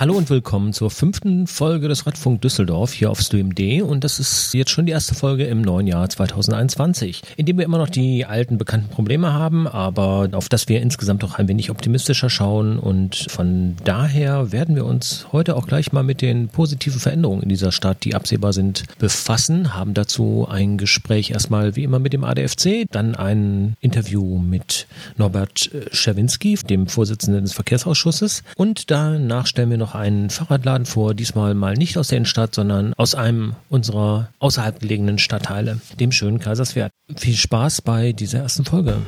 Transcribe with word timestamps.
Hallo 0.00 0.16
und 0.16 0.30
willkommen 0.30 0.72
zur 0.72 0.92
fünften 0.92 1.48
Folge 1.48 1.88
des 1.88 2.06
Radfunk 2.06 2.40
Düsseldorf 2.40 2.92
hier 2.92 3.10
auf 3.10 3.20
StreamD 3.20 3.82
und 3.82 4.04
das 4.04 4.20
ist 4.20 4.54
jetzt 4.54 4.70
schon 4.70 4.86
die 4.86 4.92
erste 4.92 5.16
Folge 5.16 5.42
im 5.46 5.60
neuen 5.60 5.88
Jahr 5.88 6.08
2021, 6.08 7.22
in 7.36 7.46
dem 7.46 7.58
wir 7.58 7.64
immer 7.64 7.78
noch 7.78 7.88
die 7.88 8.24
alten 8.24 8.58
bekannten 8.58 8.90
Probleme 8.90 9.32
haben, 9.32 9.66
aber 9.66 10.28
auf 10.34 10.48
das 10.48 10.68
wir 10.68 10.80
insgesamt 10.82 11.24
auch 11.24 11.34
ein 11.34 11.48
wenig 11.48 11.68
optimistischer 11.70 12.30
schauen. 12.30 12.78
Und 12.78 13.26
von 13.28 13.74
daher 13.82 14.52
werden 14.52 14.76
wir 14.76 14.86
uns 14.86 15.26
heute 15.32 15.56
auch 15.56 15.66
gleich 15.66 15.90
mal 15.90 16.04
mit 16.04 16.22
den 16.22 16.46
positiven 16.46 17.00
Veränderungen 17.00 17.42
in 17.42 17.48
dieser 17.48 17.72
Stadt, 17.72 18.04
die 18.04 18.14
absehbar 18.14 18.52
sind, 18.52 18.84
befassen, 19.00 19.74
haben 19.74 19.94
dazu 19.94 20.46
ein 20.48 20.78
Gespräch 20.78 21.32
erstmal 21.32 21.74
wie 21.74 21.82
immer 21.82 21.98
mit 21.98 22.12
dem 22.12 22.22
ADFC, 22.22 22.86
dann 22.92 23.16
ein 23.16 23.76
Interview 23.80 24.38
mit 24.38 24.86
Norbert 25.16 25.72
Schawinski, 25.90 26.54
dem 26.54 26.86
Vorsitzenden 26.86 27.42
des 27.42 27.52
Verkehrsausschusses. 27.54 28.44
Und 28.56 28.92
danach 28.92 29.48
stellen 29.48 29.70
wir 29.70 29.76
noch 29.76 29.87
noch 29.88 29.94
einen 29.94 30.28
Fahrradladen 30.28 30.84
vor, 30.84 31.14
diesmal 31.14 31.54
mal 31.54 31.74
nicht 31.74 31.96
aus 31.96 32.08
der 32.08 32.18
Innenstadt, 32.18 32.54
sondern 32.54 32.92
aus 32.94 33.14
einem 33.14 33.54
unserer 33.70 34.28
außerhalb 34.38 34.80
gelegenen 34.80 35.18
Stadtteile, 35.18 35.80
dem 35.98 36.12
schönen 36.12 36.40
Kaiserswerth. 36.40 36.92
Viel 37.16 37.36
Spaß 37.36 37.82
bei 37.82 38.12
dieser 38.12 38.40
ersten 38.40 38.66
Folge. 38.66 38.98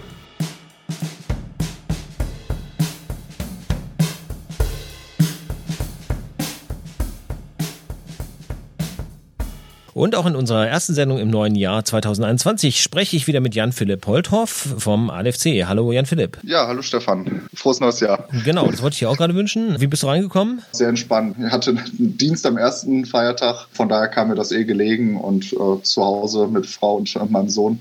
Und 9.92 10.14
auch 10.14 10.26
in 10.26 10.36
unserer 10.36 10.68
ersten 10.68 10.94
Sendung 10.94 11.18
im 11.18 11.30
neuen 11.30 11.54
Jahr 11.54 11.84
2021 11.84 12.80
spreche 12.80 13.16
ich 13.16 13.26
wieder 13.26 13.40
mit 13.40 13.54
Jan-Philipp 13.54 14.06
Holthoff 14.06 14.74
vom 14.78 15.10
ADFC. 15.10 15.64
Hallo 15.66 15.92
Jan-Philipp. 15.92 16.38
Ja, 16.44 16.66
hallo 16.66 16.82
Stefan. 16.82 17.48
Frohes 17.54 17.80
neues 17.80 18.00
Jahr. 18.00 18.28
Genau, 18.44 18.70
das 18.70 18.82
wollte 18.82 18.94
ich 18.94 19.00
dir 19.00 19.10
auch 19.10 19.16
gerade 19.16 19.34
wünschen. 19.34 19.80
Wie 19.80 19.86
bist 19.86 20.02
du 20.02 20.06
reingekommen? 20.06 20.62
Sehr 20.72 20.88
entspannt. 20.88 21.36
Ich 21.44 21.50
hatte 21.50 21.70
einen 21.70 22.16
Dienst 22.16 22.46
am 22.46 22.56
ersten 22.56 23.04
Feiertag, 23.04 23.66
von 23.72 23.88
daher 23.88 24.08
kam 24.08 24.28
mir 24.28 24.36
das 24.36 24.52
eh 24.52 24.64
gelegen 24.64 25.20
und 25.20 25.52
äh, 25.52 25.82
zu 25.82 26.04
Hause 26.04 26.46
mit 26.46 26.66
Frau 26.66 26.96
und 26.96 27.30
meinem 27.30 27.48
Sohn. 27.48 27.80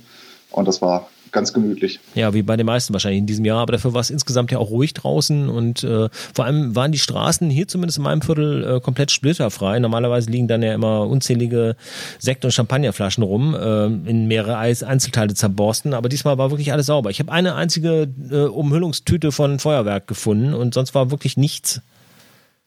Und 0.51 0.67
das 0.67 0.81
war 0.81 1.09
ganz 1.31 1.53
gemütlich. 1.53 1.99
Ja, 2.15 2.33
wie 2.33 2.41
bei 2.41 2.57
den 2.57 2.65
meisten 2.65 2.93
wahrscheinlich 2.93 3.19
in 3.19 3.25
diesem 3.25 3.45
Jahr, 3.45 3.59
aber 3.59 3.73
dafür 3.73 3.93
war 3.93 4.01
es 4.01 4.09
insgesamt 4.09 4.51
ja 4.51 4.57
auch 4.57 4.69
ruhig 4.69 4.93
draußen 4.93 5.49
und 5.49 5.83
äh, 5.83 6.09
vor 6.33 6.45
allem 6.45 6.75
waren 6.75 6.91
die 6.91 6.99
Straßen 6.99 7.49
hier 7.49 7.67
zumindest 7.67 7.97
in 7.97 8.03
meinem 8.03 8.21
Viertel 8.21 8.77
äh, 8.77 8.79
komplett 8.79 9.11
splitterfrei. 9.11 9.79
Normalerweise 9.79 10.29
liegen 10.29 10.47
dann 10.47 10.61
ja 10.61 10.73
immer 10.73 11.07
unzählige 11.07 11.75
Sekt- 12.19 12.45
und 12.45 12.51
Champagnerflaschen 12.51 13.23
rum, 13.23 13.55
äh, 13.55 13.85
in 13.85 14.27
mehrere 14.27 14.57
Einzelteile 14.57 15.33
zerborsten, 15.33 15.93
aber 15.93 16.09
diesmal 16.09 16.37
war 16.37 16.51
wirklich 16.51 16.71
alles 16.71 16.87
sauber. 16.87 17.09
Ich 17.09 17.19
habe 17.19 17.31
eine 17.31 17.55
einzige 17.55 18.07
äh, 18.31 18.43
Umhüllungstüte 18.43 19.31
von 19.31 19.59
Feuerwerk 19.59 20.07
gefunden 20.07 20.53
und 20.53 20.73
sonst 20.73 20.95
war 20.95 21.11
wirklich 21.11 21.37
nichts. 21.37 21.81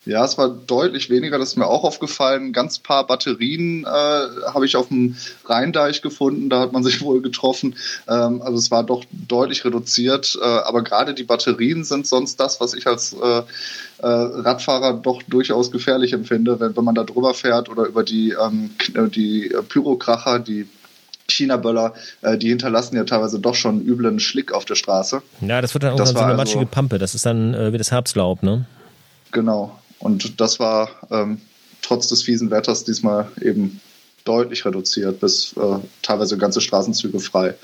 Ja, 0.05 0.25
es 0.25 0.37
war 0.37 0.49
deutlich 0.49 1.11
weniger, 1.11 1.39
das 1.39 1.51
ist 1.51 1.57
mir 1.57 1.67
auch 1.67 1.85
aufgefallen. 1.85 2.53
Ganz 2.53 2.81
paar 2.81 3.07
Batterien 3.07 3.85
äh, 3.85 3.87
habe 3.87 4.67
ich 4.67 4.75
auf 4.75 4.89
dem 4.89 5.17
Rheindeich 5.45 6.03
gefunden, 6.03 6.51
da 6.51 6.59
hat 6.61 6.73
man 6.73 6.83
sich 6.83 7.01
wohl 7.03 7.23
getroffen. 7.23 7.77
Ähm, 8.09 8.43
also 8.43 8.59
es 8.59 8.71
war 8.73 8.83
doch 8.83 9.05
deutlich 9.13 9.65
reduziert. 9.65 10.37
Äh, 10.41 10.45
aber 10.45 10.83
gerade 10.83 11.15
die 11.15 11.23
Batterien 11.23 11.85
sind 11.85 12.09
sonst 12.09 12.41
das, 12.41 12.61
was 12.61 12.75
ich 12.75 12.87
als 12.89 13.13
äh, 13.13 13.43
äh, 13.99 14.07
Radfahrer 14.07 14.95
doch 14.95 15.23
durchaus 15.23 15.71
gefährlich 15.71 16.13
empfinde, 16.13 16.59
wenn, 16.59 16.77
wenn 16.77 16.85
man 16.85 16.97
da 16.97 17.05
drüber 17.05 17.33
fährt 17.33 17.69
oder 17.69 17.85
über 17.85 18.03
die, 18.03 18.31
ähm, 18.31 18.71
die 19.15 19.55
Pyrokracher, 19.69 20.41
die 20.41 20.67
China-Böller, 21.29 21.95
äh, 22.23 22.37
die 22.37 22.49
hinterlassen 22.49 22.97
ja 22.97 23.05
teilweise 23.05 23.39
doch 23.39 23.55
schon 23.55 23.81
üblen 23.81 24.19
Schlick 24.19 24.53
auf 24.53 24.65
der 24.65 24.75
Straße. 24.75 25.23
Ja, 25.41 25.61
das 25.61 25.75
wird 25.75 25.85
dann 25.85 25.93
irgendwann 25.93 26.15
so 26.15 26.19
eine 26.19 26.35
matschige 26.35 26.61
also, 26.61 26.71
Pampe. 26.71 26.99
Das 26.99 27.15
ist 27.15 27.25
dann 27.25 27.55
äh, 27.55 27.73
wie 27.73 27.79
das 27.79 27.93
Herbstlaub, 27.93 28.43
ne? 28.43 28.67
Genau. 29.31 29.79
Und 30.03 30.41
das 30.41 30.59
war 30.59 30.91
ähm, 31.11 31.41
trotz 31.81 32.09
des 32.09 32.23
fiesen 32.23 32.51
Wetters 32.51 32.85
diesmal 32.85 33.29
eben 33.41 33.81
deutlich 34.25 34.65
reduziert, 34.65 35.21
bis 35.21 35.55
äh, 35.57 35.79
teilweise 36.03 36.39
ganze 36.39 36.61
Straßenzüge 36.61 37.21
frei. 37.21 37.55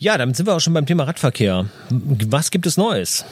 Ja, 0.00 0.16
damit 0.16 0.36
sind 0.36 0.46
wir 0.46 0.54
auch 0.54 0.60
schon 0.60 0.74
beim 0.74 0.86
Thema 0.86 1.04
Radverkehr. 1.04 1.66
Was 1.90 2.52
gibt 2.52 2.66
es 2.66 2.76
Neues? 2.76 3.24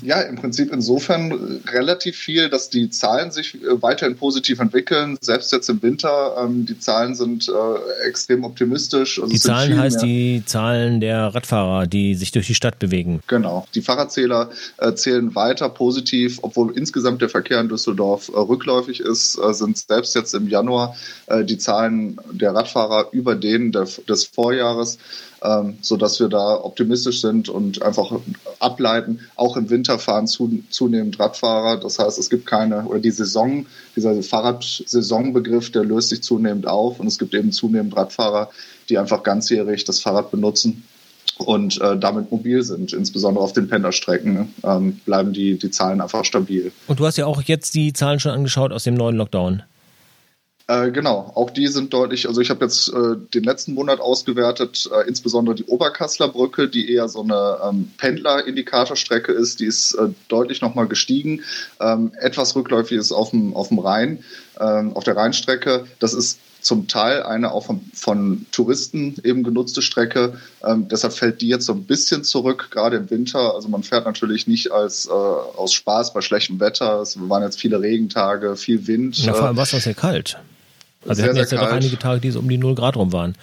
Ja, 0.00 0.20
im 0.20 0.36
Prinzip 0.36 0.72
insofern 0.72 1.60
relativ 1.66 2.16
viel, 2.16 2.48
dass 2.48 2.70
die 2.70 2.90
Zahlen 2.90 3.32
sich 3.32 3.56
äh, 3.56 3.82
weiterhin 3.82 4.16
positiv 4.16 4.60
entwickeln. 4.60 5.18
Selbst 5.20 5.50
jetzt 5.50 5.68
im 5.68 5.82
Winter, 5.82 6.36
ähm, 6.38 6.64
die 6.64 6.78
Zahlen 6.78 7.16
sind 7.16 7.48
äh, 7.48 8.08
extrem 8.08 8.44
optimistisch. 8.44 9.20
Also 9.20 9.32
die 9.32 9.40
Zahlen 9.40 9.76
heißt 9.76 9.96
mehr. 9.96 10.06
die 10.06 10.42
Zahlen 10.46 11.00
der 11.00 11.34
Radfahrer, 11.34 11.88
die 11.88 12.14
sich 12.14 12.30
durch 12.30 12.46
die 12.46 12.54
Stadt 12.54 12.78
bewegen. 12.78 13.20
Genau. 13.26 13.66
Die 13.74 13.82
Fahrradzähler 13.82 14.50
äh, 14.78 14.94
zählen 14.94 15.34
weiter 15.34 15.68
positiv, 15.68 16.38
obwohl 16.42 16.76
insgesamt 16.76 17.20
der 17.20 17.28
Verkehr 17.28 17.60
in 17.60 17.68
Düsseldorf 17.68 18.28
äh, 18.28 18.38
rückläufig 18.38 19.00
ist, 19.00 19.36
äh, 19.36 19.52
sind 19.52 19.78
selbst 19.78 20.14
jetzt 20.14 20.34
im 20.34 20.46
Januar 20.46 20.94
äh, 21.26 21.44
die 21.44 21.58
Zahlen 21.58 22.20
der 22.30 22.54
Radfahrer 22.54 23.08
über 23.10 23.34
denen 23.34 23.72
der, 23.72 23.88
des 24.08 24.26
Vorjahres 24.26 24.98
ähm, 25.42 25.78
sodass 25.80 26.20
wir 26.20 26.28
da 26.28 26.54
optimistisch 26.62 27.20
sind 27.20 27.48
und 27.48 27.82
einfach 27.82 28.12
ableiten. 28.58 29.20
Auch 29.36 29.56
im 29.56 29.70
Winter 29.70 29.98
fahren 29.98 30.26
zu, 30.26 30.62
zunehmend 30.70 31.18
Radfahrer. 31.18 31.78
Das 31.78 31.98
heißt, 31.98 32.18
es 32.18 32.30
gibt 32.30 32.46
keine, 32.46 32.84
oder 32.84 33.00
die 33.00 33.10
Saison, 33.10 33.66
dieser 33.96 34.22
Fahrradsaisonbegriff, 34.22 35.70
der 35.72 35.84
löst 35.84 36.10
sich 36.10 36.22
zunehmend 36.22 36.66
auf 36.66 37.00
und 37.00 37.06
es 37.06 37.18
gibt 37.18 37.34
eben 37.34 37.52
zunehmend 37.52 37.96
Radfahrer, 37.96 38.50
die 38.88 38.98
einfach 38.98 39.22
ganzjährig 39.22 39.84
das 39.84 40.00
Fahrrad 40.00 40.30
benutzen 40.30 40.84
und 41.38 41.80
äh, 41.80 41.98
damit 41.98 42.30
mobil 42.30 42.62
sind, 42.62 42.92
insbesondere 42.92 43.42
auf 43.42 43.52
den 43.52 43.68
Pendlerstrecken, 43.68 44.54
ähm, 44.64 45.00
bleiben 45.04 45.32
die, 45.32 45.58
die 45.58 45.70
Zahlen 45.70 46.00
einfach 46.00 46.24
stabil. 46.24 46.72
Und 46.86 47.00
du 47.00 47.06
hast 47.06 47.16
ja 47.16 47.26
auch 47.26 47.42
jetzt 47.42 47.74
die 47.74 47.92
Zahlen 47.92 48.20
schon 48.20 48.32
angeschaut 48.32 48.72
aus 48.72 48.84
dem 48.84 48.94
neuen 48.94 49.16
Lockdown. 49.16 49.62
Äh, 50.72 50.90
genau, 50.90 51.30
auch 51.34 51.50
die 51.50 51.66
sind 51.66 51.92
deutlich, 51.92 52.28
also 52.28 52.40
ich 52.40 52.48
habe 52.48 52.64
jetzt 52.64 52.88
äh, 52.88 53.16
den 53.34 53.44
letzten 53.44 53.74
Monat 53.74 54.00
ausgewertet, 54.00 54.88
äh, 54.92 55.06
insbesondere 55.06 55.54
die 55.54 55.64
Oberkassler 55.64 56.28
Brücke, 56.28 56.68
die 56.68 56.90
eher 56.90 57.08
so 57.08 57.22
eine 57.22 57.58
ähm, 57.68 57.90
Pendler-Indikatorstrecke 57.98 59.32
ist, 59.32 59.60
die 59.60 59.66
ist 59.66 59.92
äh, 59.94 60.08
deutlich 60.28 60.62
nochmal 60.62 60.86
gestiegen. 60.86 61.42
Ähm, 61.78 62.12
etwas 62.18 62.56
rückläufig 62.56 62.96
ist 62.96 63.12
auf 63.12 63.30
dem, 63.30 63.54
auf 63.54 63.68
dem 63.68 63.80
Rhein, 63.80 64.24
ähm, 64.58 64.96
auf 64.96 65.04
der 65.04 65.16
Rheinstrecke. 65.16 65.84
Das 65.98 66.14
ist 66.14 66.38
zum 66.62 66.88
Teil 66.88 67.24
eine 67.24 67.52
auch 67.52 67.66
von, 67.66 67.80
von 67.92 68.46
Touristen 68.52 69.16
eben 69.24 69.42
genutzte 69.42 69.82
Strecke. 69.82 70.38
Ähm, 70.64 70.88
deshalb 70.88 71.12
fällt 71.12 71.42
die 71.42 71.48
jetzt 71.48 71.66
so 71.66 71.72
ein 71.72 71.84
bisschen 71.84 72.24
zurück, 72.24 72.68
gerade 72.70 72.96
im 72.96 73.10
Winter. 73.10 73.54
Also 73.54 73.68
man 73.68 73.82
fährt 73.82 74.06
natürlich 74.06 74.46
nicht 74.46 74.70
als 74.72 75.06
äh, 75.06 75.10
aus 75.10 75.74
Spaß 75.74 76.14
bei 76.14 76.22
schlechtem 76.22 76.60
Wetter. 76.60 77.00
Es 77.02 77.18
waren 77.28 77.42
jetzt 77.42 77.60
viele 77.60 77.80
Regentage, 77.80 78.56
viel 78.56 78.86
Wind. 78.86 79.18
Ja, 79.18 79.34
vor 79.34 79.48
allem 79.48 79.56
war 79.56 79.64
es 79.64 79.70
sehr 79.70 79.94
kalt. 79.94 80.38
Also 81.06 81.22
wir 81.22 81.28
hatten 81.28 81.38
jetzt 81.38 81.52
ja 81.52 81.60
doch 81.60 81.72
einige 81.72 81.98
Tage, 81.98 82.20
die 82.20 82.30
so 82.30 82.38
um 82.38 82.48
die 82.48 82.58
0 82.58 82.74
Grad 82.74 82.96
rum 82.96 83.12
waren. 83.12 83.34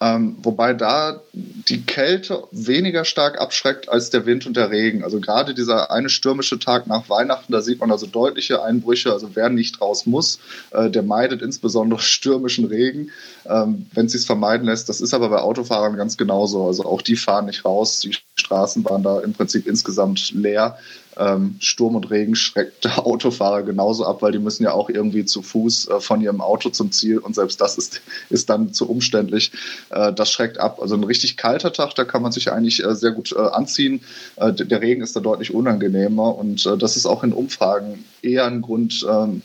Ähm, 0.00 0.36
wobei 0.42 0.74
da 0.74 1.20
die 1.32 1.82
Kälte 1.82 2.44
weniger 2.52 3.04
stark 3.04 3.40
abschreckt 3.40 3.88
als 3.88 4.10
der 4.10 4.26
Wind 4.26 4.46
und 4.46 4.56
der 4.56 4.70
Regen. 4.70 5.02
Also 5.02 5.18
gerade 5.18 5.54
dieser 5.54 5.90
eine 5.90 6.08
stürmische 6.08 6.60
Tag 6.60 6.86
nach 6.86 7.08
Weihnachten, 7.08 7.52
da 7.52 7.60
sieht 7.60 7.80
man 7.80 7.90
also 7.90 8.06
deutliche 8.06 8.62
Einbrüche. 8.62 9.12
Also 9.12 9.30
wer 9.34 9.48
nicht 9.48 9.80
raus 9.80 10.06
muss, 10.06 10.38
äh, 10.70 10.88
der 10.88 11.02
meidet 11.02 11.42
insbesondere 11.42 12.00
stürmischen 12.00 12.66
Regen, 12.66 13.10
ähm, 13.46 13.86
wenn 13.92 14.08
sie 14.08 14.18
es 14.18 14.24
vermeiden 14.24 14.66
lässt. 14.66 14.88
Das 14.88 15.00
ist 15.00 15.14
aber 15.14 15.30
bei 15.30 15.40
Autofahrern 15.40 15.96
ganz 15.96 16.16
genauso. 16.16 16.66
Also 16.66 16.84
auch 16.84 17.02
die 17.02 17.16
fahren 17.16 17.46
nicht 17.46 17.64
raus. 17.64 17.98
Die 17.98 18.16
Straßen 18.36 18.84
waren 18.84 19.02
da 19.02 19.18
im 19.18 19.32
Prinzip 19.32 19.66
insgesamt 19.66 20.30
leer 20.30 20.78
ähm, 21.18 21.56
Sturm 21.60 21.96
und 21.96 22.10
Regen 22.10 22.34
schreckt 22.34 22.86
Autofahrer 22.98 23.62
genauso 23.62 24.04
ab, 24.06 24.22
weil 24.22 24.32
die 24.32 24.38
müssen 24.38 24.64
ja 24.64 24.72
auch 24.72 24.88
irgendwie 24.88 25.24
zu 25.24 25.42
Fuß 25.42 25.88
äh, 25.88 26.00
von 26.00 26.20
ihrem 26.20 26.40
Auto 26.40 26.70
zum 26.70 26.92
Ziel 26.92 27.18
und 27.18 27.34
selbst 27.34 27.60
das 27.60 27.76
ist, 27.76 28.00
ist 28.30 28.48
dann 28.50 28.72
zu 28.72 28.88
umständlich. 28.88 29.52
Äh, 29.90 30.12
das 30.12 30.30
schreckt 30.30 30.58
ab. 30.58 30.80
Also 30.80 30.94
ein 30.94 31.04
richtig 31.04 31.36
kalter 31.36 31.72
Tag, 31.72 31.94
da 31.94 32.04
kann 32.04 32.22
man 32.22 32.32
sich 32.32 32.52
eigentlich 32.52 32.84
äh, 32.84 32.94
sehr 32.94 33.12
gut 33.12 33.32
äh, 33.32 33.38
anziehen. 33.38 34.00
Äh, 34.36 34.52
der 34.52 34.80
Regen 34.80 35.02
ist 35.02 35.16
da 35.16 35.20
deutlich 35.20 35.52
unangenehmer 35.52 36.36
und 36.36 36.64
äh, 36.66 36.78
das 36.78 36.96
ist 36.96 37.06
auch 37.06 37.24
in 37.24 37.32
Umfragen 37.32 38.04
eher 38.22 38.46
ein 38.46 38.62
Grund, 38.62 39.06
ähm, 39.08 39.42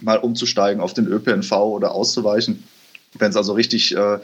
mal 0.00 0.18
umzusteigen 0.18 0.82
auf 0.82 0.94
den 0.94 1.06
ÖPNV 1.06 1.52
oder 1.52 1.92
auszuweichen. 1.92 2.62
Wenn 3.18 3.30
es 3.30 3.36
also 3.36 3.52
richtig 3.52 3.96
äh, 3.96 4.18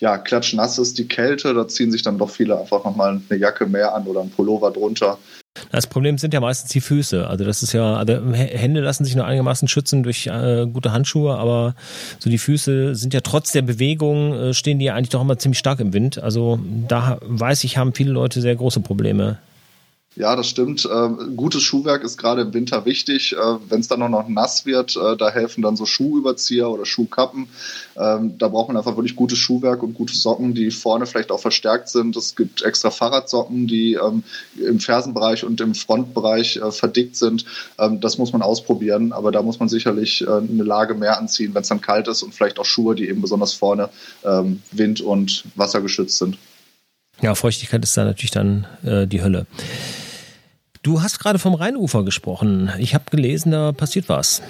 ja, 0.00 0.18
klatschnass 0.18 0.78
ist, 0.78 0.98
die 0.98 1.08
Kälte, 1.08 1.54
da 1.54 1.68
ziehen 1.68 1.92
sich 1.92 2.02
dann 2.02 2.18
doch 2.18 2.30
viele 2.30 2.58
einfach 2.58 2.84
nochmal 2.84 3.20
eine 3.28 3.38
Jacke 3.38 3.66
mehr 3.66 3.94
an 3.94 4.06
oder 4.06 4.20
ein 4.20 4.30
Pullover 4.30 4.70
drunter. 4.70 5.18
Das 5.70 5.86
Problem 5.86 6.16
sind 6.16 6.32
ja 6.32 6.40
meistens 6.40 6.70
die 6.70 6.80
Füße. 6.80 7.26
Also 7.26 7.44
das 7.44 7.62
ist 7.62 7.72
ja, 7.72 7.96
also 7.96 8.32
Hände 8.32 8.80
lassen 8.80 9.04
sich 9.04 9.14
nur 9.14 9.26
einigermaßen 9.26 9.68
schützen 9.68 10.02
durch 10.02 10.26
äh, 10.26 10.66
gute 10.66 10.92
Handschuhe, 10.92 11.36
aber 11.36 11.74
so 12.18 12.30
die 12.30 12.38
Füße 12.38 12.94
sind 12.94 13.12
ja 13.12 13.20
trotz 13.20 13.52
der 13.52 13.62
Bewegung, 13.62 14.34
äh, 14.34 14.54
stehen 14.54 14.78
die 14.78 14.86
ja 14.86 14.94
eigentlich 14.94 15.10
doch 15.10 15.20
immer 15.20 15.38
ziemlich 15.38 15.58
stark 15.58 15.80
im 15.80 15.92
Wind. 15.92 16.22
Also 16.22 16.58
da 16.88 17.18
weiß 17.22 17.64
ich, 17.64 17.76
haben 17.76 17.92
viele 17.92 18.12
Leute 18.12 18.40
sehr 18.40 18.56
große 18.56 18.80
Probleme. 18.80 19.38
Ja, 20.14 20.36
das 20.36 20.46
stimmt. 20.46 20.84
Äh, 20.84 21.08
gutes 21.36 21.62
Schuhwerk 21.62 22.04
ist 22.04 22.18
gerade 22.18 22.42
im 22.42 22.52
Winter 22.52 22.84
wichtig. 22.84 23.32
Äh, 23.32 23.36
Wenn 23.68 23.80
es 23.80 23.88
dann 23.88 24.00
noch, 24.00 24.10
noch 24.10 24.28
nass 24.28 24.66
wird, 24.66 24.94
äh, 24.94 25.16
da 25.16 25.30
helfen 25.30 25.62
dann 25.62 25.74
so 25.74 25.86
Schuhüberzieher 25.86 26.68
oder 26.68 26.84
Schuhkappen. 26.84 27.48
Ähm, 27.96 28.36
da 28.36 28.48
braucht 28.48 28.68
man 28.68 28.76
einfach 28.76 28.96
wirklich 28.96 29.16
gutes 29.16 29.38
Schuhwerk 29.38 29.82
und 29.82 29.94
gute 29.94 30.14
Socken, 30.14 30.54
die 30.54 30.70
vorne 30.70 31.06
vielleicht 31.06 31.30
auch 31.30 31.40
verstärkt 31.40 31.88
sind. 31.88 32.14
Es 32.16 32.36
gibt 32.36 32.60
extra 32.60 32.90
Fahrradsocken, 32.90 33.66
die 33.66 33.94
ähm, 33.94 34.22
im 34.62 34.80
Fersenbereich 34.80 35.44
und 35.44 35.62
im 35.62 35.74
Frontbereich 35.74 36.56
äh, 36.56 36.70
verdickt 36.72 37.16
sind. 37.16 37.46
Ähm, 37.78 38.00
das 38.00 38.18
muss 38.18 38.34
man 38.34 38.42
ausprobieren, 38.42 39.12
aber 39.12 39.32
da 39.32 39.40
muss 39.40 39.60
man 39.60 39.70
sicherlich 39.70 40.26
eine 40.28 40.62
Lage 40.62 40.94
mehr 40.94 41.18
anziehen, 41.18 41.54
wenn 41.54 41.62
es 41.62 41.68
dann 41.68 41.80
kalt 41.80 42.06
ist 42.08 42.22
und 42.22 42.34
vielleicht 42.34 42.58
auch 42.58 42.64
Schuhe, 42.64 42.94
die 42.94 43.08
eben 43.08 43.22
besonders 43.22 43.54
vorne 43.54 43.88
ähm, 44.24 44.62
wind- 44.72 45.00
und 45.00 45.44
wassergeschützt 45.54 46.18
sind. 46.18 46.36
Ja, 47.20 47.34
Feuchtigkeit 47.34 47.82
ist 47.84 47.96
da 47.96 48.04
natürlich 48.04 48.30
dann 48.30 48.66
äh, 48.84 49.06
die 49.06 49.22
Hölle. 49.22 49.46
Du 50.82 51.00
hast 51.00 51.20
gerade 51.20 51.38
vom 51.38 51.54
Rheinufer 51.54 52.02
gesprochen. 52.02 52.72
Ich 52.78 52.94
habe 52.94 53.04
gelesen, 53.08 53.52
da 53.52 53.70
passiert 53.70 54.08
was. 54.08 54.42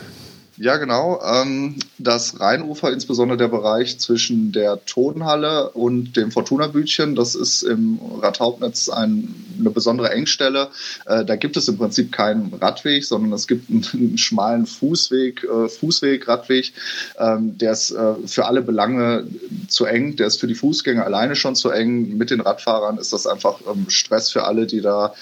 Ja, 0.59 0.77
genau. 0.77 1.19
Ähm, 1.25 1.77
das 1.97 2.39
Rheinufer, 2.39 2.93
insbesondere 2.93 3.39
der 3.39 3.49
Bereich 3.49 3.99
zwischen 3.99 4.53
der 4.53 4.85
Tonhalle 4.85 5.71
und 5.71 6.15
dem 6.15 6.31
Fortuna-Bütchen, 6.31 7.15
das 7.15 7.35
ist 7.35 7.63
im 7.63 7.99
Radhauptnetz 8.21 8.91
ein, 8.91 9.35
eine 9.59 9.71
besondere 9.71 10.11
Engstelle. 10.11 10.69
Äh, 11.07 11.25
da 11.25 11.37
gibt 11.37 11.57
es 11.57 11.69
im 11.69 11.79
Prinzip 11.79 12.13
keinen 12.13 12.53
Radweg, 12.53 13.05
sondern 13.05 13.33
es 13.33 13.47
gibt 13.47 13.71
einen, 13.71 14.19
schmalen 14.19 14.67
Fußweg, 14.67 15.43
äh, 15.45 15.69
Fußweg, 15.69 16.29
Radweg. 16.29 16.75
Ähm, 17.19 17.57
der 17.57 17.73
ist 17.73 17.91
äh, 17.91 18.15
für 18.27 18.45
alle 18.45 18.61
Belange 18.61 19.27
zu 19.69 19.87
eng. 19.87 20.17
Der 20.17 20.27
ist 20.27 20.39
für 20.39 20.49
die 20.49 20.55
Fußgänger 20.55 21.07
alleine 21.07 21.35
schon 21.35 21.57
zu 21.57 21.71
eng. 21.71 22.19
Mit 22.19 22.31
den 22.31 22.43
Radfahrern 22.43 22.99
ist 22.99 23.15
das 23.15 23.27
einfach 23.27 23.61
ähm, 23.73 23.89
Stress 23.89 24.31
für 24.31 24.45
alle, 24.45 24.67
die 24.67 24.81
da 24.81 25.15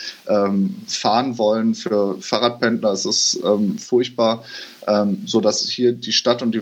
fahren 0.86 1.38
wollen. 1.38 1.74
Für 1.74 2.16
Fahrradpendler 2.20 2.92
ist 2.92 3.04
es 3.04 3.40
furchtbar 3.78 4.44
ähm, 4.86 5.22
so 5.26 5.40
dass 5.40 5.68
hier 5.68 5.92
die 5.92 6.12
Stadt 6.12 6.42
und 6.42 6.52
die, 6.54 6.60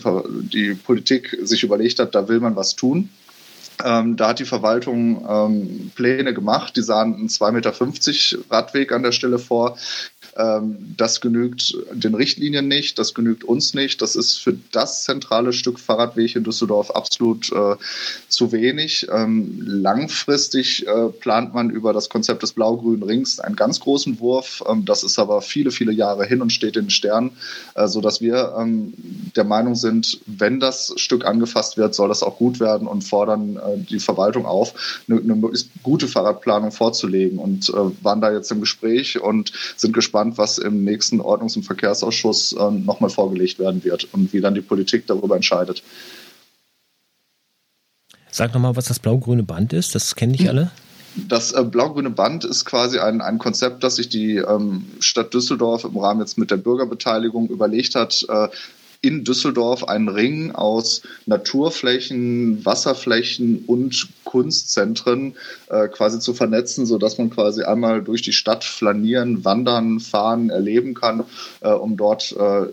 die 0.53 0.75
Politik 0.75 1.37
sich 1.43 1.63
überlegt 1.63 1.99
hat, 1.99 2.15
da 2.15 2.29
will 2.29 2.41
man 2.41 2.57
was 2.57 2.77
tun. 2.77 3.11
Ähm, 3.85 4.17
da 4.17 4.29
hat 4.29 4.41
die 4.41 4.45
Verwaltung 4.45 5.25
ähm, 5.29 5.93
Pläne 5.95 6.35
gemacht, 6.35 6.77
die 6.77 6.83
sahen 6.83 7.15
einen 7.15 7.29
2,50 7.29 7.53
Meter 7.53 8.45
Radweg 8.51 8.93
an 8.93 9.05
der 9.05 9.13
Stelle 9.13 9.39
vor. 9.39 9.79
Ähm, 10.39 10.95
das 10.97 11.21
genügt 11.21 11.77
den 11.93 12.15
Richtlinien 12.15 12.69
nicht, 12.69 12.99
das 12.99 13.15
genügt 13.15 13.45
uns 13.45 13.75
nicht. 13.75 14.03
Das 14.03 14.17
ist 14.17 14.39
für 14.39 14.57
das 14.73 15.05
zentrale 15.05 15.53
Stück 15.53 15.81
Fahrradweg 15.81 16.37
in 16.37 16.45
Düsseldorf 16.45 16.91
absolut 16.91 17.51
äh, 17.53 17.77
zu 18.29 18.53
wenig. 18.53 19.09
Ähm, 19.13 19.61
langfristig 19.65 20.87
äh, 20.87 21.09
plant 21.09 21.55
man 21.55 21.71
über 21.71 21.93
das 21.93 22.09
Konzept 22.09 22.43
des 22.43 22.53
blau-grünen 22.53 23.03
Rings 23.03 23.41
einen 23.41 23.57
ganz 23.57 23.81
großen 23.81 24.21
Wurf. 24.21 24.63
Ähm, 24.69 24.85
das 24.85 25.03
ist 25.03 25.19
aber 25.19 25.41
viele, 25.41 25.71
viele 25.71 25.93
Jahre 25.93 26.25
hin 26.27 26.43
und 26.43 26.53
steht 26.53 26.77
in 26.77 26.85
den 26.85 26.91
Sternen, 26.91 27.33
äh, 27.75 27.89
sodass 27.89 28.21
wir 28.21 28.55
ähm, 28.59 28.95
der 29.37 29.45
Meinung 29.45 29.75
sind, 29.75 30.21
wenn 30.27 30.61
das 30.61 30.93
Stück 30.97 31.25
angefasst 31.25 31.77
wird, 31.77 31.95
soll 31.95 32.09
das 32.09 32.23
auch 32.23 32.37
gut 32.37 32.61
werden 32.61 32.87
und 32.87 33.03
fordern 33.03 33.57
äh, 33.57 33.79
die 33.79 34.01
Verwaltung 34.01 34.47
auf, 34.47 35.03
eine, 35.09 35.21
eine 35.21 35.35
möglichst 35.35 35.71
gute 35.83 36.07
Fahrradplanung 36.07 36.71
vorzulegen 36.71 37.39
und 37.39 37.69
äh, 37.71 38.05
waren 38.05 38.21
da 38.21 38.33
jetzt 38.33 38.53
im 38.53 38.61
Gespräch 38.61 39.21
und 39.21 39.53
sind 39.77 39.93
gespannt, 39.93 40.08
gespannt, 40.09 40.39
was 40.39 40.57
im 40.57 40.85
nächsten 40.85 41.21
Ordnungs- 41.21 41.57
und 41.57 41.65
Verkehrsausschuss 41.65 42.55
äh, 42.55 42.71
nochmal 42.71 43.11
vorgelegt 43.11 43.59
werden 43.59 43.85
wird 43.85 44.09
und 44.13 44.33
wie 44.33 44.41
dann 44.41 44.55
die 44.55 44.63
Politik 44.63 45.07
darüber 45.07 45.37
entscheidet. 45.37 45.83
Sag 48.31 48.55
nochmal, 48.55 48.75
was 48.75 48.87
das 48.87 48.99
blau-grüne 48.99 49.43
Band 49.43 49.75
ist. 49.75 49.95
Das 49.95 50.15
kennen 50.15 50.33
nicht 50.33 50.49
alle. 50.49 50.71
Das 51.17 51.53
äh, 51.53 51.63
blau-grüne 51.63 52.11
Band 52.11 52.45
ist 52.45 52.65
quasi 52.65 52.99
ein, 52.99 53.21
ein 53.21 53.39
Konzept, 53.39 53.85
das 53.85 53.97
sich 53.97 54.09
die 54.09 54.37
ähm, 54.37 54.87
Stadt 55.01 55.35
Düsseldorf 55.35 55.85
im 55.85 55.99
Rahmen 55.99 56.21
jetzt 56.21 56.39
mit 56.39 56.51
der 56.51 56.57
Bürgerbeteiligung 56.57 57.49
überlegt 57.49 57.95
hat, 57.95 58.25
äh, 58.29 58.49
in 59.01 59.23
Düsseldorf 59.23 59.85
einen 59.85 60.09
Ring 60.09 60.53
aus 60.53 61.03
Naturflächen, 61.27 62.65
Wasserflächen 62.65 63.65
und 63.67 64.09
Kunstzentren 64.25 65.37
äh, 65.69 65.87
quasi 65.87 66.19
zu 66.19 66.35
vernetzen, 66.35 66.85
sodass 66.85 67.17
man 67.17 67.31
quasi 67.31 67.63
einmal 67.63 68.03
durch 68.03 68.23
die 68.23 68.33
Stadt 68.33 68.65
flanieren, 68.65 69.45
wandern, 69.45 70.01
fahren, 70.01 70.51
erleben 70.51 70.95
kann, 70.95 71.25
äh, 71.61 71.71
um 71.71 71.97
dort 71.97 72.33
äh, 72.33 72.67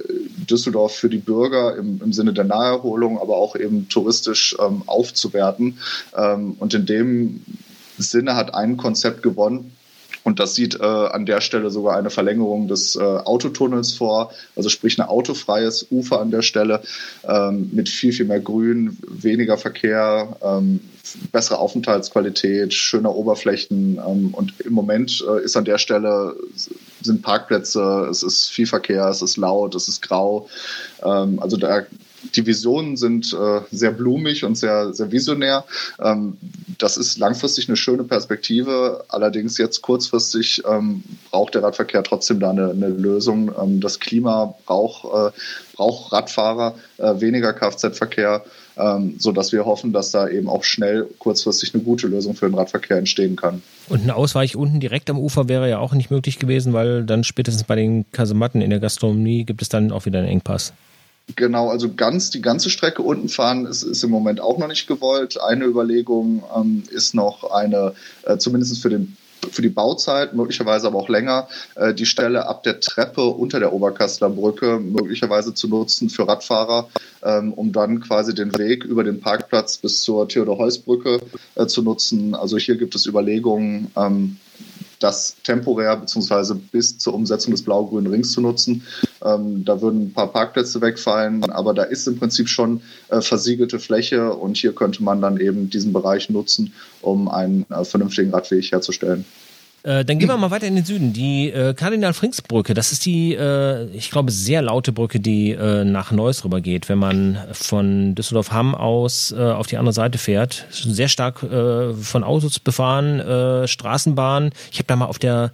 Düsseldorf 0.49 0.95
für 0.95 1.09
die 1.09 1.19
Bürger 1.19 1.75
im, 1.75 2.01
im 2.03 2.11
Sinne 2.11 2.33
der 2.33 2.45
Naherholung, 2.45 3.19
aber 3.19 3.37
auch 3.37 3.55
eben 3.55 3.87
touristisch 3.87 4.57
ähm, 4.59 4.81
aufzuwerten. 4.87 5.77
Ähm, 6.17 6.55
und 6.57 6.73
in 6.73 6.87
dem 6.87 7.45
Sinne 7.99 8.35
hat 8.35 8.55
ein 8.55 8.77
Konzept 8.77 9.21
gewonnen, 9.21 9.71
und 10.25 10.39
das 10.39 10.55
sieht 10.55 10.79
äh, 10.79 10.83
an 10.83 11.27
der 11.27 11.39
Stelle 11.39 11.69
sogar 11.69 11.95
eine 11.95 12.09
Verlängerung 12.09 12.67
des 12.67 12.95
äh, 12.95 12.99
Autotunnels 12.99 13.93
vor, 13.93 14.31
also 14.55 14.69
sprich 14.69 14.97
ein 14.97 15.07
autofreies 15.07 15.85
Ufer 15.91 16.19
an 16.19 16.31
der 16.31 16.41
Stelle 16.41 16.81
ähm, 17.23 17.69
mit 17.71 17.89
viel, 17.89 18.11
viel 18.11 18.25
mehr 18.25 18.39
Grün, 18.39 18.97
weniger 19.07 19.55
Verkehr, 19.59 20.35
ähm, 20.41 20.79
bessere 21.31 21.59
Aufenthaltsqualität, 21.59 22.73
schöner 22.73 23.15
Oberflächen. 23.15 24.01
Ähm, 24.05 24.33
und 24.33 24.59
im 24.61 24.73
Moment 24.73 25.23
äh, 25.29 25.43
ist 25.43 25.55
an 25.57 25.65
der 25.65 25.77
Stelle 25.77 26.35
sind 27.01 27.21
Parkplätze, 27.21 28.07
es 28.09 28.23
ist 28.23 28.49
viel 28.49 28.65
Verkehr, 28.65 29.07
es 29.07 29.21
ist 29.21 29.37
laut, 29.37 29.75
es 29.75 29.87
ist 29.87 30.01
grau. 30.01 30.49
Ähm, 31.03 31.39
also 31.39 31.55
da 31.55 31.83
die 32.33 32.45
Visionen 32.45 32.97
sind 32.97 33.33
äh, 33.33 33.61
sehr 33.71 33.91
blumig 33.91 34.43
und 34.43 34.57
sehr, 34.57 34.93
sehr 34.93 35.11
visionär. 35.11 35.65
Ähm, 35.99 36.37
das 36.77 36.97
ist 36.97 37.17
langfristig 37.17 37.67
eine 37.67 37.77
schöne 37.77 38.03
Perspektive. 38.03 39.03
Allerdings 39.09 39.57
jetzt 39.57 39.81
kurzfristig 39.81 40.63
ähm, 40.69 41.03
braucht 41.31 41.55
der 41.55 41.63
Radverkehr 41.63 42.03
trotzdem 42.03 42.39
da 42.39 42.49
eine, 42.49 42.71
eine 42.71 42.89
Lösung. 42.89 43.51
Ähm, 43.61 43.81
das 43.81 43.99
Klima 43.99 44.55
braucht, 44.65 45.05
äh, 45.05 45.37
braucht 45.75 46.11
Radfahrer, 46.11 46.75
äh, 46.97 47.19
weniger 47.19 47.53
Kfz-Verkehr. 47.53 48.43
Ähm, 48.77 49.15
so 49.19 49.31
dass 49.31 49.53
wir 49.53 49.65
hoffen, 49.65 49.93
dass 49.93 50.11
da 50.11 50.27
eben 50.27 50.49
auch 50.49 50.65
schnell 50.65 51.07
kurzfristig 51.19 51.73
eine 51.73 51.83
gute 51.83 52.07
Lösung 52.07 52.35
für 52.35 52.49
den 52.49 52.55
Radverkehr 52.55 52.97
entstehen 52.97 53.37
kann. 53.37 53.61
Und 53.87 54.03
ein 54.03 54.11
Ausweich 54.11 54.57
unten 54.57 54.81
direkt 54.81 55.09
am 55.09 55.17
Ufer 55.17 55.47
wäre 55.47 55.69
ja 55.69 55.79
auch 55.79 55.93
nicht 55.93 56.11
möglich 56.11 56.39
gewesen, 56.39 56.73
weil 56.73 57.05
dann 57.05 57.23
spätestens 57.23 57.63
bei 57.63 57.75
den 57.75 58.05
Kasematten 58.11 58.59
in 58.59 58.71
der 58.71 58.81
Gastronomie 58.81 59.45
gibt 59.45 59.61
es 59.61 59.69
dann 59.69 59.93
auch 59.93 60.05
wieder 60.05 60.19
einen 60.19 60.27
Engpass. 60.27 60.73
Genau, 61.35 61.69
also 61.69 61.93
ganz 61.93 62.29
die 62.29 62.41
ganze 62.41 62.69
Strecke 62.69 63.01
unten 63.01 63.29
fahren 63.29 63.65
ist, 63.65 63.81
ist 63.83 64.03
im 64.03 64.11
Moment 64.11 64.39
auch 64.39 64.57
noch 64.57 64.67
nicht 64.67 64.87
gewollt. 64.87 65.41
Eine 65.41 65.65
Überlegung 65.65 66.43
ähm, 66.55 66.83
ist 66.91 67.15
noch 67.15 67.51
eine, 67.51 67.93
äh, 68.23 68.37
zumindest 68.37 68.81
für 68.81 68.89
den 68.89 69.17
für 69.51 69.61
die 69.61 69.69
Bauzeit, 69.69 70.33
möglicherweise 70.33 70.87
aber 70.87 70.97
auch 70.97 71.09
länger, 71.09 71.47
äh, 71.75 71.93
die 71.93 72.05
Stelle 72.05 72.47
ab 72.47 72.63
der 72.63 72.79
Treppe 72.79 73.25
unter 73.25 73.59
der 73.59 73.73
Oberkastler 73.73 74.29
Brücke 74.29 74.79
möglicherweise 74.79 75.53
zu 75.53 75.67
nutzen 75.67 76.09
für 76.09 76.27
Radfahrer, 76.27 76.89
ähm, 77.23 77.53
um 77.53 77.71
dann 77.71 77.99
quasi 78.01 78.33
den 78.33 78.57
Weg 78.57 78.83
über 78.83 79.03
den 79.03 79.19
Parkplatz 79.19 79.77
bis 79.77 80.01
zur 80.01 80.27
Theodor-Heuss-Brücke 80.27 81.19
äh, 81.55 81.67
zu 81.67 81.81
nutzen. 81.81 82.35
Also 82.35 82.57
hier 82.57 82.75
gibt 82.75 82.95
es 82.95 83.05
Überlegungen, 83.05 83.91
ähm, 83.95 84.37
das 84.99 85.35
temporär 85.43 85.97
bzw. 85.97 86.55
bis 86.71 86.97
zur 86.97 87.13
Umsetzung 87.13 87.51
des 87.51 87.63
blau-grünen 87.63 88.11
Rings 88.11 88.31
zu 88.31 88.41
nutzen. 88.41 88.83
Ähm, 89.23 89.65
da 89.65 89.81
würden 89.81 90.07
ein 90.07 90.13
paar 90.13 90.31
Parkplätze 90.31 90.81
wegfallen, 90.81 91.43
aber 91.51 91.73
da 91.73 91.83
ist 91.83 92.07
im 92.07 92.17
Prinzip 92.17 92.47
schon 92.49 92.81
äh, 93.09 93.21
versiegelte 93.21 93.79
Fläche 93.79 94.33
und 94.33 94.57
hier 94.57 94.73
könnte 94.73 95.03
man 95.03 95.21
dann 95.21 95.39
eben 95.39 95.69
diesen 95.69 95.93
Bereich 95.93 96.29
nutzen, 96.29 96.73
um 97.01 97.27
einen 97.27 97.65
äh, 97.69 97.83
vernünftigen 97.83 98.31
Radweg 98.31 98.71
herzustellen. 98.71 99.25
Äh, 99.85 100.03
dann 100.03 100.17
gehen 100.17 100.27
wir 100.27 100.37
mal 100.37 100.49
weiter 100.49 100.65
in 100.65 100.75
den 100.75 100.83
Süden. 100.83 101.13
Die 101.13 101.51
äh, 101.51 101.75
Kardinal-Frings-Brücke, 101.75 102.73
das 102.73 102.91
ist 102.91 103.05
die, 103.05 103.35
äh, 103.35 103.85
ich 103.89 104.09
glaube, 104.09 104.31
sehr 104.31 104.63
laute 104.63 104.91
Brücke, 104.91 105.19
die 105.19 105.51
äh, 105.51 105.83
nach 105.83 106.11
Neuss 106.11 106.43
rübergeht, 106.43 106.89
wenn 106.89 106.97
man 106.97 107.37
von 107.51 108.15
Düsseldorf-Hamm 108.15 108.73
aus 108.73 109.31
äh, 109.31 109.39
auf 109.39 109.67
die 109.67 109.77
andere 109.77 109.93
Seite 109.93 110.17
fährt. 110.17 110.65
Sehr 110.71 111.07
stark 111.07 111.43
äh, 111.43 111.93
von 111.93 112.23
Autos 112.23 112.57
befahren, 112.57 113.19
äh, 113.19 113.67
Straßenbahn. 113.67 114.49
Ich 114.71 114.79
habe 114.79 114.87
da 114.87 114.95
mal 114.95 115.05
auf 115.05 115.19
der 115.19 115.51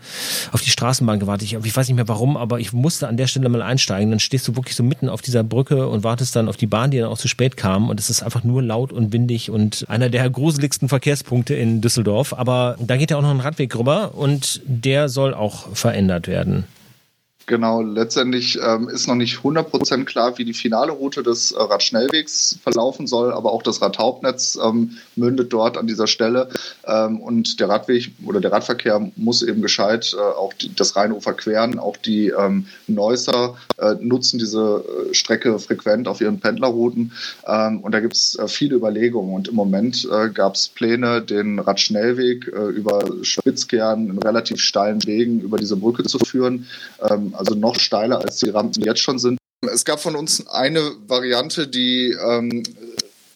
auf 0.54 0.62
die 0.62 0.70
Straßenbahn 0.70 1.20
gewartet. 1.20 1.52
Ich, 1.52 1.54
ich 1.54 1.76
weiß 1.76 1.88
nicht 1.90 1.98
mehr 1.98 2.08
warum, 2.08 2.38
aber 2.38 2.62
ich 2.62 2.72
musste 2.72 3.10
an 3.10 3.18
der 3.18 3.28
Stelle 3.28 3.50
mal 3.50 3.62
einsteigen. 3.62 4.12
Dann 4.12 4.20
stehst 4.20 4.48
du 4.48 4.56
wirklich 4.56 4.78
so 4.78 4.84
mitten 4.84 5.10
auf 5.10 5.22
dieser 5.22 5.44
Brücke 5.44 5.90
und 5.90 6.06
wartest 6.06 6.38
dann 6.38 6.48
auf 6.48 6.56
die 6.56 6.68
Bahn, 6.68 6.92
die 6.92 7.00
dann 7.00 7.10
auch 7.10 7.18
zu 7.18 7.28
spät 7.28 7.58
kam. 7.58 7.90
Und 7.90 8.00
es 8.00 8.10
ist 8.10 8.24
einfach 8.24 8.46
nur 8.46 8.64
laut 8.64 8.94
und 8.94 9.12
windig 9.12 9.50
und 9.50 9.86
einer 9.90 10.10
der 10.10 10.30
gruseligsten 10.30 10.88
Verkehrspunkte 10.88 11.54
in 11.54 11.82
Düsseldorf. 11.82 12.34
Aber 12.34 12.78
da 12.80 12.96
geht 12.96 13.12
ja 13.12 13.18
auch 13.18 13.22
noch 13.22 13.32
ein 13.32 13.42
Radweg 13.42 13.76
rüber 13.76 14.14
und 14.22 14.62
der 14.66 15.10
soll 15.10 15.34
auch 15.34 15.76
verändert 15.76 16.28
werden. 16.28 16.66
Genau, 17.48 17.82
letztendlich 17.82 18.60
ähm, 18.64 18.88
ist 18.88 19.08
noch 19.08 19.16
nicht 19.16 19.40
100% 19.40 20.06
klar, 20.06 20.38
wie 20.38 20.46
die 20.46 20.54
finale 20.54 20.92
Route 20.92 21.24
des 21.24 21.52
äh, 21.52 21.62
Radschnellwegs 21.62 22.60
verlaufen 22.62 23.08
soll, 23.08 23.34
aber 23.34 23.52
auch 23.52 23.64
das 23.64 23.82
Radhauptnetz 23.82 24.58
ähm, 24.64 24.98
mündet 25.16 25.52
dort 25.52 25.78
an 25.78 25.88
dieser 25.88 26.08
Stelle. 26.08 26.50
Ähm, 26.86 27.20
und 27.20 27.60
der 27.60 27.70
Radweg 27.70 28.12
oder 28.26 28.40
der 28.40 28.52
Radverkehr 28.52 29.12
muss 29.16 29.42
eben 29.42 29.62
gescheit 29.62 30.16
äh, 30.18 30.22
auch 30.22 30.54
die, 30.54 30.74
das 30.76 30.96
Rheinufer 30.96 31.34
queren. 31.34 31.80
Auch 31.80 31.98
die 31.98 32.30
ähm, 32.30 32.68
Neusser 32.88 33.56
äh, 33.78 33.96
nutzen 34.00 34.38
diese 34.40 34.84
äh, 35.10 35.14
Strecke 35.14 35.58
frequent 35.60 36.08
auf 36.08 36.22
ihren 36.22 36.40
Pendlerrouten. 36.40 37.12
Ähm, 37.48 37.80
und 37.80 37.92
da 37.94 38.00
gibt 38.00 38.16
es 38.16 38.38
äh, 38.38 38.48
viele 38.48 38.76
Überlegungen. 38.76 39.34
Und 39.34 39.48
im 39.48 39.56
Moment 39.56 40.08
äh, 40.12 40.30
gab 40.30 40.56
es 40.56 40.70
Pläne, 40.70 41.22
den 41.22 41.60
Radschnellweg 41.60 42.48
über 42.48 43.04
Spitzkern 43.24 44.10
in 44.10 44.18
relativ 44.20 44.62
steilen 44.62 45.06
Wegen 45.06 45.42
über 45.42 45.58
diese 45.58 45.76
Brücke 45.76 46.04
zu 46.04 46.20
führen. 46.20 46.68
Also 47.36 47.56
noch 47.56 47.80
steiler 47.80 48.22
als 48.22 48.38
die 48.38 48.50
Rampen 48.50 48.84
jetzt 48.84 49.02
schon 49.02 49.20
sind. 49.20 49.38
Es 49.72 49.86
gab 49.86 50.00
von 50.00 50.16
uns 50.16 50.48
eine 50.48 50.92
Variante, 51.08 51.68
die 51.68 52.18
ähm, 52.20 52.64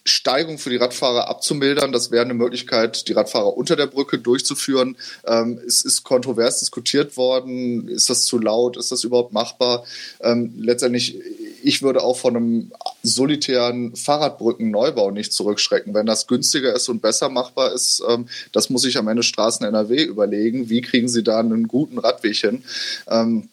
Steigung 0.06 0.58
für 0.58 0.70
die 0.70 0.76
Radfahrer 0.76 1.28
abzumildern. 1.28 1.92
Das 1.92 2.10
wäre 2.10 2.24
eine 2.24 2.34
Möglichkeit, 2.34 3.08
die 3.08 3.12
Radfahrer 3.12 3.56
unter 3.56 3.74
der 3.76 3.86
Brücke 3.86 4.18
durchzuführen. 4.18 4.96
Ähm, 5.26 5.58
es 5.66 5.84
ist 5.84 6.04
kontrovers 6.04 6.60
diskutiert 6.60 7.16
worden. 7.16 7.88
Ist 7.88 8.08
das 8.08 8.24
zu 8.24 8.38
laut? 8.38 8.76
Ist 8.76 8.92
das 8.92 9.04
überhaupt 9.04 9.32
machbar? 9.32 9.84
Ähm, 10.20 10.54
letztendlich, 10.58 11.18
ich 11.62 11.82
würde 11.82 12.02
auch 12.02 12.16
von 12.16 12.36
einem 12.36 12.72
solitären 13.02 13.96
Fahrradbrückenneubau 13.96 15.10
nicht 15.10 15.32
zurückschrecken. 15.32 15.92
Wenn 15.92 16.06
das 16.06 16.28
günstiger 16.28 16.74
ist 16.74 16.88
und 16.88 17.02
besser 17.02 17.28
machbar 17.28 17.72
ist, 17.72 18.02
ähm, 18.08 18.28
das 18.52 18.70
muss 18.70 18.82
sich 18.82 18.98
am 18.98 19.08
Ende 19.08 19.24
Straßen 19.24 19.66
NRW 19.66 20.04
überlegen. 20.04 20.70
Wie 20.70 20.82
kriegen 20.82 21.08
sie 21.08 21.24
da 21.24 21.40
einen 21.40 21.66
guten 21.66 21.98
Radweg 21.98 22.36
hin? 22.36 22.62
Ähm, 23.08 23.48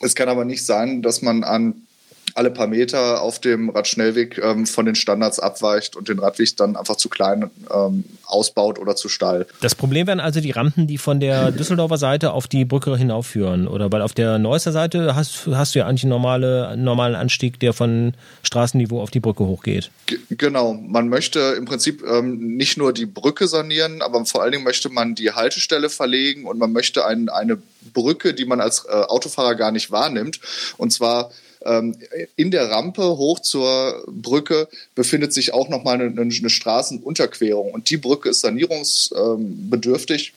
es 0.00 0.14
kann 0.14 0.28
aber 0.28 0.44
nicht 0.44 0.64
sein, 0.64 1.02
dass 1.02 1.22
man 1.22 1.44
an 1.44 1.87
alle 2.38 2.50
paar 2.50 2.68
Meter 2.68 3.20
auf 3.20 3.40
dem 3.40 3.68
Radschnellweg 3.68 4.38
ähm, 4.38 4.64
von 4.64 4.86
den 4.86 4.94
Standards 4.94 5.40
abweicht 5.40 5.96
und 5.96 6.08
den 6.08 6.20
Radweg 6.20 6.56
dann 6.56 6.76
einfach 6.76 6.94
zu 6.94 7.08
klein 7.08 7.50
ähm, 7.74 8.04
ausbaut 8.24 8.78
oder 8.78 8.94
zu 8.94 9.08
steil. 9.08 9.46
Das 9.60 9.74
Problem 9.74 10.06
wären 10.06 10.20
also 10.20 10.40
die 10.40 10.52
Rampen, 10.52 10.86
die 10.86 10.98
von 10.98 11.18
der 11.18 11.50
Düsseldorfer 11.58 11.98
Seite 11.98 12.30
auf 12.30 12.46
die 12.46 12.64
Brücke 12.64 12.96
hinaufführen. 12.96 13.66
Oder 13.66 13.90
weil 13.90 14.02
auf 14.02 14.12
der 14.12 14.38
Neusser 14.38 14.70
Seite 14.70 15.16
hast, 15.16 15.48
hast 15.48 15.74
du 15.74 15.80
ja 15.80 15.86
eigentlich 15.86 16.04
einen 16.04 16.10
normale, 16.10 16.76
normalen 16.76 17.16
Anstieg, 17.16 17.58
der 17.58 17.72
von 17.72 18.14
Straßenniveau 18.44 19.02
auf 19.02 19.10
die 19.10 19.20
Brücke 19.20 19.44
hochgeht. 19.44 19.90
G 20.06 20.18
genau. 20.30 20.74
Man 20.74 21.08
möchte 21.08 21.40
im 21.58 21.64
Prinzip 21.64 22.04
ähm, 22.06 22.56
nicht 22.56 22.78
nur 22.78 22.92
die 22.92 23.06
Brücke 23.06 23.48
sanieren, 23.48 24.00
aber 24.00 24.24
vor 24.26 24.42
allen 24.42 24.52
Dingen 24.52 24.64
möchte 24.64 24.90
man 24.90 25.16
die 25.16 25.32
Haltestelle 25.32 25.90
verlegen 25.90 26.44
und 26.44 26.58
man 26.58 26.72
möchte 26.72 27.04
ein, 27.04 27.28
eine 27.28 27.58
Brücke, 27.92 28.32
die 28.32 28.44
man 28.44 28.60
als 28.60 28.84
äh, 28.84 28.92
Autofahrer 28.92 29.56
gar 29.56 29.72
nicht 29.72 29.90
wahrnimmt. 29.90 30.38
Und 30.76 30.92
zwar 30.92 31.30
in 32.36 32.50
der 32.50 32.70
Rampe 32.70 33.16
hoch 33.16 33.40
zur 33.40 34.04
Brücke 34.06 34.68
befindet 34.94 35.32
sich 35.32 35.52
auch 35.52 35.68
nochmal 35.68 36.00
eine, 36.00 36.20
eine 36.20 36.50
Straßenunterquerung 36.50 37.72
und 37.72 37.90
die 37.90 37.96
Brücke 37.96 38.30
ist 38.30 38.40
sanierungsbedürftig. 38.40 40.32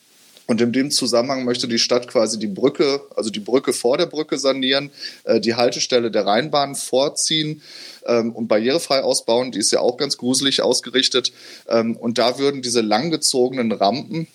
Und 0.46 0.60
in 0.60 0.72
dem 0.72 0.90
Zusammenhang 0.90 1.44
möchte 1.44 1.68
die 1.68 1.78
Stadt 1.78 2.08
quasi 2.08 2.38
die 2.38 2.48
Brücke, 2.48 3.00
also 3.16 3.30
die 3.30 3.40
Brücke 3.40 3.72
vor 3.72 3.96
der 3.96 4.06
Brücke 4.06 4.38
sanieren, 4.38 4.90
äh, 5.24 5.40
die 5.40 5.54
Haltestelle 5.54 6.10
der 6.10 6.26
Rheinbahn 6.26 6.74
vorziehen 6.74 7.62
ähm, 8.06 8.32
und 8.32 8.48
barrierefrei 8.48 9.02
ausbauen. 9.02 9.52
Die 9.52 9.60
ist 9.60 9.70
ja 9.70 9.80
auch 9.80 9.96
ganz 9.96 10.18
gruselig 10.18 10.60
ausgerichtet. 10.60 11.32
Ähm, 11.68 11.96
und 11.96 12.18
da 12.18 12.38
würden 12.38 12.60
diese 12.60 12.80
langgezogenen 12.80 13.70
Rampen, 13.72 14.26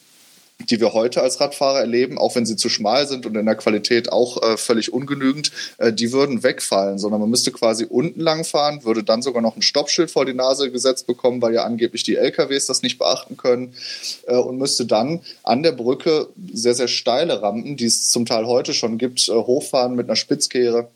die 0.59 0.79
wir 0.79 0.93
heute 0.93 1.21
als 1.21 1.39
Radfahrer 1.39 1.79
erleben, 1.79 2.17
auch 2.17 2.35
wenn 2.35 2.45
sie 2.45 2.55
zu 2.55 2.69
schmal 2.69 3.07
sind 3.07 3.25
und 3.25 3.35
in 3.35 3.45
der 3.45 3.55
Qualität 3.55 4.11
auch 4.11 4.41
äh, 4.41 4.57
völlig 4.57 4.91
ungenügend, 4.91 5.51
äh, 5.77 5.93
die 5.93 6.11
würden 6.11 6.43
wegfallen, 6.43 6.97
sondern 6.97 7.21
man 7.21 7.29
müsste 7.29 7.51
quasi 7.51 7.85
unten 7.85 8.19
lang 8.19 8.43
fahren, 8.43 8.83
würde 8.83 9.03
dann 9.03 9.21
sogar 9.21 9.41
noch 9.41 9.55
ein 9.55 9.61
Stoppschild 9.61 10.09
vor 10.09 10.25
die 10.25 10.33
Nase 10.33 10.71
gesetzt 10.71 11.07
bekommen, 11.07 11.41
weil 11.41 11.53
ja 11.53 11.63
angeblich 11.63 12.03
die 12.03 12.15
LKWs 12.15 12.65
das 12.65 12.81
nicht 12.81 12.97
beachten 12.97 13.37
können 13.37 13.75
äh, 14.25 14.35
und 14.35 14.57
müsste 14.57 14.85
dann 14.85 15.21
an 15.43 15.63
der 15.63 15.73
Brücke 15.73 16.27
sehr, 16.53 16.73
sehr 16.73 16.87
steile 16.87 17.41
Rampen, 17.41 17.77
die 17.77 17.85
es 17.85 18.09
zum 18.09 18.25
Teil 18.25 18.47
heute 18.47 18.73
schon 18.73 18.97
gibt, 18.97 19.29
äh, 19.29 19.33
hochfahren 19.33 19.95
mit 19.95 20.07
einer 20.07 20.15
Spitzkehre 20.15 20.89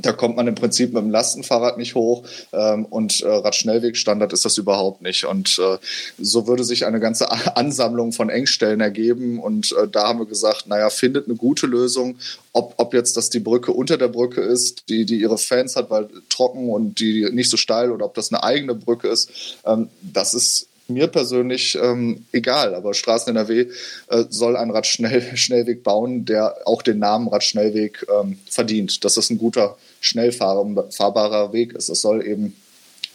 da 0.00 0.12
kommt 0.12 0.36
man 0.36 0.46
im 0.46 0.54
Prinzip 0.54 0.92
mit 0.92 1.02
dem 1.02 1.10
Lastenfahrrad 1.10 1.76
nicht 1.76 1.94
hoch 1.94 2.24
ähm, 2.52 2.84
und 2.86 3.20
äh, 3.20 3.28
Radschnellwegstandard 3.28 4.32
ist 4.32 4.44
das 4.44 4.56
überhaupt 4.56 5.02
nicht. 5.02 5.24
Und 5.24 5.58
äh, 5.58 5.78
so 6.18 6.46
würde 6.46 6.64
sich 6.64 6.86
eine 6.86 7.00
ganze 7.00 7.30
Ansammlung 7.56 8.12
von 8.12 8.30
Engstellen 8.30 8.80
ergeben. 8.80 9.40
Und 9.40 9.72
äh, 9.72 9.88
da 9.88 10.08
haben 10.08 10.20
wir 10.20 10.26
gesagt, 10.26 10.66
naja, 10.66 10.90
findet 10.90 11.26
eine 11.26 11.36
gute 11.36 11.66
Lösung. 11.66 12.16
Ob, 12.52 12.74
ob 12.76 12.94
jetzt 12.94 13.16
das 13.16 13.30
die 13.30 13.40
Brücke 13.40 13.72
unter 13.72 13.98
der 13.98 14.08
Brücke 14.08 14.40
ist, 14.40 14.88
die, 14.88 15.04
die 15.04 15.20
ihre 15.20 15.38
Fans 15.38 15.76
hat, 15.76 15.90
weil 15.90 16.08
trocken 16.28 16.70
und 16.70 17.00
die 17.00 17.28
nicht 17.30 17.50
so 17.50 17.56
steil, 17.56 17.90
oder 17.90 18.06
ob 18.06 18.14
das 18.14 18.32
eine 18.32 18.42
eigene 18.42 18.74
Brücke 18.74 19.08
ist, 19.08 19.30
ähm, 19.66 19.88
das 20.00 20.34
ist 20.34 20.68
mir 20.88 21.06
persönlich 21.06 21.78
ähm, 21.80 22.24
egal, 22.32 22.74
aber 22.74 22.94
Straßen 22.94 23.30
NRW 23.30 23.66
äh, 24.08 24.24
soll 24.30 24.56
einen 24.56 24.70
Radschnellweg 24.70 25.82
bauen, 25.82 26.24
der 26.24 26.56
auch 26.64 26.82
den 26.82 26.98
Namen 26.98 27.28
Radschnellweg 27.28 28.06
ähm, 28.08 28.38
verdient, 28.48 29.04
das 29.04 29.18
ein 29.30 29.38
guter, 29.38 29.76
schnell 30.00 30.32
fahrbarer 30.32 31.52
Weg 31.52 31.72
ist. 31.72 31.88
Es 31.88 32.00
soll 32.00 32.24
eben 32.26 32.54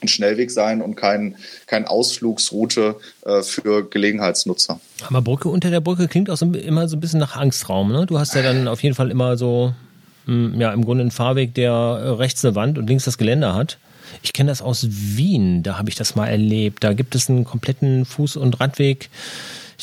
ein 0.04 0.08
Schnellweg 0.08 0.52
sein 0.52 0.82
und 0.82 0.96
kein, 0.96 1.36
kein 1.66 1.86
Ausflugsroute 1.86 2.96
äh, 3.26 3.42
für 3.42 3.90
Gelegenheitsnutzer. 3.90 4.80
Aber 5.08 5.22
Brücke 5.22 5.50
unter 5.50 5.72
der 5.72 5.80
Brücke 5.80 6.08
klingt 6.08 6.30
auch 6.30 6.38
so, 6.38 6.46
immer 6.46 6.88
so 6.88 6.98
ein 6.98 7.00
bisschen 7.00 7.20
nach 7.20 7.36
Angstraum. 7.36 7.92
Ne? 7.92 8.06
Du 8.06 8.20
hast 8.20 8.36
ja 8.36 8.42
dann 8.42 8.68
auf 8.68 8.84
jeden 8.84 8.96
Fall 8.96 9.10
immer 9.10 9.38
so, 9.38 9.74
mh, 10.26 10.54
hm, 10.54 10.62
ja, 10.62 10.72
im 10.74 10.86
Grunde 10.86 11.02
einen 11.02 11.12
Fahrweg, 11.12 11.54
der 11.56 11.72
äh, 11.72 12.10
rechts 12.10 12.44
eine 12.46 12.56
Wand 12.56 12.78
und 12.78 12.88
links 12.88 13.06
das 13.06 13.18
Gelände 13.18 13.54
hat. 13.54 13.78
Ich 14.22 14.34
kenne 14.34 14.52
das 14.52 14.62
aus 14.62 14.86
Wien, 14.90 15.64
da 15.64 15.80
habe 15.80 15.90
ich 15.90 15.96
das 15.96 16.16
mal 16.16 16.28
erlebt. 16.28 16.84
Da 16.84 16.94
gibt 16.94 17.16
es 17.16 17.30
einen 17.30 17.46
kompletten 17.46 18.06
Fuß- 18.06 18.38
und 18.38 18.60
Radweg. 18.60 19.10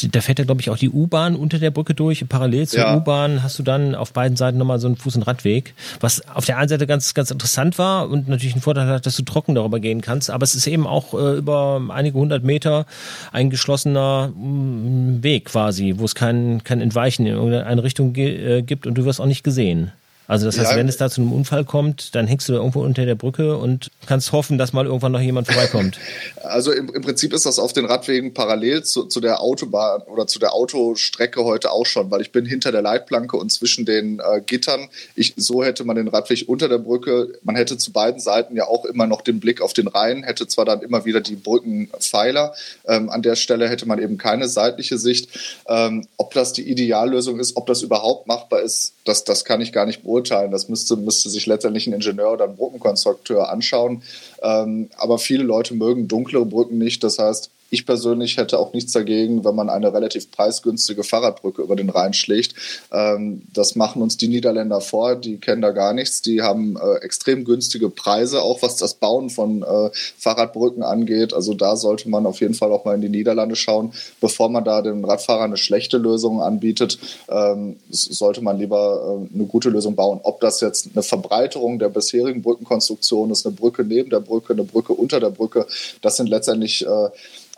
Da 0.09 0.21
fährt 0.21 0.39
ja, 0.39 0.45
glaube 0.45 0.61
ich, 0.61 0.71
auch 0.71 0.79
die 0.79 0.91
U-Bahn 0.91 1.37
unter 1.37 1.59
der 1.59 1.71
Brücke 1.71 1.95
durch. 1.95 2.27
Parallel 2.29 2.69
zur 2.69 2.81
ja. 2.81 2.97
U-Bahn 2.97 3.43
hast 3.43 3.59
du 3.59 3.63
dann 3.63 3.95
auf 3.95 4.13
beiden 4.13 4.37
Seiten 4.37 4.59
nochmal 4.59 4.79
so 4.79 4.87
einen 4.87 4.97
Fuß- 4.97 5.17
und 5.17 5.23
Radweg. 5.23 5.75
Was 6.01 6.27
auf 6.29 6.45
der 6.45 6.59
einen 6.59 6.69
Seite 6.69 6.87
ganz, 6.87 7.15
ganz 7.15 7.31
interessant 7.31 7.79
war 7.79 8.09
und 8.09 8.29
natürlich 8.29 8.55
einen 8.55 8.63
Vorteil 8.63 8.87
hat, 8.87 9.07
dass 9.07 9.17
du 9.17 9.23
trocken 9.23 9.55
darüber 9.55 9.81
gehen 9.81 10.01
kannst. 10.01 10.31
Aber 10.31 10.45
es 10.45 10.55
ist 10.55 10.67
eben 10.67 10.87
auch 10.87 11.15
äh, 11.15 11.39
über 11.39 11.83
einige 11.89 12.19
hundert 12.19 12.45
Meter 12.45 12.87
ein 13.33 13.51
geschlossener 13.51 14.29
mm, 14.29 15.23
Weg 15.23 15.47
quasi, 15.47 15.95
wo 15.99 16.05
es 16.05 16.15
kein, 16.15 16.65
kein 16.65 16.81
Entweichen 16.81 17.27
in 17.27 17.35
irgendeine 17.35 17.83
Richtung 17.83 18.15
äh, 18.17 18.63
gibt 18.63 18.87
und 18.87 18.95
du 18.95 19.05
wirst 19.05 19.21
auch 19.21 19.27
nicht 19.27 19.45
gesehen. 19.45 19.93
Also 20.31 20.47
das 20.47 20.61
heißt, 20.61 20.71
ja. 20.71 20.77
wenn 20.77 20.89
es 20.89 20.97
da 20.97 21.11
zu 21.11 21.21
einem 21.21 21.33
Unfall 21.33 21.65
kommt, 21.65 22.15
dann 22.15 22.29
hängst 22.29 22.49
du 22.49 22.53
da 22.53 22.59
irgendwo 22.59 22.83
unter 22.83 23.05
der 23.05 23.17
Brücke 23.17 23.57
und 23.57 23.91
kannst 24.07 24.31
hoffen, 24.31 24.59
dass 24.59 24.73
mal 24.73 24.87
irgendwann 24.87 25.11
noch 25.11 25.21
jemand 25.21 25.49
vorbeikommt. 25.49 25.99
Also 26.43 26.73
im, 26.73 26.89
im 26.93 27.03
Prinzip 27.03 27.33
ist 27.33 27.47
das 27.47 27.59
auf 27.59 27.73
den 27.73 27.85
Radwegen 27.85 28.35
parallel 28.35 28.83
zu, 28.83 29.05
zu, 29.05 29.21
der 29.21 29.41
Autobahn 29.41 30.01
oder 30.03 30.27
zu 30.27 30.39
der 30.39 30.55
Autostrecke 30.55 31.45
heute 31.45 31.71
auch 31.71 31.85
schon, 31.87 32.11
weil 32.11 32.23
ich 32.23 32.33
bin 32.33 32.45
hinter 32.45 32.73
der 32.73 32.83
Leitplanke 32.83 33.37
und 33.37 33.53
zwischen 33.53 33.85
den 33.85 34.19
äh, 34.21 34.41
Gittern. 34.41 34.89
Ich, 35.15 35.35
so 35.37 35.63
hätte 35.63 35.85
man 35.85 35.97
den 35.97 36.09
Radweg 36.09 36.49
unter 36.49 36.69
der 36.69 36.79
Brücke. 36.79 37.39
Man 37.43 37.57
hätte 37.57 37.77
zu 37.77 37.93
beiden 37.93 38.21
Seiten 38.21 38.57
ja 38.57 38.67
auch 38.67 38.85
immer 38.85 39.07
noch 39.07 39.21
den 39.21 39.39
Blick 39.39 39.61
auf 39.61 39.75
den 39.75 39.87
Rhein, 39.87 40.25
hätte 40.25 40.49
zwar 40.49 40.65
dann 40.65 40.81
immer 40.81 41.05
wieder 41.05 41.21
die 41.21 41.37
Brückenpfeiler. 41.37 42.55
Ähm, 42.87 43.11
an 43.11 43.23
der 43.23 43.37
Stelle 43.37 43.69
hätte 43.69 43.87
man 43.87 44.03
eben 44.03 44.19
keine 44.19 44.49
seitliche 44.49 44.99
Sicht. 44.99 45.29
Ähm, 45.69 46.07
ob 46.17 46.33
das 46.35 46.53
die 46.53 46.69
Ideallösung 46.69 47.39
ist, 47.39 47.57
ob 47.57 47.67
das 47.67 47.83
überhaupt 47.83 48.27
machbar 48.27 48.63
ist, 48.63 48.95
das, 49.05 49.25
das 49.25 49.45
kann 49.45 49.61
ich 49.61 49.73
gar 49.73 49.87
nicht 49.87 50.03
beurteilen. 50.03 50.20
Das 50.51 50.69
müsste, 50.69 50.97
müsste 50.97 51.31
sich 51.31 51.47
letztendlich 51.47 51.87
ein 51.87 51.93
Ingenieur 51.93 52.33
oder 52.33 52.45
ein 52.45 52.57
Brückenkonstrukteur 52.57 53.49
anschauen. 53.51 54.03
Ähm, 54.43 54.89
aber 54.97 55.19
viele 55.19 55.45
Leute 55.45 55.75
mögen 55.75 56.09
dunklere 56.09 56.47
Brücken 56.47 56.79
nicht. 56.79 57.03
Das 57.05 57.19
heißt, 57.19 57.51
ich 57.71 57.87
persönlich 57.87 58.37
hätte 58.37 58.59
auch 58.59 58.73
nichts 58.73 58.93
dagegen, 58.93 59.45
wenn 59.45 59.55
man 59.55 59.71
eine 59.71 59.95
relativ 59.95 60.31
preisgünstige 60.31 61.05
Fahrradbrücke 61.05 61.63
über 61.63 61.77
den 61.77 61.89
Rhein 61.89 62.13
schlägt. 62.13 62.55
Ähm, 62.93 63.43
das 63.55 63.77
machen 63.77 64.03
uns 64.03 64.17
die 64.17 64.29
Niederländer 64.29 64.81
vor, 64.81 65.15
die 65.15 65.39
kennen 65.39 65.63
da 65.63 65.71
gar 65.71 65.95
nichts. 65.95 66.21
Die 66.21 66.43
haben 66.43 66.77
äh, 66.77 66.97
extrem 67.05 67.45
günstige 67.45 67.89
Preise, 67.89 68.43
auch 68.43 68.63
was 68.63 68.77
das 68.77 68.95
Bauen 68.95 69.31
von 69.31 69.63
äh, 69.63 69.91
Fahrradbrücken 70.19 70.83
angeht. 70.83 71.33
Also 71.33 71.55
da 71.55 71.77
sollte 71.77 72.09
man 72.09 72.27
auf 72.27 72.41
jeden 72.41 72.55
Fall 72.55 72.73
auch 72.73 72.85
mal 72.85 72.97
in 72.97 73.03
die 73.03 73.09
Niederlande 73.09 73.55
schauen. 73.55 73.93
Bevor 74.21 74.49
man 74.49 74.65
da 74.65 74.83
den 74.83 75.05
Radfahrern 75.05 75.51
eine 75.51 75.57
schlechte 75.57 75.99
Lösung 75.99 76.43
anbietet, 76.43 76.99
ähm, 77.29 77.77
sollte 77.91 78.43
man 78.43 78.59
lieber 78.59 79.21
äh, 79.31 79.35
eine 79.35 79.45
gute 79.45 79.71
Lösung 79.71 79.95
bauen. 79.95 80.21
Ob 80.25 80.41
das 80.41 80.61
jetzt 80.61 80.91
eine 80.93 81.05
Verbreiterung 81.05 81.79
der 81.79 81.89
bisherigen 81.89 82.43
Brückenkonstruktion 82.43 83.31
ist, 83.31 83.47
eine 83.47 83.55
Brücke 83.55 83.85
neben 83.85 84.11
der 84.11 84.21
Brücke, 84.21 84.55
eine 84.55 84.65
Brücke 84.65 84.93
unter 84.93 85.21
der 85.21 85.31
Brücke, 85.31 85.67
das 86.03 86.17
sind 86.17 86.29
letztendlich 86.29 86.85
äh, 86.85 87.09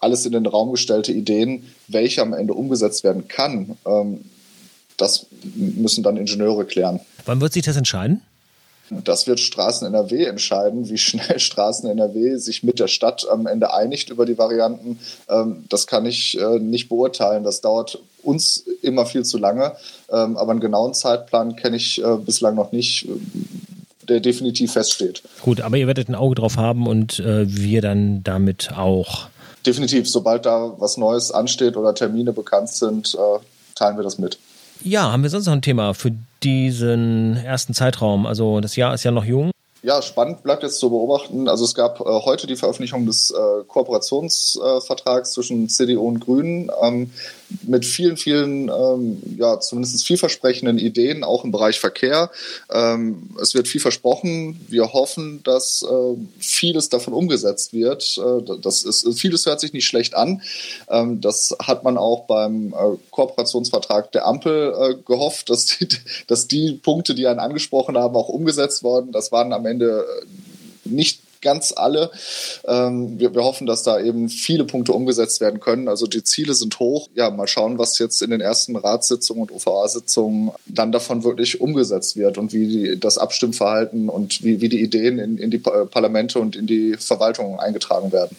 alles 0.03 0.27
in 0.27 0.33
den 0.33 0.47
Raum 0.47 0.73
gestellte 0.73 1.13
Ideen, 1.13 1.73
welche 1.89 2.23
am 2.23 2.33
Ende 2.33 2.55
umgesetzt 2.55 3.05
werden 3.05 3.29
kann. 3.29 3.77
Ähm, 3.87 4.21
das 4.97 5.27
müssen 5.55 6.03
dann 6.03 6.17
Ingenieure 6.17 6.65
klären. 6.65 7.01
Wann 7.25 7.41
wird 7.41 7.53
sich 7.53 7.65
das 7.65 7.77
entscheiden? 7.77 8.23
Das 9.05 9.27
wird 9.27 9.41
Straßen 9.41 9.87
NRW 9.87 10.25
entscheiden, 10.25 10.89
wie 10.91 10.99
schnell 10.99 11.39
Straßen 11.39 11.89
NRW 11.89 12.37
sich 12.37 12.63
mit 12.63 12.79
der 12.79 12.89
Stadt 12.89 13.27
am 13.31 13.47
Ende 13.47 13.73
einigt 13.73 14.11
über 14.11 14.27
die 14.27 14.37
Varianten. 14.37 14.99
Ähm, 15.29 15.65
das 15.69 15.87
kann 15.87 16.05
ich 16.05 16.39
äh, 16.39 16.59
nicht 16.59 16.89
beurteilen. 16.89 17.45
Das 17.45 17.61
dauert 17.61 17.99
uns 18.23 18.65
immer 18.83 19.07
viel 19.07 19.25
zu 19.25 19.39
lange. 19.39 19.73
Ähm, 20.11 20.37
aber 20.37 20.51
einen 20.51 20.61
genauen 20.61 20.95
Zeitplan 20.95 21.57
kenne 21.57 21.77
ich 21.77 22.03
äh, 22.03 22.17
bislang 22.17 22.55
noch 22.55 22.73
nicht, 22.73 23.09
der 24.09 24.21
definitiv 24.21 24.73
feststeht. 24.73 25.23
Gut, 25.43 25.61
aber 25.61 25.77
ihr 25.77 25.87
werdet 25.87 26.09
ein 26.09 26.15
Auge 26.15 26.35
drauf 26.35 26.57
haben 26.57 26.87
und 26.87 27.19
äh, 27.21 27.45
wir 27.49 27.81
dann 27.81 28.23
damit 28.23 28.73
auch. 28.77 29.29
Definitiv, 29.65 30.09
sobald 30.09 30.47
da 30.47 30.75
was 30.79 30.97
Neues 30.97 31.31
ansteht 31.31 31.77
oder 31.77 31.95
Termine 31.95 32.33
bekannt 32.33 32.71
sind, 32.71 33.15
äh, 33.15 33.39
teilen 33.75 33.97
wir 33.97 34.03
das 34.03 34.19
mit. 34.19 34.39
Ja, 34.83 35.13
haben 35.13 35.23
wir 35.23 35.31
sonst 35.31 35.47
noch 35.47 35.53
ein 35.53 35.63
Thema 35.63 35.95
für 35.95 36.13
diesen 36.43 37.37
ersten 37.37 37.73
Zeitraum? 37.73 38.27
Also 38.27 38.61
das 38.61 38.75
Jahr 38.75 38.95
ist 38.95 39.05
ja 39.05 39.13
noch 39.13 39.25
jung 39.25 39.53
ja, 39.83 40.01
spannend 40.01 40.45
bleibt 40.45 40.63
jetzt 40.63 40.79
zu 40.79 40.91
beobachten. 40.91 41.49
Also 41.49 41.65
es 41.65 41.75
gab 41.75 42.01
äh, 42.01 42.05
heute 42.05 42.47
die 42.47 42.57
Veröffentlichung 42.57 43.05
des 43.05 43.33
äh, 43.33 43.65
Kooperationsvertrags 43.67 45.31
äh, 45.31 45.33
zwischen 45.33 45.69
CDU 45.69 46.07
und 46.07 46.21
Grünen 46.21 46.71
ähm, 46.81 47.11
mit 47.63 47.85
vielen, 47.85 48.17
vielen, 48.17 48.69
ähm, 48.69 49.23
ja, 49.37 49.61
zumindest 49.61 50.07
vielversprechenden 50.07 50.79
Ideen, 50.79 51.25
auch 51.25 51.45
im 51.45 51.53
Bereich 51.53 51.79
Verkehr. 51.79 52.31
Ähm, 52.71 53.31
es 53.41 53.55
wird 53.55 53.69
viel 53.69 53.81
versprochen. 53.81 54.61
Wir 54.69 54.93
hoffen, 54.93 55.43
dass 55.43 55.83
äh, 55.83 56.17
vieles 56.39 56.89
davon 56.89 57.13
umgesetzt 57.13 57.73
wird. 57.73 58.19
Äh, 58.19 58.59
das 58.61 58.85
ist, 58.85 59.07
vieles 59.19 59.45
hört 59.47 59.61
sich 59.61 59.73
nicht 59.73 59.87
schlecht 59.87 60.15
an. 60.15 60.43
Ähm, 60.89 61.21
das 61.21 61.55
hat 61.61 61.85
man 61.85 61.99
auch 61.99 62.27
beim 62.27 62.73
äh, 62.73 62.97
Kooperationsvertrag 63.11 64.11
der 64.13 64.27
Ampel 64.27 65.03
gehofft, 65.07 65.51
dass 65.51 65.67
die, 65.67 65.89
dass 66.27 66.49
die 66.49 66.73
Punkte, 66.73 67.15
die 67.15 67.27
einen 67.27 67.41
angesprochen 67.41 67.97
haben, 67.97 68.17
auch 68.17 68.29
umgesetzt 68.29 68.83
worden. 68.83 69.13
Das 69.13 69.33
waren 69.33 69.53
am 69.53 69.67
Ende 69.67 69.83
Ende 69.83 70.05
äh, 70.05 70.27
nicht 70.85 71.21
ganz 71.43 71.73
alle. 71.77 72.11
Ähm, 72.67 73.19
wir, 73.19 73.35
wir, 73.35 73.43
hoffen, 73.43 73.67
dass 73.67 73.83
da 73.83 74.01
eben 74.01 74.29
viele 74.29 74.65
Punkte 74.65 74.93
umgesetzt 74.93 75.41
werden 75.41 75.61
können. 75.61 75.89
Also 75.89 76.07
die 76.07 76.25
Ziele 76.25 76.55
sind 76.55 76.79
hoch. 76.79 77.09
Ja, 77.15 77.31
mal 77.31 77.49
schauen, 77.49 77.79
was 77.79 77.99
jetzt 77.99 78.23
in 78.23 78.31
den 78.31 78.41
ersten 78.41 78.77
Ratssitzungen 78.77 79.43
und 79.43 79.53
OVA-Sitzungen 79.53 80.53
dann 80.67 80.93
davon 80.93 81.25
wirklich 81.25 81.61
umgesetzt 81.61 82.17
wird 82.17 82.39
und 82.39 82.53
wie 82.53 82.67
die, 82.67 83.01
das 83.01 83.19
Abstimmverhalten 83.19 84.09
und 84.09 84.43
wie, 84.43 84.61
wie 84.61 84.69
die 84.69 84.81
Ideen 84.81 85.19
in, 85.19 85.37
in 85.37 85.51
die 85.51 85.59
Parlamente 85.59 86.39
und 86.39 86.57
in 86.57 86.67
die 86.67 86.97
Verwaltung 86.99 87.59
eingetragen 87.61 88.13
werden. 88.13 88.37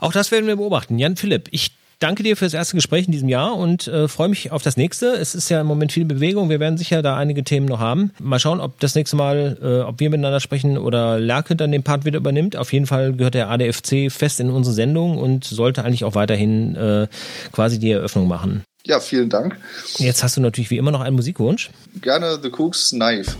Auch 0.00 0.12
das 0.12 0.30
werden 0.30 0.46
wir 0.46 0.56
beobachten. 0.56 0.98
Jan 0.98 1.16
Philipp, 1.16 1.48
ich 1.50 1.72
danke 2.04 2.22
dir 2.22 2.36
für 2.36 2.44
das 2.44 2.52
erste 2.52 2.76
Gespräch 2.76 3.06
in 3.06 3.12
diesem 3.12 3.30
Jahr 3.30 3.56
und 3.56 3.88
äh, 3.88 4.08
freue 4.08 4.28
mich 4.28 4.52
auf 4.52 4.60
das 4.60 4.76
nächste. 4.76 5.14
Es 5.14 5.34
ist 5.34 5.48
ja 5.48 5.62
im 5.62 5.66
Moment 5.66 5.90
viel 5.90 6.04
Bewegung. 6.04 6.50
Wir 6.50 6.60
werden 6.60 6.76
sicher 6.76 7.00
da 7.00 7.16
einige 7.16 7.44
Themen 7.44 7.64
noch 7.64 7.80
haben. 7.80 8.12
Mal 8.20 8.38
schauen, 8.38 8.60
ob 8.60 8.78
das 8.78 8.94
nächste 8.94 9.16
Mal, 9.16 9.56
äh, 9.62 9.80
ob 9.88 10.00
wir 10.00 10.10
miteinander 10.10 10.40
sprechen 10.40 10.76
oder 10.76 11.18
Lerke 11.18 11.56
dann 11.56 11.72
den 11.72 11.82
Part 11.82 12.04
wieder 12.04 12.18
übernimmt. 12.18 12.56
Auf 12.56 12.74
jeden 12.74 12.86
Fall 12.86 13.14
gehört 13.14 13.32
der 13.32 13.48
ADFC 13.48 14.12
fest 14.12 14.38
in 14.38 14.50
unsere 14.50 14.74
Sendung 14.74 15.16
und 15.16 15.44
sollte 15.44 15.82
eigentlich 15.82 16.04
auch 16.04 16.14
weiterhin 16.14 16.76
äh, 16.76 17.06
quasi 17.52 17.78
die 17.78 17.92
Eröffnung 17.92 18.28
machen. 18.28 18.64
Ja, 18.84 19.00
vielen 19.00 19.30
Dank. 19.30 19.56
Jetzt 19.96 20.22
hast 20.22 20.36
du 20.36 20.42
natürlich 20.42 20.68
wie 20.68 20.76
immer 20.76 20.90
noch 20.90 21.00
einen 21.00 21.16
Musikwunsch. 21.16 21.70
Gerne 22.02 22.38
The 22.42 22.50
Cooks 22.50 22.90
Knife. 22.90 23.34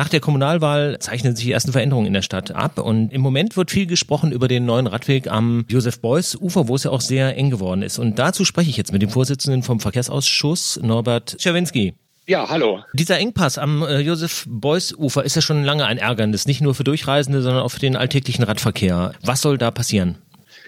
Nach 0.00 0.08
der 0.08 0.20
Kommunalwahl 0.20 0.98
zeichnen 0.98 1.36
sich 1.36 1.44
die 1.44 1.52
ersten 1.52 1.72
Veränderungen 1.72 2.06
in 2.06 2.14
der 2.14 2.22
Stadt 2.22 2.52
ab 2.52 2.78
und 2.78 3.12
im 3.12 3.20
Moment 3.20 3.58
wird 3.58 3.70
viel 3.70 3.84
gesprochen 3.84 4.32
über 4.32 4.48
den 4.48 4.64
neuen 4.64 4.86
Radweg 4.86 5.30
am 5.30 5.66
Josef-Beuys-Ufer, 5.68 6.68
wo 6.68 6.74
es 6.74 6.84
ja 6.84 6.90
auch 6.90 7.02
sehr 7.02 7.36
eng 7.36 7.50
geworden 7.50 7.82
ist. 7.82 7.98
Und 7.98 8.18
dazu 8.18 8.46
spreche 8.46 8.70
ich 8.70 8.78
jetzt 8.78 8.94
mit 8.94 9.02
dem 9.02 9.10
Vorsitzenden 9.10 9.62
vom 9.62 9.78
Verkehrsausschuss, 9.78 10.80
Norbert 10.82 11.36
Czerwinski. 11.38 11.92
Ja, 12.26 12.48
hallo. 12.48 12.80
Dieser 12.94 13.18
Engpass 13.18 13.58
am 13.58 13.82
äh, 13.82 13.98
Josef-Beuys-Ufer 13.98 15.22
ist 15.22 15.36
ja 15.36 15.42
schon 15.42 15.64
lange 15.64 15.84
ein 15.84 15.98
Ärgernis, 15.98 16.46
nicht 16.46 16.62
nur 16.62 16.74
für 16.74 16.84
Durchreisende, 16.84 17.42
sondern 17.42 17.62
auch 17.62 17.68
für 17.68 17.80
den 17.80 17.94
alltäglichen 17.94 18.42
Radverkehr. 18.42 19.12
Was 19.22 19.42
soll 19.42 19.58
da 19.58 19.70
passieren? 19.70 20.16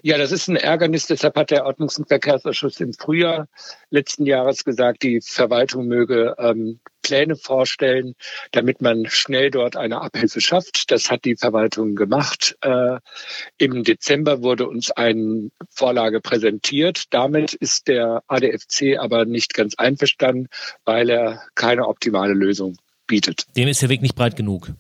Ja, 0.05 0.19
das 0.19 0.33
ist 0.33 0.49
ein 0.49 0.57
Ärgernis. 0.57 1.07
Deshalb 1.07 1.37
hat 1.37 1.53
der 1.53 1.65
Ordnungs- 1.65 1.97
und 1.97 2.09
Verkehrsausschuss 2.09 2.81
im 2.81 2.93
Frühjahr 2.93 3.49
letzten 3.91 4.27
Jahres 4.27 4.65
gesagt, 4.65 5.05
die 5.05 5.21
Verwaltung 5.21 5.87
möge 5.87 6.35
ähm, 6.39 6.81
Pläne 7.03 7.37
vorstellen, 7.37 8.15
damit 8.51 8.81
man 8.81 9.07
schnell 9.07 9.51
dort 9.51 9.77
eine 9.77 10.01
Abhilfe 10.01 10.41
schafft. 10.41 10.91
Das 10.91 11.09
hat 11.11 11.25
die 11.25 11.37
Verwaltung 11.37 11.95
gemacht. 11.95 12.57
Äh, 12.63 12.99
Im 13.59 13.85
Dezember 13.85 14.43
wurde 14.43 14.69
uns 14.69 14.91
eine 14.91 15.51
Vorlage 15.71 16.21
präsentiert. 16.21 17.05
Damit 17.11 17.55
ist 17.55 17.87
der 17.87 18.25
ADFC 18.27 18.99
aber 18.99 19.25
nicht 19.25 19.55
ganz 19.55 19.77
einverstanden, 19.77 20.49
weil 20.85 21.11
er 21.11 21.43
keine 21.55 21.87
optimale 21.87 22.35
Lösung 22.35 22.77
bietet. 23.07 23.47
Dem 23.57 23.69
ist 23.69 23.83
der 23.83 23.89
Weg 23.89 24.03
nicht 24.03 24.17
breit 24.17 24.37
genug. 24.37 24.73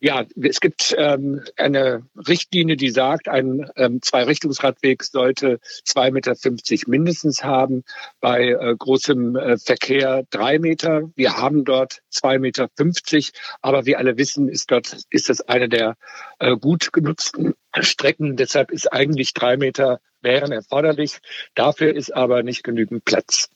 Ja, 0.00 0.24
es 0.42 0.60
gibt 0.60 0.94
ähm, 0.98 1.42
eine 1.56 2.06
Richtlinie, 2.28 2.76
die 2.76 2.90
sagt, 2.90 3.28
ein 3.28 3.70
ähm, 3.76 4.00
Zweirichtungsradweg 4.02 5.02
sollte 5.02 5.58
zwei 5.84 6.10
Meter 6.10 6.36
fünfzig 6.36 6.86
mindestens 6.86 7.44
haben, 7.44 7.84
bei 8.20 8.48
äh, 8.48 8.74
großem 8.76 9.36
äh, 9.36 9.58
Verkehr 9.58 10.24
drei 10.30 10.58
Meter. 10.58 11.10
Wir 11.16 11.36
haben 11.36 11.64
dort 11.64 12.02
zwei 12.10 12.38
Meter, 12.38 12.68
fünfzig, 12.76 13.32
aber 13.62 13.86
wie 13.86 13.96
alle 13.96 14.16
wissen, 14.18 14.48
ist 14.48 14.70
dort 14.70 14.96
ist 15.10 15.28
das 15.28 15.40
eine 15.42 15.68
der 15.68 15.96
äh, 16.38 16.56
gut 16.56 16.92
genutzten 16.92 17.54
Strecken. 17.78 18.36
Deshalb 18.36 18.70
ist 18.70 18.92
eigentlich 18.92 19.34
drei 19.34 19.56
Meter 19.56 20.00
wären 20.22 20.52
erforderlich. 20.52 21.18
Dafür 21.54 21.94
ist 21.94 22.14
aber 22.14 22.42
nicht 22.42 22.64
genügend 22.64 23.04
Platz. 23.04 23.48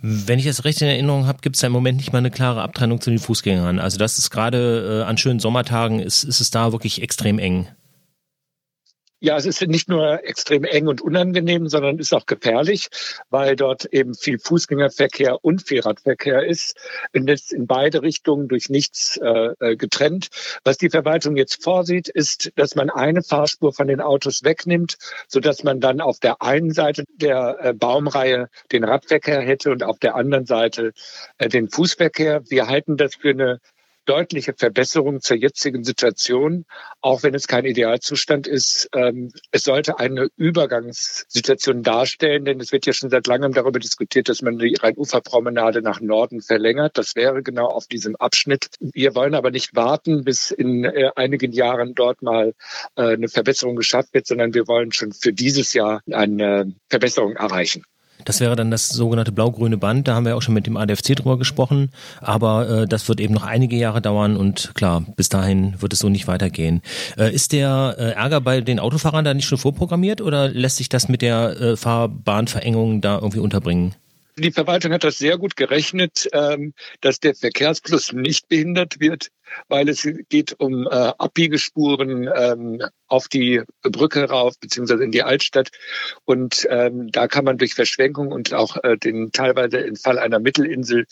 Wenn 0.00 0.38
ich 0.38 0.44
das 0.44 0.64
recht 0.64 0.80
in 0.80 0.88
Erinnerung 0.88 1.26
habe, 1.26 1.40
gibt 1.40 1.56
es 1.56 1.60
da 1.60 1.66
im 1.66 1.72
Moment 1.72 1.96
nicht 1.96 2.12
mal 2.12 2.18
eine 2.18 2.30
klare 2.30 2.62
Abtrennung 2.62 3.00
zu 3.00 3.10
den 3.10 3.18
Fußgängern. 3.18 3.80
Also 3.80 3.98
das 3.98 4.18
ist 4.18 4.30
gerade 4.30 5.02
äh, 5.02 5.08
an 5.08 5.18
schönen 5.18 5.40
Sommertagen 5.40 5.98
ist, 5.98 6.22
ist 6.22 6.40
es 6.40 6.50
da 6.50 6.72
wirklich 6.72 7.02
extrem 7.02 7.38
eng. 7.38 7.66
Ja, 9.20 9.36
es 9.36 9.46
ist 9.46 9.60
nicht 9.66 9.88
nur 9.88 10.24
extrem 10.24 10.62
eng 10.62 10.86
und 10.86 11.00
unangenehm, 11.00 11.68
sondern 11.68 11.98
ist 11.98 12.14
auch 12.14 12.26
gefährlich, 12.26 12.88
weil 13.30 13.56
dort 13.56 13.84
eben 13.86 14.14
viel 14.14 14.38
Fußgängerverkehr 14.38 15.44
und 15.44 15.66
viel 15.66 15.80
Radverkehr 15.80 16.46
ist. 16.46 16.76
Und 17.12 17.28
ist 17.28 17.52
in 17.52 17.66
beide 17.66 18.02
Richtungen 18.02 18.46
durch 18.46 18.68
nichts 18.68 19.16
äh, 19.16 19.54
äh, 19.58 19.76
getrennt. 19.76 20.28
Was 20.62 20.78
die 20.78 20.88
Verwaltung 20.88 21.36
jetzt 21.36 21.64
vorsieht, 21.64 22.08
ist, 22.08 22.52
dass 22.54 22.76
man 22.76 22.90
eine 22.90 23.24
Fahrspur 23.24 23.72
von 23.72 23.88
den 23.88 24.00
Autos 24.00 24.44
wegnimmt, 24.44 24.96
sodass 25.26 25.64
man 25.64 25.80
dann 25.80 26.00
auf 26.00 26.20
der 26.20 26.40
einen 26.40 26.72
Seite 26.72 27.04
der 27.16 27.56
äh, 27.60 27.72
Baumreihe 27.72 28.48
den 28.70 28.84
Radverkehr 28.84 29.40
hätte 29.40 29.72
und 29.72 29.82
auf 29.82 29.98
der 29.98 30.14
anderen 30.14 30.46
Seite 30.46 30.92
äh, 31.38 31.48
den 31.48 31.68
Fußverkehr. 31.68 32.42
Wir 32.48 32.68
halten 32.68 32.96
das 32.96 33.16
für 33.16 33.30
eine 33.30 33.60
deutliche 34.08 34.54
Verbesserung 34.54 35.20
zur 35.20 35.36
jetzigen 35.36 35.84
Situation, 35.84 36.64
auch 37.00 37.22
wenn 37.22 37.34
es 37.34 37.46
kein 37.46 37.66
Idealzustand 37.66 38.46
ist. 38.46 38.88
Ähm, 38.94 39.30
es 39.50 39.64
sollte 39.64 39.98
eine 39.98 40.28
Übergangssituation 40.36 41.82
darstellen, 41.82 42.44
denn 42.46 42.60
es 42.60 42.72
wird 42.72 42.86
ja 42.86 42.92
schon 42.92 43.10
seit 43.10 43.26
langem 43.26 43.52
darüber 43.52 43.78
diskutiert, 43.78 44.28
dass 44.28 44.40
man 44.40 44.58
die 44.58 44.74
Rheinuferpromenade 44.74 45.82
nach 45.82 46.00
Norden 46.00 46.40
verlängert. 46.40 46.96
Das 46.96 47.16
wäre 47.16 47.42
genau 47.42 47.66
auf 47.66 47.86
diesem 47.86 48.16
Abschnitt. 48.16 48.68
Wir 48.80 49.14
wollen 49.14 49.34
aber 49.34 49.50
nicht 49.50 49.76
warten, 49.76 50.24
bis 50.24 50.50
in 50.50 50.84
äh, 50.84 51.10
einigen 51.14 51.52
Jahren 51.52 51.94
dort 51.94 52.22
mal 52.22 52.54
äh, 52.96 53.02
eine 53.02 53.28
Verbesserung 53.28 53.76
geschafft 53.76 54.14
wird, 54.14 54.26
sondern 54.26 54.54
wir 54.54 54.66
wollen 54.66 54.92
schon 54.92 55.12
für 55.12 55.32
dieses 55.32 55.74
Jahr 55.74 56.02
eine 56.10 56.72
Verbesserung 56.88 57.36
erreichen. 57.36 57.84
Das 58.24 58.40
wäre 58.40 58.56
dann 58.56 58.70
das 58.70 58.88
sogenannte 58.88 59.32
blau-grüne 59.32 59.76
Band. 59.76 60.08
Da 60.08 60.14
haben 60.14 60.26
wir 60.26 60.36
auch 60.36 60.42
schon 60.42 60.54
mit 60.54 60.66
dem 60.66 60.76
ADFC 60.76 61.16
drüber 61.16 61.38
gesprochen. 61.38 61.90
Aber 62.20 62.68
äh, 62.68 62.86
das 62.86 63.08
wird 63.08 63.20
eben 63.20 63.34
noch 63.34 63.44
einige 63.44 63.76
Jahre 63.76 64.02
dauern 64.02 64.36
und 64.36 64.72
klar, 64.74 65.04
bis 65.16 65.28
dahin 65.28 65.80
wird 65.80 65.92
es 65.92 65.98
so 65.98 66.08
nicht 66.08 66.26
weitergehen. 66.26 66.82
Äh, 67.16 67.34
ist 67.34 67.52
der 67.52 67.96
äh, 67.98 68.10
Ärger 68.12 68.40
bei 68.40 68.60
den 68.60 68.80
Autofahrern 68.80 69.24
da 69.24 69.34
nicht 69.34 69.46
schon 69.46 69.58
vorprogrammiert 69.58 70.20
oder 70.20 70.48
lässt 70.48 70.76
sich 70.76 70.88
das 70.88 71.08
mit 71.08 71.22
der 71.22 71.60
äh, 71.60 71.76
Fahrbahnverengung 71.76 73.00
da 73.00 73.16
irgendwie 73.16 73.40
unterbringen? 73.40 73.94
Die 74.38 74.52
Verwaltung 74.52 74.92
hat 74.92 75.02
das 75.02 75.18
sehr 75.18 75.36
gut 75.36 75.56
gerechnet, 75.56 76.28
ähm, 76.32 76.72
dass 77.00 77.18
der 77.18 77.34
Verkehrsfluss 77.34 78.12
nicht 78.12 78.48
behindert 78.48 79.00
wird, 79.00 79.30
weil 79.66 79.88
es 79.88 80.08
geht 80.28 80.54
um 80.60 80.86
äh, 80.86 80.90
Abbiegespuren 80.90 82.30
ähm, 82.32 82.82
auf 83.08 83.26
die 83.26 83.62
Brücke 83.82 84.28
rauf, 84.28 84.54
beziehungsweise 84.60 85.02
in 85.02 85.10
die 85.10 85.24
Altstadt. 85.24 85.70
Und 86.24 86.66
ähm, 86.70 87.10
da 87.10 87.26
kann 87.26 87.44
man 87.44 87.58
durch 87.58 87.74
Verschwenkung 87.74 88.30
und 88.30 88.54
auch 88.54 88.76
äh, 88.84 88.96
den 88.96 89.32
teilweise 89.32 89.78
im 89.78 89.96
Fall 89.96 90.18
einer 90.18 90.38
Mittelinsel 90.38 91.06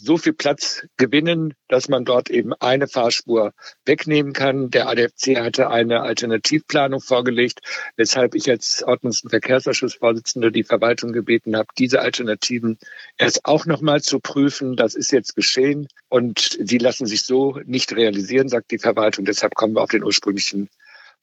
so 0.00 0.16
viel 0.16 0.32
Platz 0.32 0.86
gewinnen, 0.96 1.54
dass 1.66 1.88
man 1.88 2.04
dort 2.04 2.30
eben 2.30 2.52
eine 2.54 2.86
Fahrspur 2.86 3.52
wegnehmen 3.84 4.32
kann. 4.32 4.70
Der 4.70 4.88
ADFC 4.88 5.36
hatte 5.38 5.70
eine 5.70 6.02
Alternativplanung 6.02 7.00
vorgelegt, 7.00 7.60
weshalb 7.96 8.36
ich 8.36 8.48
als 8.48 8.84
Ordnungs- 8.84 9.24
und 9.24 9.30
Verkehrsausschussvorsitzender 9.30 10.52
die 10.52 10.62
Verwaltung 10.62 11.12
gebeten 11.12 11.56
habe, 11.56 11.68
diese 11.76 12.00
Alternativen 12.00 12.78
erst 13.16 13.44
auch 13.44 13.66
nochmal 13.66 14.00
zu 14.00 14.20
prüfen. 14.20 14.76
Das 14.76 14.94
ist 14.94 15.10
jetzt 15.10 15.34
geschehen 15.34 15.88
und 16.08 16.56
sie 16.62 16.78
lassen 16.78 17.06
sich 17.06 17.24
so 17.24 17.58
nicht 17.64 17.94
realisieren, 17.94 18.48
sagt 18.48 18.70
die 18.70 18.78
Verwaltung. 18.78 19.24
Deshalb 19.24 19.56
kommen 19.56 19.74
wir 19.74 19.82
auf 19.82 19.90
den 19.90 20.04
ursprünglichen 20.04 20.68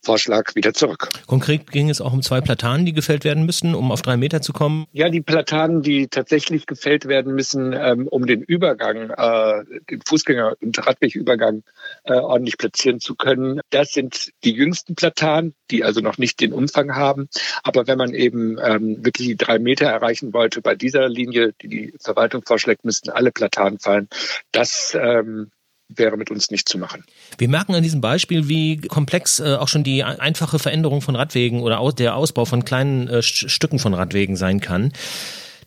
Vorschlag 0.05 0.55
wieder 0.55 0.73
zurück. 0.73 1.09
Konkret 1.27 1.71
ging 1.71 1.89
es 1.89 1.99
auch 1.99 2.13
um 2.13 2.21
zwei 2.21 2.39
Platanen, 2.39 2.85
die 2.85 2.93
gefällt 2.93 3.25
werden 3.25 3.45
müssen, 3.45 3.75
um 3.75 3.91
auf 3.91 4.01
drei 4.01 4.17
Meter 4.17 4.41
zu 4.41 4.53
kommen. 4.53 4.85
Ja, 4.93 5.09
die 5.09 5.21
Platanen, 5.21 5.81
die 5.81 6.07
tatsächlich 6.07 6.65
gefällt 6.67 7.05
werden 7.07 7.33
müssen, 7.33 7.73
ähm, 7.73 8.07
um 8.07 8.25
den 8.25 8.41
Übergang, 8.41 9.09
äh, 9.09 9.63
den 9.89 10.01
Fußgänger- 10.01 10.55
und 10.61 10.85
Radwegübergang 10.85 11.63
äh, 12.03 12.13
ordentlich 12.13 12.57
platzieren 12.57 12.99
zu 12.99 13.15
können. 13.15 13.59
Das 13.71 13.91
sind 13.91 14.31
die 14.43 14.53
jüngsten 14.53 14.95
Platanen, 14.95 15.55
die 15.71 15.83
also 15.83 16.01
noch 16.01 16.17
nicht 16.17 16.39
den 16.39 16.53
Umfang 16.53 16.95
haben. 16.95 17.27
Aber 17.63 17.87
wenn 17.87 17.97
man 17.97 18.13
eben 18.13 18.57
ähm, 18.63 19.03
wirklich 19.03 19.27
die 19.27 19.37
drei 19.37 19.59
Meter 19.59 19.87
erreichen 19.87 20.33
wollte, 20.33 20.61
bei 20.61 20.75
dieser 20.75 21.09
Linie, 21.09 21.53
die 21.61 21.67
die 21.67 21.93
Verwaltung 21.99 22.43
vorschlägt, 22.45 22.85
müssten 22.85 23.09
alle 23.09 23.31
Platanen 23.31 23.79
fallen. 23.79 24.07
Das 24.51 24.95
ähm, 24.99 25.51
wäre 25.89 26.17
mit 26.17 26.31
uns 26.31 26.49
nicht 26.51 26.67
zu 26.67 26.77
machen. 26.77 27.03
Wir 27.37 27.47
merken 27.47 27.75
an 27.75 27.83
diesem 27.83 28.01
Beispiel, 28.01 28.47
wie 28.47 28.77
komplex 28.81 29.39
äh, 29.39 29.55
auch 29.55 29.67
schon 29.67 29.83
die 29.83 30.03
einfache 30.03 30.59
Veränderung 30.59 31.01
von 31.01 31.15
Radwegen 31.15 31.61
oder 31.61 31.91
der 31.93 32.15
Ausbau 32.15 32.45
von 32.45 32.65
kleinen 32.65 33.07
äh, 33.07 33.21
Stücken 33.21 33.79
von 33.79 33.93
Radwegen 33.93 34.35
sein 34.35 34.59
kann. 34.59 34.91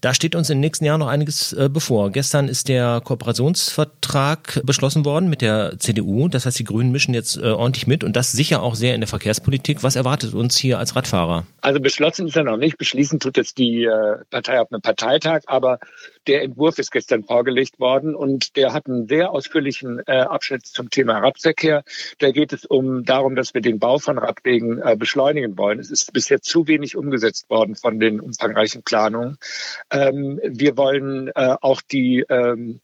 Da 0.01 0.15
steht 0.15 0.37
uns 0.37 0.47
den 0.47 0.61
nächsten 0.61 0.85
Jahren 0.85 1.01
noch 1.01 1.09
einiges 1.09 1.53
äh, 1.53 1.69
bevor. 1.69 2.11
Gestern 2.11 2.49
ist 2.49 2.69
der 2.69 3.01
Kooperationsvertrag 3.05 4.61
beschlossen 4.65 5.05
worden 5.05 5.29
mit 5.29 5.43
der 5.43 5.79
CDU. 5.79 6.29
Das 6.29 6.47
heißt, 6.47 6.59
die 6.59 6.65
Grünen 6.65 6.93
mischen 6.93 7.15
jetzt 7.15 7.37
äh, 7.37 7.47
ordentlich 7.47 7.89
mit 7.89 8.05
und 8.05 8.15
das 8.15 8.31
sicher 8.31 8.63
auch 8.63 8.77
sehr 8.77 8.95
in 8.95 9.01
der 9.01 9.09
Verkehrspolitik. 9.09 9.83
Was 9.83 9.97
erwartet 9.97 10.35
uns 10.35 10.57
hier 10.57 10.79
als 10.79 10.95
Radfahrer? 10.95 11.47
Also 11.63 11.81
beschlossen 11.81 12.29
ist 12.29 12.37
er 12.37 12.45
noch 12.45 12.57
nicht. 12.57 12.79
Beschließen 12.79 13.19
tut 13.19 13.37
jetzt 13.37 13.59
die 13.59 13.85
äh, 13.85 14.19
Partei 14.31 14.61
auf 14.61 14.71
einem 14.71 14.83
Parteitag, 14.83 15.43
aber 15.47 15.81
der 16.29 16.43
Entwurf 16.43 16.79
ist 16.79 16.93
gestern 16.93 17.25
vorgelegt 17.25 17.81
worden 17.81 18.15
und 18.15 18.55
der 18.57 18.73
hat 18.73 18.87
einen 18.87 19.09
sehr 19.09 19.33
ausführlichen 19.33 20.01
äh, 20.07 20.21
Abschnitt 20.21 20.67
zum 20.67 20.91
Thema 20.91 21.19
Radverkehr. 21.19 21.83
Da 22.19 22.31
geht 22.31 22.53
es 22.53 22.65
um 22.67 23.05
darum, 23.05 23.35
dass 23.35 23.55
wir 23.55 23.63
den 23.63 23.79
Bau 23.79 23.99
von 23.99 24.19
Radwegen 24.19 24.81
äh, 24.81 24.95
beschleunigen 24.97 25.59
wollen. 25.59 25.81
Es 25.81 25.91
ist 25.91 26.13
bisher 26.13 26.41
zu 26.41 26.69
wenig 26.69 26.97
umgesetzt 26.97 27.51
worden 27.51 27.75
von 27.75 27.99
den 27.99 28.21
umfangreichen 28.21 28.83
Planungen. 28.83 29.39
Ähm, 29.91 30.41
wir 30.45 30.77
wollen 30.77 31.29
äh, 31.29 31.57
auch 31.61 31.81
die 31.81 32.25
ähm, 32.29 32.81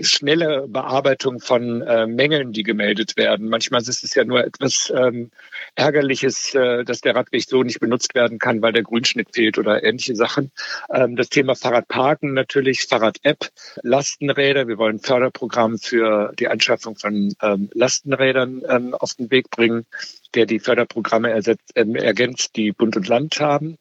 schnelle 0.00 0.66
Bearbeitung 0.68 1.40
von 1.40 1.82
äh, 1.82 2.06
Mängeln, 2.06 2.52
die 2.52 2.62
gemeldet 2.62 3.16
werden. 3.16 3.48
Manchmal 3.48 3.82
ist 3.82 4.04
es 4.04 4.14
ja 4.14 4.24
nur 4.24 4.44
etwas 4.44 4.92
ähm, 4.94 5.30
Ärgerliches, 5.74 6.54
äh, 6.54 6.84
dass 6.84 7.00
der 7.00 7.14
Radweg 7.14 7.44
so 7.44 7.62
nicht 7.62 7.80
benutzt 7.80 8.14
werden 8.14 8.38
kann, 8.38 8.62
weil 8.62 8.72
der 8.72 8.82
Grünschnitt 8.82 9.34
fehlt 9.34 9.58
oder 9.58 9.82
ähnliche 9.84 10.16
Sachen. 10.16 10.50
Ähm, 10.90 11.16
das 11.16 11.28
Thema 11.28 11.54
Fahrradparken 11.54 12.32
natürlich, 12.32 12.84
Fahrrad-App, 12.84 13.50
Lastenräder. 13.82 14.68
Wir 14.68 14.78
wollen 14.78 14.98
Förderprogramm 14.98 15.78
für 15.78 16.32
die 16.38 16.48
Anschaffung 16.48 16.96
von 16.96 17.34
ähm, 17.42 17.70
Lastenrädern 17.74 18.62
ähm, 18.68 18.94
auf 18.94 19.14
den 19.14 19.30
Weg 19.30 19.50
bringen, 19.50 19.86
der 20.34 20.46
die 20.46 20.60
Förderprogramme 20.60 21.30
ersetzt, 21.30 21.72
ähm, 21.74 21.96
ergänzt, 21.96 22.56
die 22.56 22.72
Bund 22.72 22.96
und 22.96 23.08
Land 23.08 23.40
haben 23.40 23.78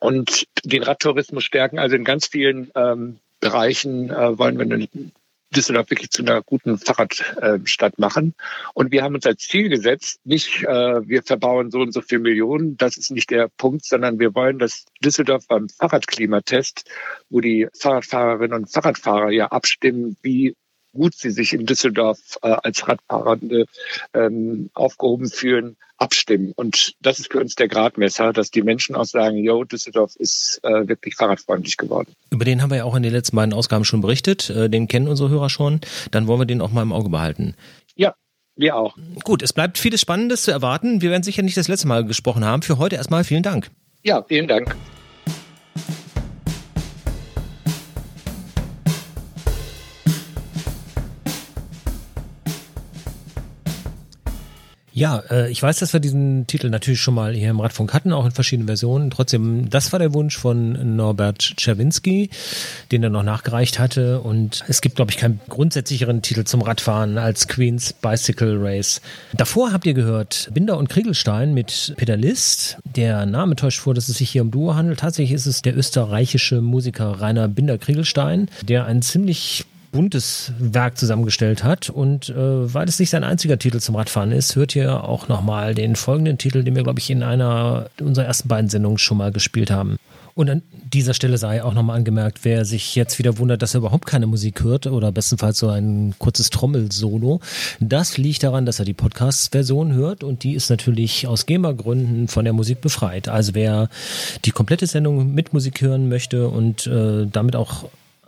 und 0.00 0.46
den 0.64 0.82
Radtourismus 0.82 1.44
stärken. 1.44 1.78
Also 1.78 1.96
in 1.96 2.04
ganz 2.04 2.26
vielen 2.26 2.70
ähm, 2.74 3.18
Bereichen 3.40 4.10
äh, 4.10 4.38
wollen 4.38 4.58
wir 4.58 4.88
Düsseldorf 5.54 5.90
wirklich 5.90 6.10
zu 6.10 6.22
einer 6.22 6.42
guten 6.42 6.78
Fahrradstadt 6.78 7.98
machen. 7.98 8.34
Und 8.74 8.92
wir 8.92 9.02
haben 9.02 9.14
uns 9.14 9.26
als 9.26 9.46
Ziel 9.46 9.68
gesetzt, 9.68 10.20
nicht 10.24 10.62
äh, 10.64 11.08
wir 11.08 11.22
verbauen 11.22 11.70
so 11.70 11.80
und 11.80 11.92
so 11.92 12.00
viele 12.00 12.20
Millionen, 12.22 12.76
das 12.76 12.96
ist 12.96 13.10
nicht 13.10 13.30
der 13.30 13.48
Punkt, 13.56 13.84
sondern 13.84 14.18
wir 14.18 14.34
wollen, 14.34 14.58
dass 14.58 14.84
Düsseldorf 15.02 15.46
beim 15.46 15.68
Fahrradklimatest, 15.68 16.90
wo 17.30 17.40
die 17.40 17.68
Fahrradfahrerinnen 17.78 18.54
und 18.54 18.72
Fahrradfahrer 18.72 19.30
ja 19.30 19.46
abstimmen, 19.46 20.16
wie 20.22 20.56
gut 20.94 21.14
sie 21.14 21.30
sich 21.30 21.52
in 21.52 21.66
Düsseldorf 21.66 22.38
äh, 22.42 22.48
als 22.62 22.88
Radfahrende 22.88 23.66
ähm, 24.14 24.70
aufgehoben 24.74 25.28
fühlen, 25.28 25.76
abstimmen. 25.98 26.52
Und 26.56 26.94
das 27.00 27.18
ist 27.18 27.30
für 27.30 27.40
uns 27.40 27.54
der 27.54 27.68
Gradmesser, 27.68 28.32
dass 28.32 28.50
die 28.50 28.62
Menschen 28.62 28.94
auch 28.96 29.04
sagen, 29.04 29.36
yo, 29.36 29.64
Düsseldorf 29.64 30.16
ist 30.16 30.60
äh, 30.62 30.88
wirklich 30.88 31.16
fahrradfreundlich 31.16 31.76
geworden. 31.76 32.12
Über 32.30 32.44
den 32.44 32.62
haben 32.62 32.70
wir 32.70 32.78
ja 32.78 32.84
auch 32.84 32.96
in 32.96 33.02
den 33.02 33.12
letzten 33.12 33.36
beiden 33.36 33.52
Ausgaben 33.52 33.84
schon 33.84 34.00
berichtet. 34.00 34.50
Äh, 34.50 34.70
den 34.70 34.88
kennen 34.88 35.08
unsere 35.08 35.28
Hörer 35.28 35.50
schon. 35.50 35.80
Dann 36.10 36.26
wollen 36.26 36.40
wir 36.40 36.46
den 36.46 36.60
auch 36.60 36.72
mal 36.72 36.82
im 36.82 36.92
Auge 36.92 37.10
behalten. 37.10 37.54
Ja, 37.94 38.14
wir 38.56 38.76
auch. 38.76 38.96
Gut, 39.24 39.42
es 39.42 39.52
bleibt 39.52 39.78
vieles 39.78 40.00
Spannendes 40.00 40.42
zu 40.42 40.50
erwarten. 40.50 41.02
Wir 41.02 41.10
werden 41.10 41.22
sicher 41.22 41.42
nicht 41.42 41.56
das 41.56 41.68
letzte 41.68 41.88
Mal 41.88 42.04
gesprochen 42.04 42.44
haben. 42.44 42.62
Für 42.62 42.78
heute 42.78 42.96
erstmal 42.96 43.24
vielen 43.24 43.42
Dank. 43.42 43.70
Ja, 44.02 44.22
vielen 44.22 44.48
Dank. 44.48 44.76
Ja, 54.96 55.24
äh, 55.28 55.50
ich 55.50 55.60
weiß, 55.60 55.80
dass 55.80 55.92
wir 55.92 55.98
diesen 55.98 56.46
Titel 56.46 56.70
natürlich 56.70 57.00
schon 57.00 57.14
mal 57.14 57.34
hier 57.34 57.50
im 57.50 57.58
Radfunk 57.58 57.92
hatten, 57.92 58.12
auch 58.12 58.24
in 58.24 58.30
verschiedenen 58.30 58.68
Versionen. 58.68 59.10
Trotzdem, 59.10 59.68
das 59.68 59.90
war 59.90 59.98
der 59.98 60.14
Wunsch 60.14 60.38
von 60.38 60.94
Norbert 60.94 61.54
Czerwinski, 61.56 62.30
den 62.92 63.02
er 63.02 63.10
noch 63.10 63.24
nachgereicht 63.24 63.80
hatte. 63.80 64.20
Und 64.20 64.62
es 64.68 64.80
gibt, 64.80 64.94
glaube 64.94 65.10
ich, 65.10 65.16
keinen 65.16 65.40
grundsätzlicheren 65.48 66.22
Titel 66.22 66.44
zum 66.44 66.62
Radfahren 66.62 67.18
als 67.18 67.48
Queen's 67.48 67.92
Bicycle 67.92 68.56
Race. 68.60 69.00
Davor 69.32 69.72
habt 69.72 69.84
ihr 69.84 69.94
gehört 69.94 70.48
Binder 70.54 70.78
und 70.78 70.88
Kriegelstein 70.88 71.54
mit 71.54 71.94
Pedalist. 71.96 72.78
Der 72.84 73.26
Name 73.26 73.56
täuscht 73.56 73.80
vor, 73.80 73.94
dass 73.94 74.08
es 74.08 74.18
sich 74.18 74.30
hier 74.30 74.42
um 74.42 74.52
Duo 74.52 74.76
handelt. 74.76 75.00
Tatsächlich 75.00 75.34
ist 75.34 75.46
es 75.46 75.60
der 75.62 75.76
österreichische 75.76 76.60
Musiker 76.60 77.20
Rainer 77.20 77.48
Binder-Kriegelstein, 77.48 78.48
der 78.62 78.84
ein 78.84 79.02
ziemlich 79.02 79.64
buntes 79.94 80.52
Werk 80.58 80.98
zusammengestellt 80.98 81.62
hat. 81.62 81.88
Und 81.88 82.28
äh, 82.28 82.74
weil 82.74 82.88
es 82.88 82.98
nicht 82.98 83.10
sein 83.10 83.22
einziger 83.22 83.60
Titel 83.60 83.78
zum 83.78 83.94
Radfahren 83.94 84.32
ist, 84.32 84.56
hört 84.56 84.74
ihr 84.74 85.04
auch 85.04 85.28
nochmal 85.28 85.72
den 85.72 85.94
folgenden 85.94 86.36
Titel, 86.36 86.64
den 86.64 86.74
wir, 86.74 86.82
glaube 86.82 86.98
ich, 86.98 87.10
in 87.10 87.22
einer 87.22 87.86
unserer 88.00 88.26
ersten 88.26 88.48
beiden 88.48 88.68
Sendungen 88.68 88.98
schon 88.98 89.18
mal 89.18 89.30
gespielt 89.30 89.70
haben. 89.70 89.96
Und 90.34 90.50
an 90.50 90.62
dieser 90.92 91.14
Stelle 91.14 91.38
sei 91.38 91.62
auch 91.62 91.74
nochmal 91.74 91.96
angemerkt, 91.96 92.40
wer 92.42 92.64
sich 92.64 92.96
jetzt 92.96 93.20
wieder 93.20 93.38
wundert, 93.38 93.62
dass 93.62 93.74
er 93.74 93.78
überhaupt 93.78 94.06
keine 94.06 94.26
Musik 94.26 94.64
hört 94.64 94.88
oder 94.88 95.12
bestenfalls 95.12 95.60
so 95.60 95.68
ein 95.68 96.12
kurzes 96.18 96.50
Trommelsolo, 96.50 97.38
das 97.78 98.18
liegt 98.18 98.42
daran, 98.42 98.66
dass 98.66 98.80
er 98.80 98.84
die 98.84 98.94
Podcast-Version 98.94 99.92
hört 99.92 100.24
und 100.24 100.42
die 100.42 100.54
ist 100.54 100.70
natürlich 100.70 101.28
aus 101.28 101.46
GEMA-Gründen 101.46 102.26
von 102.26 102.44
der 102.44 102.52
Musik 102.52 102.80
befreit. 102.80 103.28
Also 103.28 103.54
wer 103.54 103.88
die 104.44 104.50
komplette 104.50 104.88
Sendung 104.88 105.34
mit 105.34 105.52
Musik 105.52 105.80
hören 105.80 106.08
möchte 106.08 106.48
und 106.48 106.88
äh, 106.88 107.26
damit 107.30 107.54
auch 107.54 107.84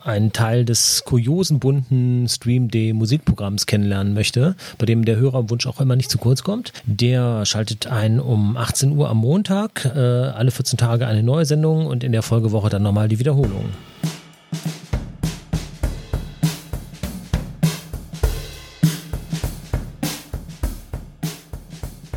einen 0.07 0.33
Teil 0.33 0.65
des 0.65 1.03
kuriosen 1.05 1.59
bunten 1.59 2.27
Stream 2.27 2.69
D 2.69 2.93
Musikprogramms 2.93 3.65
kennenlernen 3.65 4.13
möchte, 4.13 4.55
bei 4.77 4.85
dem 4.85 5.05
der 5.05 5.17
Hörerwunsch 5.17 5.67
auch 5.67 5.81
immer 5.81 5.95
nicht 5.95 6.09
zu 6.09 6.17
kurz 6.17 6.43
kommt, 6.43 6.73
der 6.85 7.45
schaltet 7.45 7.87
ein 7.87 8.19
um 8.19 8.57
18 8.57 8.91
Uhr 8.93 9.09
am 9.09 9.17
Montag, 9.17 9.85
äh, 9.85 9.99
alle 9.99 10.51
14 10.51 10.77
Tage 10.77 11.07
eine 11.07 11.23
neue 11.23 11.45
Sendung 11.45 11.87
und 11.87 12.03
in 12.03 12.11
der 12.11 12.21
Folgewoche 12.21 12.69
dann 12.69 12.83
nochmal 12.83 13.07
die 13.07 13.19
Wiederholung. 13.19 13.65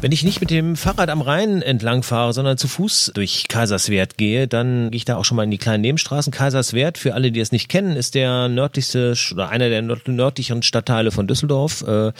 Wenn 0.02 0.12
ich 0.12 0.24
nicht 0.24 0.40
mit 0.40 0.50
dem 0.50 0.76
Fahrrad 0.76 1.10
am 1.10 1.20
Rhein 1.20 1.60
entlang 1.60 2.02
fahre, 2.02 2.32
sondern 2.32 2.56
zu 2.56 2.68
Fuß 2.68 3.12
durch 3.14 3.48
Kaiserswerth 3.48 4.16
gehe, 4.16 4.48
dann 4.48 4.90
gehe 4.90 4.96
ich 4.96 5.04
da 5.04 5.16
auch 5.16 5.26
schon 5.26 5.36
mal 5.36 5.44
in 5.44 5.50
die 5.50 5.58
kleinen 5.58 5.82
Nebenstraßen. 5.82 6.32
Kaiserswerth, 6.32 6.96
für 6.96 7.12
alle, 7.12 7.30
die 7.30 7.40
es 7.40 7.52
nicht 7.52 7.68
kennen, 7.68 7.96
ist 7.96 8.14
der 8.14 8.48
nördlichste 8.48 9.14
oder 9.32 9.50
einer 9.50 9.68
der 9.68 9.82
nördlicheren 9.82 10.62
Stadtteile 10.62 11.10
von 11.10 11.26
Düsseldorf. 11.26 11.82
Äh, 11.82 12.12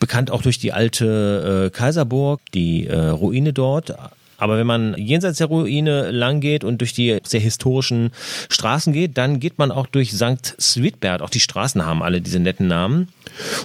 bekannt 0.00 0.30
auch 0.30 0.40
durch 0.40 0.58
die 0.58 0.72
alte 0.72 1.66
äh, 1.66 1.76
Kaiserburg, 1.76 2.40
die 2.54 2.86
äh, 2.86 2.96
Ruine 2.96 3.52
dort. 3.52 3.94
Aber 4.44 4.58
wenn 4.58 4.66
man 4.66 4.94
jenseits 4.98 5.38
der 5.38 5.46
Ruine 5.46 6.10
lang 6.10 6.40
geht 6.40 6.64
und 6.64 6.82
durch 6.82 6.92
die 6.92 7.18
sehr 7.22 7.40
historischen 7.40 8.10
Straßen 8.50 8.92
geht, 8.92 9.16
dann 9.16 9.40
geht 9.40 9.56
man 9.56 9.72
auch 9.72 9.86
durch 9.86 10.12
St. 10.12 10.54
Sweetbert. 10.60 11.22
Auch 11.22 11.30
die 11.30 11.40
Straßen 11.40 11.86
haben 11.86 12.02
alle 12.02 12.20
diese 12.20 12.40
netten 12.40 12.68
Namen 12.68 13.08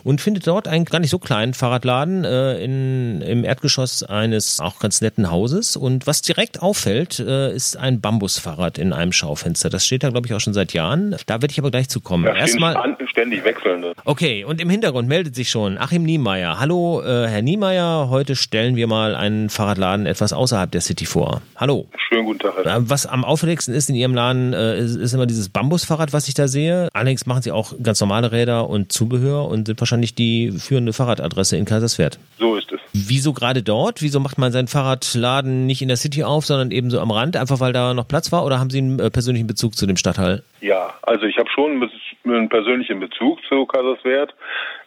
und 0.06 0.22
findet 0.22 0.48
dort 0.48 0.70
einen 0.70 0.86
gar 0.86 1.00
nicht 1.00 1.10
so 1.10 1.20
kleinen 1.20 1.54
Fahrradladen 1.54 2.24
äh, 2.24 2.64
in, 2.64 3.22
im 3.22 3.44
Erdgeschoss 3.44 4.04
eines 4.04 4.62
auch 4.62 4.80
ganz 4.80 5.02
netten 5.02 5.30
Hauses. 5.30 5.76
Und 5.76 6.08
was 6.08 6.22
direkt 6.22 6.62
auffällt, 6.62 7.20
äh, 7.20 7.54
ist 7.54 7.76
ein 7.76 8.00
Bambusfahrrad 8.00 8.78
in 8.78 8.94
einem 8.94 9.12
Schaufenster. 9.12 9.70
Das 9.70 9.86
steht 9.86 10.04
da, 10.04 10.12
glaube 10.12 10.28
ich, 10.28 10.34
auch 10.34 10.40
schon 10.40 10.54
seit 10.54 10.72
Jahren. 10.72 11.14
Da 11.26 11.42
werde 11.42 11.52
ich 11.52 11.60
aber 11.60 11.72
gleich 11.72 11.90
zu 11.90 12.00
kommen. 12.00 12.24
Ja, 12.24 12.36
Erstmal 12.36 12.96
ständig 13.10 13.44
wechselnde. 13.44 13.96
Okay, 14.06 14.46
und 14.46 14.62
im 14.62 14.70
Hintergrund 14.70 15.10
meldet 15.10 15.36
sich 15.36 15.50
schon 15.50 15.78
Achim 15.78 16.04
Niemeyer. 16.04 16.58
Hallo, 16.58 17.02
äh, 17.02 17.28
Herr 17.28 17.42
Niemeyer. 17.42 18.10
Heute 18.10 18.38
stellen 18.38 18.78
wir 18.78 18.88
mal 18.88 19.14
einen 19.14 19.50
Fahrradladen 19.50 20.06
etwas 20.06 20.32
außerhalb 20.32 20.69
der 20.74 20.82
City 20.82 21.06
vor. 21.06 21.42
Hallo. 21.56 21.88
Schönen 21.98 22.26
guten 22.26 22.40
Tag. 22.40 22.54
Herr. 22.64 22.90
Was 22.90 23.06
am 23.06 23.24
auffälligsten 23.24 23.74
ist 23.74 23.90
in 23.90 23.96
Ihrem 23.96 24.14
Laden, 24.14 24.54
äh, 24.54 24.78
ist, 24.80 24.96
ist 24.96 25.14
immer 25.14 25.26
dieses 25.26 25.50
Bambusfahrrad, 25.50 26.14
was 26.14 26.28
ich 26.28 26.34
da 26.34 26.48
sehe. 26.48 26.90
Allerdings 26.94 27.26
machen 27.26 27.42
Sie 27.42 27.52
auch 27.52 27.74
ganz 27.82 28.02
normale 28.02 28.32
Räder 28.32 28.70
und 28.70 28.92
Zubehör 28.92 29.48
und 29.48 29.68
sind 29.68 29.80
wahrscheinlich 29.80 30.16
die 30.16 30.52
führende 30.52 30.94
Fahrradadresse 30.94 31.58
in 31.58 31.66
Kaiserswerth. 31.66 32.20
So 32.38 32.56
ist 32.56 32.72
es. 32.72 32.80
Wieso 32.94 33.34
gerade 33.34 33.62
dort? 33.62 34.02
Wieso 34.02 34.20
macht 34.20 34.38
man 34.38 34.52
seinen 34.52 34.68
Fahrradladen 34.68 35.66
nicht 35.66 35.82
in 35.82 35.88
der 35.88 35.98
City 35.98 36.24
auf, 36.24 36.46
sondern 36.46 36.72
eben 36.72 36.90
so 36.90 37.00
am 37.00 37.12
Rand, 37.12 37.38
einfach 37.38 37.60
weil 37.60 37.74
da 37.74 37.94
noch 37.94 38.08
Platz 38.08 38.32
war? 38.32 38.46
Oder 38.46 38.60
haben 38.60 38.70
Sie 38.70 38.80
einen 38.80 39.00
äh, 39.00 39.10
persönlichen 39.12 39.48
Bezug 39.48 39.76
zu 39.76 39.86
dem 39.86 39.98
Stadtteil? 39.98 40.44
Ja, 40.62 40.94
also 41.04 41.26
ich 41.26 41.38
habe 41.38 41.50
schon 41.50 41.90
einen 42.26 42.50
persönlichen 42.50 43.00
Bezug 43.00 43.40
zu 43.48 43.66
Kaiserswerth. 43.66 44.34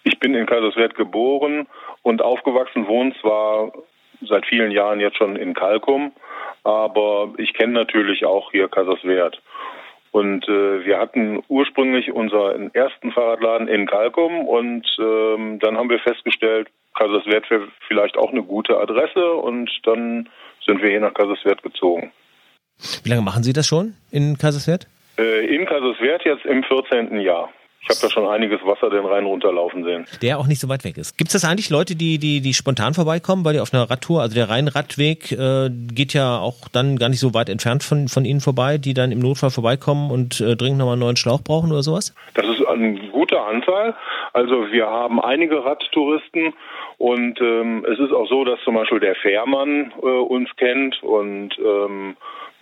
Ich 0.04 0.18
bin 0.18 0.34
in 0.34 0.46
Kaiserswerth 0.46 0.94
geboren 0.96 1.66
und 2.02 2.22
aufgewachsen, 2.22 2.86
wohne 2.86 3.14
zwar 3.20 3.72
seit 4.28 4.46
vielen 4.46 4.70
Jahren 4.70 5.00
jetzt 5.00 5.16
schon 5.16 5.36
in 5.36 5.54
Kalkum, 5.54 6.12
aber 6.64 7.32
ich 7.38 7.54
kenne 7.54 7.72
natürlich 7.72 8.24
auch 8.24 8.50
hier 8.50 8.68
Kaiserswerth. 8.68 9.40
Und 10.12 10.46
äh, 10.46 10.84
wir 10.84 10.98
hatten 10.98 11.42
ursprünglich 11.48 12.12
unseren 12.12 12.72
ersten 12.74 13.12
Fahrradladen 13.12 13.66
in 13.66 13.86
Kalkum 13.86 14.46
und 14.46 14.86
ähm, 14.98 15.58
dann 15.58 15.78
haben 15.78 15.88
wir 15.88 15.98
festgestellt, 16.00 16.68
Kaiserswerth 16.94 17.50
wäre 17.50 17.68
vielleicht 17.88 18.18
auch 18.18 18.30
eine 18.30 18.42
gute 18.42 18.78
Adresse 18.78 19.32
und 19.32 19.70
dann 19.84 20.28
sind 20.64 20.82
wir 20.82 20.90
hier 20.90 21.00
nach 21.00 21.14
Kaiserswerth 21.14 21.62
gezogen. 21.62 22.12
Wie 23.02 23.08
lange 23.08 23.22
machen 23.22 23.42
Sie 23.42 23.54
das 23.54 23.66
schon 23.66 23.94
in 24.10 24.36
Kaiserswerth? 24.36 24.86
Äh, 25.18 25.46
in 25.46 25.64
Kaiserswerth 25.64 26.24
jetzt 26.24 26.44
im 26.44 26.62
14. 26.62 27.18
Jahr. 27.20 27.48
Ich 27.82 27.88
habe 27.88 27.98
da 28.00 28.10
schon 28.10 28.28
einiges 28.28 28.60
Wasser 28.64 28.90
den 28.90 29.04
Rhein 29.04 29.24
runterlaufen 29.24 29.82
sehen. 29.82 30.06
Der 30.22 30.38
auch 30.38 30.46
nicht 30.46 30.60
so 30.60 30.68
weit 30.68 30.84
weg 30.84 30.96
ist. 30.98 31.18
Gibt 31.18 31.34
es 31.34 31.40
das 31.40 31.50
eigentlich 31.50 31.68
Leute, 31.68 31.96
die, 31.96 32.18
die, 32.18 32.40
die 32.40 32.54
spontan 32.54 32.94
vorbeikommen, 32.94 33.44
weil 33.44 33.54
die 33.54 33.60
auf 33.60 33.74
einer 33.74 33.90
Radtour, 33.90 34.22
also 34.22 34.36
der 34.36 34.48
Rheinradweg 34.48 35.32
äh, 35.32 35.68
geht 35.68 36.14
ja 36.14 36.38
auch 36.38 36.68
dann 36.72 36.96
gar 36.96 37.08
nicht 37.08 37.18
so 37.18 37.34
weit 37.34 37.48
entfernt 37.48 37.82
von, 37.82 38.06
von 38.06 38.24
Ihnen 38.24 38.40
vorbei, 38.40 38.78
die 38.78 38.94
dann 38.94 39.10
im 39.10 39.18
Notfall 39.18 39.50
vorbeikommen 39.50 40.12
und 40.12 40.40
äh, 40.40 40.54
dringend 40.54 40.78
nochmal 40.78 40.94
einen 40.94 41.02
neuen 41.02 41.16
Schlauch 41.16 41.42
brauchen 41.42 41.72
oder 41.72 41.82
sowas? 41.82 42.14
Das 42.34 42.46
ist 42.46 42.64
eine 42.66 42.94
gute 43.10 43.40
Anzahl. 43.40 43.96
Also 44.32 44.70
wir 44.70 44.86
haben 44.86 45.20
einige 45.20 45.64
Radtouristen 45.64 46.54
und 46.98 47.40
ähm, 47.40 47.84
es 47.90 47.98
ist 47.98 48.12
auch 48.12 48.28
so, 48.28 48.44
dass 48.44 48.60
zum 48.64 48.74
Beispiel 48.74 49.00
der 49.00 49.16
Fährmann 49.16 49.92
äh, 50.00 50.06
uns 50.06 50.48
kennt 50.56 51.02
und 51.02 51.50
ähm, 51.58 52.16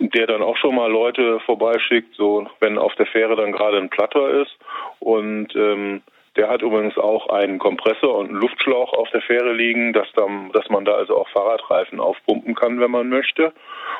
der 0.09 0.27
dann 0.27 0.41
auch 0.41 0.57
schon 0.57 0.75
mal 0.75 0.91
Leute 0.91 1.39
vorbeischickt, 1.41 2.15
so 2.15 2.47
wenn 2.59 2.77
auf 2.77 2.95
der 2.95 3.05
Fähre 3.05 3.35
dann 3.35 3.51
gerade 3.51 3.77
ein 3.77 3.89
Platter 3.89 4.41
ist. 4.41 4.57
Und 4.99 5.55
ähm, 5.55 6.01
der 6.35 6.47
hat 6.47 6.61
übrigens 6.61 6.97
auch 6.97 7.27
einen 7.27 7.59
Kompressor 7.59 8.17
und 8.17 8.29
einen 8.29 8.39
Luftschlauch 8.39 8.93
auf 8.93 9.09
der 9.11 9.21
Fähre 9.21 9.53
liegen, 9.53 9.91
dass, 9.93 10.07
dann, 10.15 10.51
dass 10.53 10.69
man 10.69 10.85
da 10.85 10.93
also 10.93 11.17
auch 11.17 11.27
Fahrradreifen 11.29 11.99
aufpumpen 11.99 12.55
kann, 12.55 12.79
wenn 12.79 12.91
man 12.91 13.09
möchte. 13.09 13.53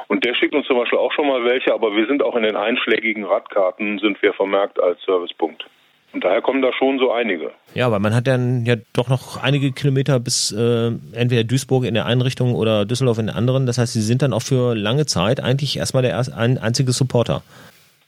Und 0.07 0.25
der 0.25 0.33
schickt 0.33 0.55
uns 0.55 0.65
zum 0.67 0.77
Beispiel 0.77 0.99
auch 0.99 1.11
schon 1.11 1.27
mal 1.27 1.43
welche, 1.43 1.73
aber 1.73 1.95
wir 1.95 2.07
sind 2.07 2.23
auch 2.23 2.35
in 2.35 2.43
den 2.43 2.55
einschlägigen 2.55 3.25
Radkarten, 3.25 3.99
sind 3.99 4.21
wir 4.21 4.33
vermerkt 4.33 4.81
als 4.81 5.01
Servicepunkt. 5.03 5.65
Und 6.13 6.23
daher 6.25 6.41
kommen 6.41 6.61
da 6.61 6.73
schon 6.73 6.99
so 6.99 7.11
einige. 7.11 7.51
Ja, 7.73 7.87
aber 7.87 7.99
man 7.99 8.13
hat 8.13 8.27
dann 8.27 8.65
ja 8.65 8.75
doch 8.93 9.07
noch 9.07 9.41
einige 9.41 9.71
Kilometer 9.71 10.19
bis 10.19 10.51
äh, 10.51 10.91
entweder 11.13 11.45
Duisburg 11.45 11.85
in 11.85 11.93
der 11.93 12.05
einen 12.05 12.21
Richtung 12.21 12.53
oder 12.53 12.85
Düsseldorf 12.85 13.17
in 13.17 13.27
der 13.27 13.35
anderen. 13.35 13.65
Das 13.65 13.77
heißt, 13.77 13.93
sie 13.93 14.01
sind 14.01 14.21
dann 14.21 14.33
auch 14.33 14.41
für 14.41 14.75
lange 14.75 15.05
Zeit 15.05 15.39
eigentlich 15.39 15.77
erstmal 15.77 16.03
der 16.03 16.21
ein, 16.35 16.57
einzige 16.57 16.91
Supporter. 16.91 17.43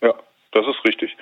Ja, 0.02 0.14
das 0.52 0.66
ist 0.68 0.84
richtig. 0.86 1.13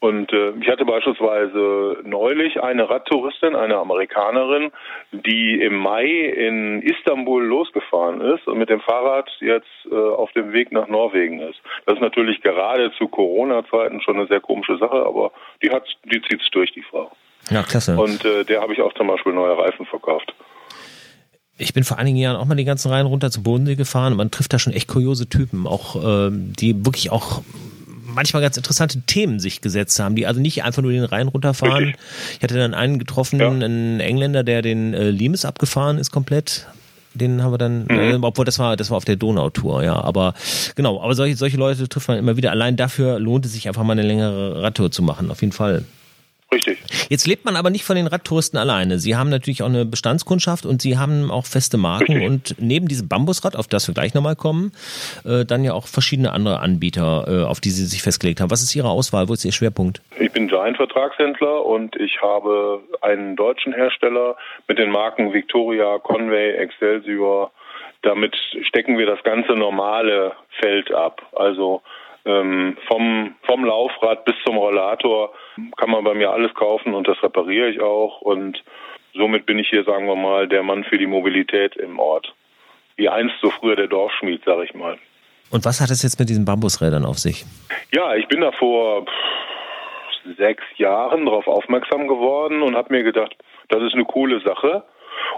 Und 0.00 0.32
äh, 0.32 0.52
ich 0.60 0.68
hatte 0.68 0.86
beispielsweise 0.86 1.98
neulich 2.04 2.62
eine 2.62 2.88
Radtouristin, 2.88 3.54
eine 3.54 3.76
Amerikanerin, 3.76 4.72
die 5.12 5.60
im 5.60 5.76
Mai 5.76 6.06
in 6.06 6.80
Istanbul 6.80 7.44
losgefahren 7.44 8.22
ist 8.22 8.46
und 8.46 8.58
mit 8.58 8.70
dem 8.70 8.80
Fahrrad 8.80 9.30
jetzt 9.40 9.68
äh, 9.90 9.94
auf 9.94 10.32
dem 10.32 10.54
Weg 10.54 10.72
nach 10.72 10.88
Norwegen 10.88 11.40
ist. 11.40 11.60
Das 11.84 11.96
ist 11.96 12.00
natürlich 12.00 12.40
gerade 12.40 12.90
zu 12.96 13.08
Corona-Zeiten 13.08 14.00
schon 14.00 14.16
eine 14.16 14.26
sehr 14.26 14.40
komische 14.40 14.78
Sache, 14.78 15.04
aber 15.04 15.32
die 15.62 15.70
hat, 15.70 15.84
die 16.04 16.22
zieht's 16.22 16.48
durch, 16.50 16.72
die 16.72 16.82
Frau. 16.82 17.10
Ja, 17.50 17.62
klasse. 17.62 17.94
Und 17.96 18.24
äh, 18.24 18.44
der 18.44 18.62
habe 18.62 18.72
ich 18.72 18.80
auch 18.80 18.94
zum 18.94 19.06
Beispiel 19.06 19.34
neue 19.34 19.56
Reifen 19.58 19.84
verkauft. 19.84 20.32
Ich 21.58 21.74
bin 21.74 21.84
vor 21.84 21.98
einigen 21.98 22.16
Jahren 22.16 22.36
auch 22.36 22.46
mal 22.46 22.54
die 22.54 22.64
ganzen 22.64 22.90
Reihen 22.90 23.06
runter 23.06 23.30
zu 23.30 23.42
Bodensee 23.42 23.76
gefahren 23.76 24.14
und 24.14 24.16
man 24.16 24.30
trifft 24.30 24.54
da 24.54 24.58
schon 24.58 24.72
echt 24.72 24.88
kuriose 24.88 25.28
Typen, 25.28 25.66
auch 25.66 25.96
äh, 25.96 26.30
die 26.32 26.86
wirklich 26.86 27.12
auch 27.12 27.42
manchmal 28.14 28.42
ganz 28.42 28.56
interessante 28.56 29.00
Themen 29.02 29.40
sich 29.40 29.60
gesetzt 29.60 29.98
haben, 30.00 30.16
die 30.16 30.26
also 30.26 30.40
nicht 30.40 30.62
einfach 30.64 30.82
nur 30.82 30.92
den 30.92 31.04
Rhein 31.04 31.28
runterfahren. 31.28 31.84
Richtig. 31.84 32.04
Ich 32.36 32.42
hatte 32.42 32.56
dann 32.56 32.74
einen 32.74 32.98
getroffen, 32.98 33.40
ja. 33.40 33.48
einen 33.48 34.00
Engländer, 34.00 34.44
der 34.44 34.62
den 34.62 34.94
äh, 34.94 35.10
Limes 35.10 35.44
abgefahren 35.44 35.98
ist 35.98 36.10
komplett. 36.10 36.66
Den 37.14 37.42
haben 37.42 37.52
wir 37.52 37.58
dann, 37.58 37.84
mhm. 37.84 37.90
äh, 37.90 38.18
obwohl 38.22 38.44
das 38.44 38.58
war, 38.58 38.76
das 38.76 38.90
war 38.90 38.96
auf 38.96 39.04
der 39.04 39.16
Donautour, 39.16 39.82
ja. 39.82 40.00
Aber 40.00 40.34
genau, 40.76 41.02
aber 41.02 41.14
solche, 41.14 41.36
solche 41.36 41.56
Leute 41.56 41.88
trifft 41.88 42.08
man 42.08 42.18
immer 42.18 42.36
wieder. 42.36 42.50
Allein 42.52 42.76
dafür 42.76 43.18
lohnt 43.18 43.46
es 43.46 43.52
sich 43.52 43.66
einfach 43.66 43.82
mal 43.82 43.92
eine 43.92 44.02
längere 44.02 44.62
Radtour 44.62 44.90
zu 44.90 45.02
machen, 45.02 45.30
auf 45.30 45.40
jeden 45.40 45.52
Fall. 45.52 45.84
Richtig. 46.52 46.78
Jetzt 47.08 47.26
lebt 47.26 47.44
man 47.44 47.54
aber 47.54 47.70
nicht 47.70 47.84
von 47.84 47.94
den 47.94 48.08
Radtouristen 48.08 48.58
alleine. 48.58 48.98
Sie 48.98 49.14
haben 49.14 49.30
natürlich 49.30 49.62
auch 49.62 49.68
eine 49.68 49.84
Bestandskundschaft 49.84 50.66
und 50.66 50.82
Sie 50.82 50.98
haben 50.98 51.30
auch 51.30 51.46
feste 51.46 51.76
Marken 51.76 52.12
Richtig. 52.12 52.28
und 52.28 52.54
neben 52.58 52.88
diesem 52.88 53.08
Bambusrad, 53.08 53.54
auf 53.54 53.68
das 53.68 53.86
wir 53.86 53.94
gleich 53.94 54.14
nochmal 54.14 54.34
kommen, 54.34 54.72
äh, 55.24 55.44
dann 55.44 55.62
ja 55.62 55.74
auch 55.74 55.86
verschiedene 55.86 56.32
andere 56.32 56.60
Anbieter, 56.60 57.26
äh, 57.28 57.44
auf 57.44 57.60
die 57.60 57.70
Sie 57.70 57.86
sich 57.86 58.02
festgelegt 58.02 58.40
haben. 58.40 58.50
Was 58.50 58.62
ist 58.62 58.74
Ihre 58.74 58.88
Auswahl? 58.88 59.28
Wo 59.28 59.34
ist 59.34 59.44
Ihr 59.44 59.52
Schwerpunkt? 59.52 60.02
Ich 60.18 60.32
bin 60.32 60.48
Giant-Vertragshändler 60.48 61.64
und 61.64 61.94
ich 61.96 62.20
habe 62.20 62.80
einen 63.00 63.36
deutschen 63.36 63.72
Hersteller 63.72 64.36
mit 64.66 64.78
den 64.78 64.90
Marken 64.90 65.32
Victoria, 65.32 65.98
Conway, 65.98 66.52
Excelsior. 66.56 67.52
Damit 68.02 68.34
stecken 68.62 68.98
wir 68.98 69.06
das 69.06 69.22
ganze 69.22 69.52
normale 69.52 70.32
Feld 70.58 70.92
ab. 70.92 71.22
Also 71.32 71.82
ähm, 72.24 72.76
vom, 72.86 73.34
vom 73.42 73.64
Laufrad 73.64 74.24
bis 74.24 74.34
zum 74.44 74.56
Rollator 74.56 75.32
kann 75.76 75.90
man 75.90 76.04
bei 76.04 76.14
mir 76.14 76.30
alles 76.30 76.54
kaufen 76.54 76.94
und 76.94 77.08
das 77.08 77.22
repariere 77.22 77.68
ich 77.70 77.80
auch. 77.80 78.20
Und 78.20 78.62
somit 79.14 79.46
bin 79.46 79.58
ich 79.58 79.68
hier, 79.68 79.84
sagen 79.84 80.06
wir 80.06 80.16
mal, 80.16 80.48
der 80.48 80.62
Mann 80.62 80.84
für 80.84 80.98
die 80.98 81.06
Mobilität 81.06 81.76
im 81.76 81.98
Ort. 81.98 82.34
Wie 82.96 83.08
einst 83.08 83.34
so 83.40 83.50
früher 83.50 83.76
der 83.76 83.86
Dorfschmied, 83.86 84.42
sag 84.44 84.62
ich 84.64 84.74
mal. 84.74 84.98
Und 85.50 85.64
was 85.64 85.80
hat 85.80 85.90
es 85.90 86.02
jetzt 86.02 86.18
mit 86.18 86.28
diesen 86.28 86.44
Bambusrädern 86.44 87.04
auf 87.04 87.18
sich? 87.18 87.44
Ja, 87.92 88.14
ich 88.14 88.28
bin 88.28 88.40
da 88.40 88.52
vor 88.52 89.06
sechs 90.36 90.62
Jahren 90.76 91.24
darauf 91.24 91.46
aufmerksam 91.46 92.06
geworden 92.06 92.62
und 92.62 92.76
habe 92.76 92.94
mir 92.94 93.02
gedacht, 93.02 93.34
das 93.68 93.82
ist 93.82 93.94
eine 93.94 94.04
coole 94.04 94.40
Sache. 94.40 94.84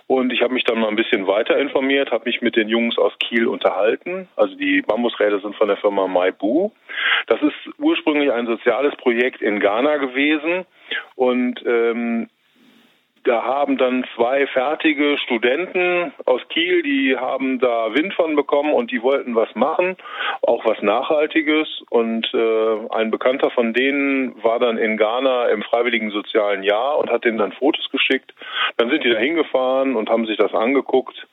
Und 0.07 0.33
ich 0.33 0.43
habe 0.43 0.55
mich 0.55 0.65
dann 0.65 0.81
mal 0.81 0.89
ein 0.89 0.97
bisschen 0.97 1.27
weiter 1.27 1.59
informiert, 1.59 2.11
habe 2.11 2.25
mich 2.27 2.43
mit 2.43 2.57
den 2.57 2.69
Jungs 2.69 2.99
aus 2.99 3.13
Kiel 3.19 3.47
unterhalten. 3.47 4.29
Also 4.37 4.55
die 4.55 4.83
Bambusräder 4.83 5.41
sind 5.41 5.57
von 5.57 5.69
der 5.69 5.77
Firma 5.77 6.07
Maibu. 6.07 6.71
Das 7.27 7.41
ist 7.43 7.55
ursprünglich 7.79 8.33
ein 8.33 8.47
soziales 8.47 8.95
Projekt 8.97 9.43
in 9.43 9.61
Ghana 9.61 9.97
gewesen. 9.97 10.67
Und 11.15 11.63
ähm, 11.67 12.29
da 13.25 13.43
haben 13.45 13.77
dann 13.77 14.05
zwei 14.15 14.47
fertige 14.49 15.17
Studenten 15.19 16.13
aus 16.25 16.41
Kiel, 16.49 16.83
die 16.83 17.17
haben 17.17 17.61
da 17.61 17.95
Wind 17.95 18.15
von 18.15 18.35
bekommen 18.35 18.73
und 18.73 18.91
die 18.91 19.03
wollten 19.03 19.35
was 19.35 19.55
machen, 19.55 19.97
auch 20.43 20.65
was 20.65 20.81
Nachhaltiges. 20.83 21.83
Und 21.91 22.33
äh, 22.35 22.89
ein 22.91 23.11
Bekannter 23.11 23.51
von 23.51 23.73
denen 23.73 24.43
war 24.43 24.59
dann 24.59 24.77
in 24.77 24.97
Ghana 24.97 25.47
im 25.49 25.63
Freiwilligen 25.63 26.11
Sozialen 26.11 26.63
Jahr 26.63 26.99
und 26.99 27.11
hat 27.11 27.25
denen 27.25 27.39
dann 27.39 27.53
Fotos 27.53 27.89
geschickt. 27.91 28.35
Dann 28.77 28.91
sind 28.91 29.05
die 29.05 29.11
da 29.11 29.19
hingefahren 29.19 29.95
und 29.95 30.11
haben 30.11 30.27
sich 30.27 30.37
das 30.37 30.53
angeguckt 30.53 31.27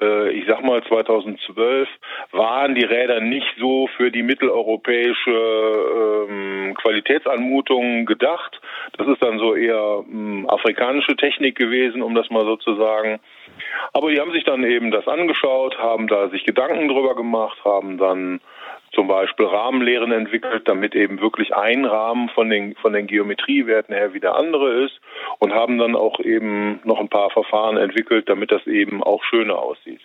äh, 0.00 0.30
ich 0.30 0.46
sag 0.46 0.64
mal 0.64 0.82
2012 0.84 1.88
waren 2.32 2.74
die 2.74 2.84
Räder 2.84 3.20
nicht 3.20 3.54
so 3.58 3.88
für 3.96 4.10
die 4.10 4.22
mitteleuropäische 4.22 6.26
ähm, 6.28 6.74
Qualitätsanmutung 6.74 8.06
gedacht. 8.06 8.60
Das 8.96 9.06
ist 9.08 9.22
dann 9.22 9.38
so 9.38 9.54
eher 9.54 10.04
ähm, 10.10 10.46
afrikanische 10.48 11.16
Technik 11.16 11.56
gewesen, 11.56 12.02
um 12.02 12.14
das 12.14 12.30
mal 12.30 12.44
so 12.44 12.56
zu 12.56 12.74
sagen. 12.74 13.20
Aber 13.92 14.10
die 14.10 14.20
haben 14.20 14.32
sich 14.32 14.44
dann 14.44 14.64
eben 14.64 14.90
das 14.90 15.06
angeschaut, 15.06 15.78
haben 15.78 16.06
da 16.06 16.28
sich 16.28 16.44
Gedanken 16.44 16.88
drüber 16.88 17.14
gemacht, 17.14 17.58
haben 17.64 17.98
dann 17.98 18.40
zum 18.92 19.06
Beispiel 19.08 19.46
Rahmenlehren 19.46 20.12
entwickelt, 20.12 20.68
damit 20.68 20.94
eben 20.94 21.20
wirklich 21.20 21.54
ein 21.54 21.84
Rahmen 21.84 22.28
von 22.30 22.50
den, 22.50 22.74
von 22.76 22.92
den 22.92 23.06
Geometriewerten 23.06 23.94
her 23.94 24.14
wie 24.14 24.20
der 24.20 24.34
andere 24.34 24.84
ist 24.84 25.00
und 25.38 25.54
haben 25.54 25.78
dann 25.78 25.94
auch 25.94 26.18
eben 26.20 26.80
noch 26.84 26.98
ein 26.98 27.08
paar 27.08 27.30
Verfahren 27.30 27.76
entwickelt, 27.76 28.28
damit 28.28 28.50
das 28.50 28.66
eben 28.66 29.02
auch 29.02 29.22
schöner 29.24 29.58
aussieht. 29.58 30.00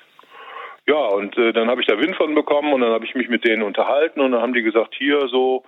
Ja, 0.87 0.97
und 0.97 1.35
äh, 1.37 1.51
dann 1.51 1.67
habe 1.67 1.81
ich 1.81 1.87
da 1.87 1.99
Wind 1.99 2.15
von 2.15 2.35
bekommen 2.35 2.71
und 2.71 2.81
dann 2.81 2.91
habe 2.91 3.05
ich 3.05 3.15
mich 3.15 3.27
mit 3.27 3.43
denen 3.43 3.63
unterhalten 3.63 4.21
und 4.21 4.33
dann 4.33 4.41
haben 4.41 4.53
die 4.53 4.61
gesagt, 4.61 4.93
hier 4.95 5.27
so, 5.29 5.63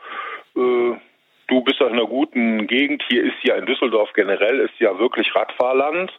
äh, 0.56 0.94
du 1.48 1.62
bist 1.62 1.82
aus 1.82 1.92
einer 1.92 2.06
guten 2.06 2.68
Gegend. 2.68 3.04
Hier 3.10 3.24
ist 3.24 3.44
ja 3.44 3.56
in 3.56 3.66
Düsseldorf 3.66 4.12
generell 4.14 4.60
ist 4.60 4.78
ja 4.80 5.00
wirklich 5.00 5.34
Radfahrland. 5.34 6.12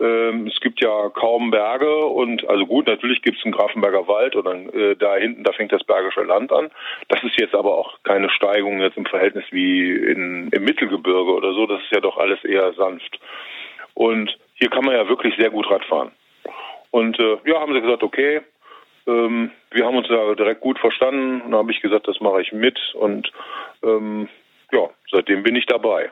Ähm, 0.00 0.46
es 0.46 0.58
gibt 0.60 0.80
ja 0.80 1.10
kaum 1.10 1.50
Berge 1.50 2.06
und 2.06 2.48
also 2.48 2.66
gut, 2.66 2.86
natürlich 2.86 3.22
gibt 3.22 3.38
es 3.38 3.44
einen 3.44 3.52
Grafenberger 3.52 4.08
Wald 4.08 4.34
und 4.36 4.46
dann 4.46 4.68
äh, 4.70 4.96
da 4.96 5.16
hinten, 5.16 5.44
da 5.44 5.52
fängt 5.52 5.72
das 5.72 5.84
Bergische 5.84 6.22
Land 6.22 6.52
an. 6.52 6.70
Das 7.08 7.22
ist 7.22 7.38
jetzt 7.38 7.54
aber 7.54 7.76
auch 7.76 7.98
keine 8.02 8.30
Steigung 8.30 8.80
jetzt 8.80 8.96
im 8.96 9.06
Verhältnis 9.06 9.44
wie 9.50 9.90
in, 9.90 10.48
im 10.50 10.64
Mittelgebirge 10.64 11.32
oder 11.32 11.52
so. 11.52 11.66
Das 11.66 11.82
ist 11.82 11.92
ja 11.92 12.00
doch 12.00 12.16
alles 12.16 12.42
eher 12.44 12.72
sanft. 12.72 13.20
Und 13.94 14.36
hier 14.54 14.70
kann 14.70 14.84
man 14.84 14.94
ja 14.94 15.08
wirklich 15.08 15.34
sehr 15.36 15.50
gut 15.50 15.70
Radfahren. 15.70 16.12
Und 16.90 17.18
äh, 17.18 17.36
ja, 17.44 17.60
haben 17.60 17.74
sie 17.74 17.80
gesagt, 17.82 18.02
okay, 18.02 18.40
ähm, 19.06 19.50
wir 19.70 19.84
haben 19.84 19.96
uns 19.96 20.08
da 20.08 20.34
direkt 20.34 20.60
gut 20.60 20.78
verstanden. 20.78 21.42
Und 21.42 21.50
dann 21.50 21.60
habe 21.60 21.72
ich 21.72 21.80
gesagt, 21.80 22.08
das 22.08 22.20
mache 22.20 22.40
ich 22.40 22.52
mit 22.52 22.78
und 22.94 23.30
ähm, 23.82 24.28
ja, 24.72 24.88
seitdem 25.10 25.42
bin 25.42 25.56
ich 25.56 25.66
dabei 25.66 26.10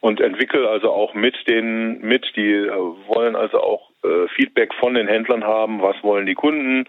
und 0.00 0.20
entwickle 0.20 0.68
also 0.68 0.90
auch 0.92 1.14
mit 1.14 1.48
den 1.48 2.00
mit, 2.00 2.36
die 2.36 2.52
äh, 2.52 2.70
wollen 3.08 3.36
also 3.36 3.60
auch 3.60 3.90
äh, 4.04 4.28
Feedback 4.28 4.74
von 4.74 4.94
den 4.94 5.08
Händlern 5.08 5.44
haben, 5.44 5.82
was 5.82 5.96
wollen 6.02 6.26
die 6.26 6.34
Kunden. 6.34 6.88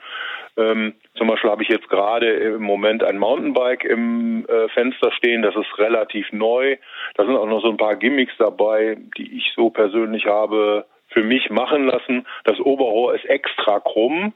Ähm, 0.58 0.94
zum 1.16 1.28
Beispiel 1.28 1.50
habe 1.50 1.64
ich 1.64 1.70
jetzt 1.70 1.90
gerade 1.90 2.32
im 2.32 2.64
Moment 2.64 3.04
ein 3.04 3.18
Mountainbike 3.18 3.84
im 3.86 4.46
äh, 4.48 4.68
Fenster 4.70 5.12
stehen, 5.12 5.42
das 5.42 5.56
ist 5.56 5.78
relativ 5.78 6.32
neu. 6.32 6.78
Da 7.16 7.26
sind 7.26 7.36
auch 7.36 7.48
noch 7.48 7.62
so 7.62 7.70
ein 7.70 7.78
paar 7.78 7.96
Gimmicks 7.96 8.34
dabei, 8.38 8.98
die 9.18 9.38
ich 9.38 9.54
so 9.56 9.70
persönlich 9.70 10.26
habe 10.26 10.86
für 11.10 11.24
mich 11.24 11.50
machen 11.50 11.88
lassen. 11.88 12.28
Das 12.44 12.60
Oberrohr 12.60 13.16
ist 13.16 13.26
extra 13.26 13.80
krumm. 13.80 14.34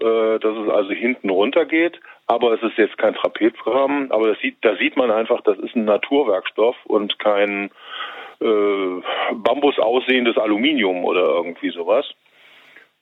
Äh, 0.00 0.38
dass 0.38 0.56
es 0.56 0.68
also 0.70 0.90
hinten 0.90 1.30
runter 1.30 1.64
geht. 1.64 2.00
Aber 2.26 2.52
es 2.54 2.62
ist 2.62 2.78
jetzt 2.78 2.98
kein 2.98 3.14
Trapezrahmen. 3.14 4.10
Aber 4.10 4.28
das 4.28 4.38
sieht, 4.40 4.56
da 4.62 4.76
sieht 4.76 4.96
man 4.96 5.10
einfach, 5.10 5.40
das 5.42 5.58
ist 5.58 5.74
ein 5.76 5.84
Naturwerkstoff 5.84 6.76
und 6.84 7.18
kein 7.18 7.70
äh, 8.40 9.02
Bambus 9.34 9.78
aussehendes 9.78 10.36
Aluminium 10.36 11.04
oder 11.04 11.22
irgendwie 11.22 11.70
sowas. 11.70 12.06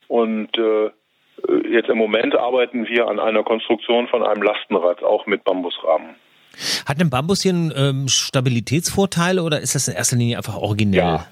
Und 0.09 0.51
äh, 0.59 0.91
jetzt 1.71 1.89
im 1.89 1.99
Moment 1.99 2.35
arbeiten 2.35 2.87
wir 2.89 3.09
an 3.09 3.19
einer 3.19 3.43
Konstruktion 3.43 4.09
von 4.09 4.23
einem 4.23 4.43
Lastenrad, 4.43 5.03
auch 5.03 5.27
mit 5.27 5.45
Bambusrahmen. 5.45 6.17
Hat 6.87 7.01
ein 7.01 7.09
Bambus 7.09 7.43
hier 7.43 7.53
einen 7.53 7.73
ähm, 7.75 8.09
Stabilitätsvorteil 8.09 9.39
oder 9.39 9.61
ist 9.61 9.75
das 9.75 9.89
in 9.89 9.95
erster 9.95 10.17
Linie 10.17 10.37
einfach 10.37 10.57
originell? 10.57 11.01
Ja. 11.01 11.27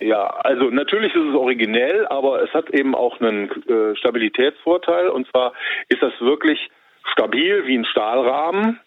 Ja, 0.00 0.26
also 0.26 0.70
natürlich 0.70 1.14
ist 1.14 1.24
es 1.24 1.34
originell, 1.34 2.06
aber 2.08 2.42
es 2.42 2.52
hat 2.52 2.70
eben 2.70 2.94
auch 2.94 3.20
einen 3.20 3.50
äh, 3.68 3.96
Stabilitätsvorteil. 3.96 5.08
Und 5.08 5.28
zwar 5.28 5.52
ist 5.88 6.02
das 6.02 6.12
wirklich 6.20 6.70
stabil 7.12 7.66
wie 7.66 7.78
ein 7.78 7.84
Stahlrahmen, 7.84 8.80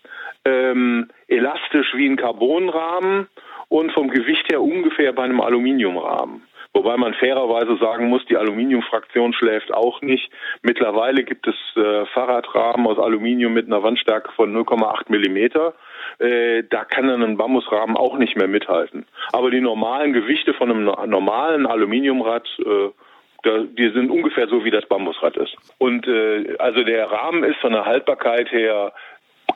ähm, 0.45 1.09
elastisch 1.27 1.93
wie 1.95 2.07
ein 2.07 2.17
Carbonrahmen 2.17 3.27
und 3.69 3.91
vom 3.91 4.09
Gewicht 4.09 4.49
her 4.49 4.61
ungefähr 4.61 5.13
bei 5.13 5.23
einem 5.23 5.41
Aluminiumrahmen. 5.41 6.43
Wobei 6.73 6.97
man 6.97 7.13
fairerweise 7.15 7.77
sagen 7.77 8.07
muss, 8.07 8.25
die 8.25 8.37
Aluminiumfraktion 8.37 9.33
schläft 9.33 9.73
auch 9.73 10.01
nicht. 10.01 10.29
Mittlerweile 10.61 11.23
gibt 11.23 11.47
es 11.47 11.55
äh, 11.75 12.05
Fahrradrahmen 12.07 12.85
aus 12.85 12.99
Aluminium 12.99 13.53
mit 13.53 13.65
einer 13.65 13.81
Wandstärke 13.81 14.31
von 14.33 14.55
0,8 14.55 15.05
Millimeter. 15.09 15.73
Äh, 16.19 16.63
da 16.69 16.85
kann 16.85 17.07
dann 17.07 17.23
ein 17.23 17.37
Bambusrahmen 17.37 17.97
auch 17.97 18.17
nicht 18.17 18.35
mehr 18.35 18.47
mithalten. 18.47 19.05
Aber 19.31 19.51
die 19.51 19.61
normalen 19.61 20.13
Gewichte 20.13 20.53
von 20.53 20.71
einem 20.71 20.85
normalen 21.09 21.65
Aluminiumrad 21.65 22.47
äh, 22.59 22.89
die 23.45 23.89
sind 23.91 24.09
ungefähr 24.09 24.47
so, 24.47 24.65
wie 24.65 24.71
das 24.71 24.85
Bambusrad 24.87 25.37
ist. 25.37 25.55
Und 25.77 26.07
äh, 26.07 26.55
also 26.59 26.83
der 26.83 27.09
Rahmen 27.09 27.43
ist 27.43 27.59
von 27.59 27.71
der 27.71 27.85
Haltbarkeit 27.85 28.51
her 28.51 28.93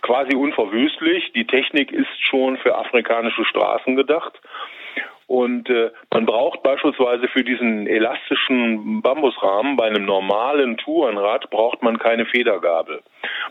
quasi 0.01 0.35
unverwüstlich. 0.35 1.31
Die 1.33 1.45
Technik 1.45 1.91
ist 1.91 2.09
schon 2.19 2.57
für 2.57 2.75
afrikanische 2.75 3.45
Straßen 3.45 3.95
gedacht. 3.95 4.39
Und 5.31 5.69
äh, 5.69 5.91
man 6.11 6.25
braucht 6.25 6.61
beispielsweise 6.61 7.29
für 7.29 7.45
diesen 7.45 7.87
elastischen 7.87 9.01
Bambusrahmen 9.01 9.77
bei 9.77 9.85
einem 9.85 10.03
normalen 10.03 10.75
Tourenrad 10.75 11.49
braucht 11.49 11.81
man 11.81 11.97
keine 11.99 12.25
Federgabel. 12.25 12.99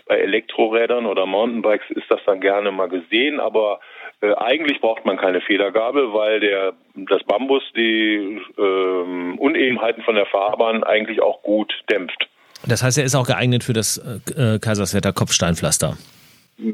Bei 0.06 0.16
Elektrorädern 0.18 1.06
oder 1.06 1.24
Mountainbikes 1.24 1.90
ist 1.92 2.04
das 2.10 2.20
dann 2.26 2.42
gerne 2.42 2.70
mal 2.70 2.90
gesehen, 2.90 3.40
aber 3.40 3.80
äh, 4.20 4.34
eigentlich 4.34 4.82
braucht 4.82 5.06
man 5.06 5.16
keine 5.16 5.40
Federgabel, 5.40 6.12
weil 6.12 6.40
der 6.40 6.74
das 6.96 7.24
Bambus 7.24 7.62
die 7.74 8.42
äh, 8.58 9.38
Unebenheiten 9.38 10.02
von 10.02 10.16
der 10.16 10.26
Fahrbahn 10.26 10.84
eigentlich 10.84 11.22
auch 11.22 11.42
gut 11.42 11.72
dämpft. 11.90 12.28
Das 12.66 12.82
heißt, 12.82 12.98
er 12.98 13.04
ist 13.04 13.14
auch 13.14 13.26
geeignet 13.26 13.64
für 13.64 13.72
das 13.72 13.96
äh, 13.96 14.58
Kaiserswerther 14.58 15.14
Kopfsteinpflaster. 15.14 15.96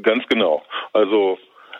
Ganz 0.03 0.27
genau. 0.27 0.63
Also 0.91 1.37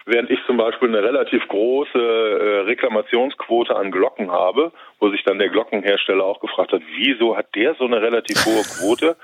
während 0.07 0.31
ich 0.31 0.39
zum 0.47 0.57
Beispiel 0.57 0.87
eine 0.87 1.03
relativ 1.03 1.47
große 1.47 1.99
äh, 1.99 2.59
Reklamationsquote 2.61 3.75
an 3.75 3.91
Glocken 3.91 4.31
habe, 4.31 4.71
wo 4.99 5.09
sich 5.09 5.23
dann 5.23 5.37
der 5.37 5.49
Glockenhersteller 5.49 6.23
auch 6.23 6.39
gefragt 6.39 6.71
hat, 6.71 6.81
wieso 6.97 7.37
hat 7.37 7.53
der 7.55 7.75
so 7.75 7.85
eine 7.85 8.01
relativ 8.01 8.43
hohe 8.45 8.63
Quote? 8.79 9.15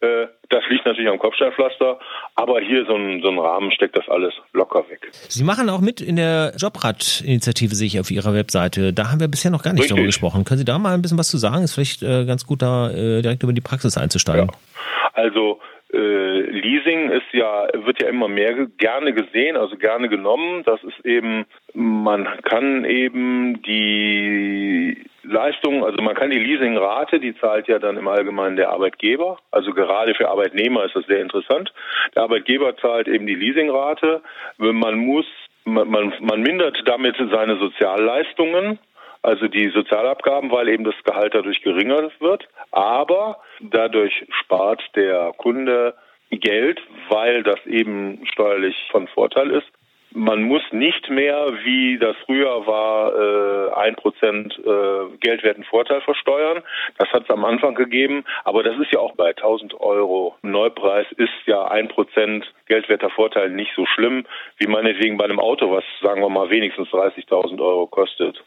Äh, 0.00 0.28
das 0.48 0.62
liegt 0.70 0.86
natürlich 0.86 1.10
am 1.10 1.18
Kopfsteinpflaster, 1.18 1.98
aber 2.36 2.60
hier 2.60 2.86
so 2.86 2.94
ein, 2.94 3.20
so 3.20 3.28
ein 3.28 3.38
Rahmen 3.38 3.72
steckt 3.72 3.96
das 3.96 4.08
alles 4.08 4.32
locker 4.52 4.88
weg. 4.88 5.08
Sie 5.12 5.42
machen 5.42 5.68
auch 5.68 5.80
mit 5.80 6.00
in 6.00 6.14
der 6.14 6.52
Jobrad-Initiative, 6.56 7.74
sehe 7.74 7.88
ich 7.88 7.98
auf 7.98 8.10
Ihrer 8.10 8.32
Webseite. 8.32 8.92
Da 8.92 9.10
haben 9.10 9.18
wir 9.18 9.28
bisher 9.28 9.50
noch 9.50 9.64
gar 9.64 9.72
nicht 9.72 9.82
Richtig. 9.82 9.96
darüber 9.96 10.06
gesprochen. 10.06 10.44
Können 10.44 10.58
Sie 10.58 10.64
da 10.64 10.78
mal 10.78 10.94
ein 10.94 11.02
bisschen 11.02 11.18
was 11.18 11.28
zu 11.28 11.36
sagen? 11.36 11.64
Ist 11.64 11.74
vielleicht 11.74 12.04
äh, 12.04 12.24
ganz 12.26 12.46
gut, 12.46 12.62
da 12.62 12.90
äh, 12.90 13.22
direkt 13.22 13.42
über 13.42 13.52
die 13.52 13.60
Praxis 13.60 13.98
einzusteigen. 13.98 14.50
Ja. 14.52 15.10
Also 15.14 15.58
äh, 15.92 16.40
Leasing 16.40 17.10
ist 17.10 17.32
ja, 17.32 17.66
wird 17.72 18.02
ja 18.02 18.08
immer 18.08 18.28
mehr 18.28 18.66
gerne 18.76 19.12
gesehen, 19.12 19.56
also 19.56 19.76
gerne 19.76 20.08
genommen. 20.08 20.62
Das 20.64 20.82
ist 20.84 21.04
eben, 21.04 21.46
man 21.72 22.28
kann 22.42 22.84
eben 22.84 23.62
die 23.62 25.04
Leistung, 25.22 25.84
also 25.84 26.02
man 26.02 26.14
kann 26.14 26.30
die 26.30 26.38
Leasingrate, 26.38 27.20
die 27.20 27.34
zahlt 27.38 27.68
ja 27.68 27.78
dann 27.78 27.96
im 27.96 28.08
Allgemeinen 28.08 28.56
der 28.56 28.70
Arbeitgeber. 28.70 29.38
Also 29.50 29.72
gerade 29.72 30.14
für 30.14 30.28
Arbeitnehmer 30.28 30.84
ist 30.84 30.94
das 30.94 31.06
sehr 31.06 31.20
interessant. 31.20 31.72
Der 32.14 32.22
Arbeitgeber 32.22 32.76
zahlt 32.76 33.08
eben 33.08 33.26
die 33.26 33.34
Leasingrate. 33.34 34.22
Man 34.58 34.98
muss, 34.98 35.26
man, 35.64 35.88
man, 35.88 36.12
man 36.20 36.42
mindert 36.42 36.82
damit 36.86 37.16
seine 37.16 37.56
Sozialleistungen 37.56 38.78
also 39.22 39.48
die 39.48 39.68
Sozialabgaben, 39.70 40.50
weil 40.50 40.68
eben 40.68 40.84
das 40.84 40.94
Gehalt 41.04 41.34
dadurch 41.34 41.62
geringer 41.62 42.10
wird. 42.20 42.48
Aber 42.70 43.38
dadurch 43.60 44.26
spart 44.42 44.82
der 44.94 45.32
Kunde 45.36 45.94
Geld, 46.30 46.80
weil 47.08 47.42
das 47.42 47.64
eben 47.66 48.26
steuerlich 48.26 48.76
von 48.90 49.08
Vorteil 49.08 49.50
ist. 49.50 49.66
Man 50.12 50.42
muss 50.42 50.62
nicht 50.72 51.10
mehr, 51.10 51.52
wie 51.64 51.98
das 51.98 52.16
früher 52.24 52.66
war, 52.66 53.14
äh, 53.14 53.74
ein 53.74 53.94
Prozent 53.94 54.58
äh, 54.58 55.16
geldwerten 55.20 55.64
Vorteil 55.64 56.00
versteuern. 56.00 56.62
Das 56.96 57.10
hat 57.12 57.24
es 57.24 57.30
am 57.30 57.44
Anfang 57.44 57.74
gegeben, 57.74 58.24
aber 58.44 58.62
das 58.62 58.78
ist 58.78 58.90
ja 58.90 59.00
auch 59.00 59.14
bei 59.16 59.28
1000 59.28 59.78
Euro 59.80 60.34
Neupreis 60.40 61.06
ist 61.16 61.34
ja 61.44 61.68
ein 61.68 61.88
Prozent 61.88 62.50
geldwerter 62.66 63.10
Vorteil 63.10 63.50
nicht 63.50 63.72
so 63.76 63.84
schlimm, 63.84 64.24
wie 64.56 64.66
meinetwegen 64.66 65.18
bei 65.18 65.24
einem 65.24 65.40
Auto, 65.40 65.70
was 65.70 65.84
sagen 66.00 66.22
wir 66.22 66.30
mal 66.30 66.48
wenigstens 66.48 66.88
30.000 66.88 67.60
Euro 67.60 67.86
kostet. 67.86 68.42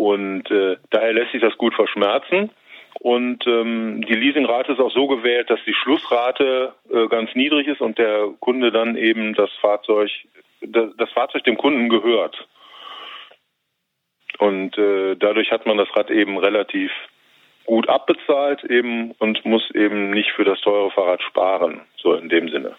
Und 0.00 0.50
äh, 0.50 0.78
daher 0.88 1.12
lässt 1.12 1.32
sich 1.32 1.42
das 1.42 1.58
gut 1.58 1.74
verschmerzen. 1.74 2.48
Und 3.00 3.46
ähm, 3.46 4.02
die 4.08 4.14
Leasingrate 4.14 4.72
ist 4.72 4.80
auch 4.80 4.90
so 4.90 5.06
gewählt, 5.06 5.50
dass 5.50 5.60
die 5.66 5.74
Schlussrate 5.74 6.72
äh, 6.90 7.06
ganz 7.08 7.34
niedrig 7.34 7.68
ist 7.68 7.82
und 7.82 7.98
der 7.98 8.28
Kunde 8.40 8.72
dann 8.72 8.96
eben 8.96 9.34
das 9.34 9.50
Fahrzeug, 9.60 10.10
das, 10.62 10.96
das 10.96 11.12
Fahrzeug 11.12 11.44
dem 11.44 11.58
Kunden 11.58 11.90
gehört. 11.90 12.48
Und 14.38 14.78
äh, 14.78 15.16
dadurch 15.16 15.52
hat 15.52 15.66
man 15.66 15.76
das 15.76 15.94
Rad 15.94 16.10
eben 16.10 16.38
relativ 16.38 16.90
gut 17.66 17.86
abbezahlt 17.90 18.64
eben 18.64 19.10
und 19.18 19.44
muss 19.44 19.70
eben 19.74 20.12
nicht 20.12 20.30
für 20.32 20.44
das 20.44 20.62
teure 20.62 20.90
Fahrrad 20.92 21.20
sparen, 21.22 21.82
so 21.98 22.14
in 22.14 22.30
dem 22.30 22.48
Sinne. 22.48 22.74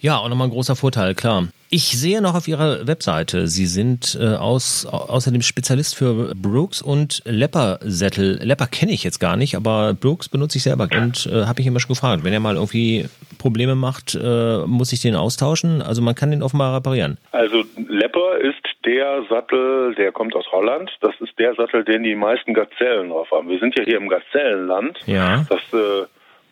Ja, 0.00 0.16
auch 0.16 0.28
nochmal 0.28 0.48
ein 0.48 0.52
großer 0.52 0.76
Vorteil, 0.76 1.14
klar. 1.14 1.48
Ich 1.72 1.96
sehe 1.96 2.20
noch 2.20 2.34
auf 2.34 2.48
Ihrer 2.48 2.86
Webseite, 2.88 3.46
Sie 3.46 3.66
sind 3.66 4.18
äh, 4.20 4.34
aus, 4.34 4.86
außerdem 4.86 5.42
Spezialist 5.42 5.94
für 5.94 6.34
Brooks 6.34 6.82
und 6.82 7.22
Lepper-Sättel. 7.26 8.40
Lepper 8.42 8.66
kenne 8.66 8.92
ich 8.92 9.04
jetzt 9.04 9.20
gar 9.20 9.36
nicht, 9.36 9.54
aber 9.54 9.94
Brooks 9.94 10.28
benutze 10.28 10.58
ich 10.58 10.64
selber 10.64 10.88
und 10.96 11.26
äh, 11.26 11.44
habe 11.44 11.60
ich 11.60 11.66
immer 11.66 11.78
schon 11.78 11.90
gefragt. 11.90 12.24
Wenn 12.24 12.32
er 12.32 12.40
mal 12.40 12.56
irgendwie 12.56 13.06
Probleme 13.38 13.76
macht, 13.76 14.18
äh, 14.20 14.66
muss 14.66 14.92
ich 14.92 15.00
den 15.00 15.14
austauschen? 15.14 15.80
Also 15.80 16.02
man 16.02 16.14
kann 16.14 16.30
den 16.32 16.42
offenbar 16.42 16.74
reparieren. 16.74 17.18
Also 17.30 17.62
Lepper 17.76 18.38
ist 18.38 18.66
der 18.84 19.24
Sattel, 19.28 19.94
der 19.94 20.10
kommt 20.12 20.34
aus 20.34 20.46
Holland. 20.50 20.90
Das 21.02 21.14
ist 21.20 21.38
der 21.38 21.54
Sattel, 21.54 21.84
den 21.84 22.02
die 22.02 22.16
meisten 22.16 22.54
Gazellen 22.54 23.10
drauf 23.10 23.30
haben. 23.30 23.48
Wir 23.48 23.58
sind 23.60 23.78
ja 23.78 23.84
hier 23.84 23.98
im 23.98 24.08
Gazellenland. 24.08 24.98
Ja. 25.06 25.46
Das 25.48 25.60
äh, 25.72 26.06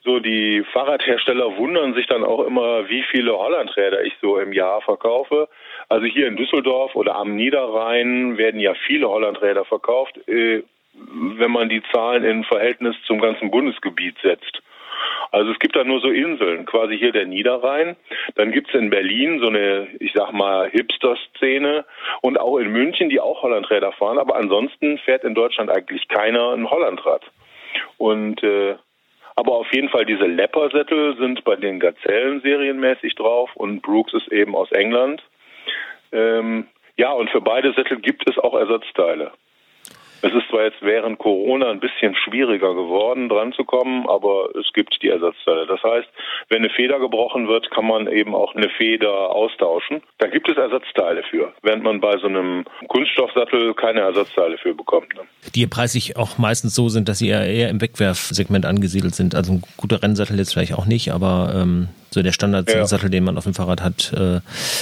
so 0.04 0.20
die 0.20 0.62
Fahrradhersteller 0.72 1.56
wundern 1.56 1.94
sich 1.94 2.06
dann 2.06 2.24
auch 2.24 2.44
immer, 2.44 2.88
wie 2.88 3.02
viele 3.02 3.36
Hollandräder 3.36 4.04
ich 4.04 4.14
so 4.20 4.38
im 4.38 4.52
Jahr 4.52 4.80
verkaufe. 4.82 5.48
Also 5.88 6.06
hier 6.06 6.28
in 6.28 6.36
Düsseldorf 6.36 6.94
oder 6.94 7.16
am 7.16 7.34
Niederrhein 7.36 8.38
werden 8.38 8.60
ja 8.60 8.74
viele 8.86 9.08
Hollandräder 9.08 9.64
verkauft, 9.64 10.16
äh, 10.28 10.62
wenn 10.94 11.50
man 11.50 11.68
die 11.68 11.82
Zahlen 11.92 12.24
in 12.24 12.44
Verhältnis 12.44 12.96
zum 13.06 13.20
ganzen 13.20 13.50
Bundesgebiet 13.50 14.16
setzt. 14.22 14.62
Also 15.30 15.52
es 15.52 15.58
gibt 15.58 15.76
da 15.76 15.84
nur 15.84 16.00
so 16.00 16.08
Inseln, 16.08 16.64
quasi 16.64 16.98
hier 16.98 17.12
der 17.12 17.26
Niederrhein. 17.26 17.96
Dann 18.34 18.50
gibt 18.50 18.68
es 18.68 18.74
in 18.74 18.90
Berlin 18.90 19.40
so 19.40 19.48
eine, 19.48 19.88
ich 20.00 20.12
sag 20.14 20.32
mal, 20.32 20.70
Hipster-Szene 20.70 21.84
und 22.22 22.40
auch 22.40 22.58
in 22.58 22.68
München, 22.72 23.08
die 23.08 23.20
auch 23.20 23.42
Hollandräder 23.42 23.92
fahren. 23.92 24.18
Aber 24.18 24.36
ansonsten 24.36 24.98
fährt 24.98 25.24
in 25.24 25.34
Deutschland 25.34 25.70
eigentlich 25.70 26.08
keiner 26.08 26.52
ein 26.52 26.70
Hollandrad. 26.70 27.22
Und 27.98 28.42
äh, 28.42 28.76
aber 29.38 29.52
auf 29.52 29.72
jeden 29.72 29.88
Fall 29.88 30.04
diese 30.04 30.26
Leopard-Sättel 30.26 31.16
sind 31.16 31.44
bei 31.44 31.54
den 31.54 31.78
Gazellen 31.78 32.40
serienmäßig 32.40 33.14
drauf 33.14 33.54
und 33.54 33.82
Brooks 33.82 34.12
ist 34.12 34.32
eben 34.32 34.56
aus 34.56 34.72
England. 34.72 35.22
Ähm, 36.10 36.66
ja, 36.96 37.12
und 37.12 37.30
für 37.30 37.40
beide 37.40 37.72
Sättel 37.72 38.00
gibt 38.00 38.28
es 38.28 38.36
auch 38.36 38.54
Ersatzteile. 38.54 39.30
Es 40.22 40.32
ist 40.32 40.48
zwar 40.50 40.64
jetzt 40.64 40.82
während 40.82 41.18
Corona 41.18 41.70
ein 41.70 41.80
bisschen 41.80 42.14
schwieriger 42.14 42.74
geworden, 42.74 43.28
dran 43.28 43.52
zu 43.52 43.64
kommen, 43.64 44.08
aber 44.08 44.50
es 44.58 44.72
gibt 44.72 45.00
die 45.02 45.08
Ersatzteile. 45.08 45.66
Das 45.66 45.82
heißt, 45.82 46.08
wenn 46.48 46.58
eine 46.58 46.70
Feder 46.70 46.98
gebrochen 46.98 47.48
wird, 47.48 47.70
kann 47.70 47.86
man 47.86 48.08
eben 48.08 48.34
auch 48.34 48.54
eine 48.54 48.68
Feder 48.70 49.30
austauschen. 49.30 50.02
Da 50.18 50.26
gibt 50.26 50.48
es 50.48 50.56
Ersatzteile 50.56 51.22
für, 51.22 51.52
während 51.62 51.84
man 51.84 52.00
bei 52.00 52.18
so 52.18 52.26
einem 52.26 52.64
Kunststoffsattel 52.88 53.74
keine 53.74 54.00
Ersatzteile 54.00 54.58
für 54.58 54.74
bekommt. 54.74 55.14
Ne? 55.14 55.22
Die 55.54 55.66
preislich 55.66 56.16
auch 56.16 56.38
meistens 56.38 56.74
so 56.74 56.88
sind, 56.88 57.08
dass 57.08 57.18
sie 57.18 57.28
eher, 57.28 57.68
im 57.68 57.80
Wegwerfsegment 57.80 58.66
angesiedelt 58.66 59.14
sind. 59.14 59.34
Also 59.34 59.52
ein 59.52 59.62
guter 59.76 60.02
Rennsattel 60.02 60.38
jetzt 60.38 60.52
vielleicht 60.52 60.74
auch 60.74 60.86
nicht, 60.86 61.12
aber 61.12 61.52
ähm, 61.54 61.88
So 62.10 62.22
der 62.22 62.32
Standardsattel, 62.32 63.06
ja. 63.06 63.10
den 63.10 63.24
man 63.24 63.36
auf 63.36 63.44
dem 63.44 63.54
Fahrrad 63.54 63.82
hat, 63.82 64.12
äh, 64.12 64.40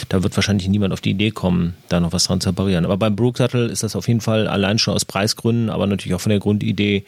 da 0.09 0.23
wird 0.23 0.37
wahrscheinlich 0.37 0.69
niemand 0.69 0.93
auf 0.93 1.01
die 1.01 1.11
Idee 1.11 1.31
kommen, 1.31 1.75
da 1.89 2.01
noch 2.01 2.13
was 2.13 2.27
dran 2.27 2.41
zu 2.41 2.51
reparieren. 2.51 2.85
Aber 2.85 2.97
beim 2.97 3.17
Brook-Sattel 3.17 3.69
ist 3.69 3.83
das 3.83 3.97
auf 3.97 4.09
jeden 4.09 4.21
Fall 4.21 4.47
allein 4.47 4.79
schon 4.79 4.95
aus 4.95 5.05
Preisgründen, 5.05 5.71
aber 5.71 5.87
natürlich 5.87 6.15
auch 6.15 6.21
von 6.21 6.31
der 6.31 6.39
Grundidee 6.39 7.05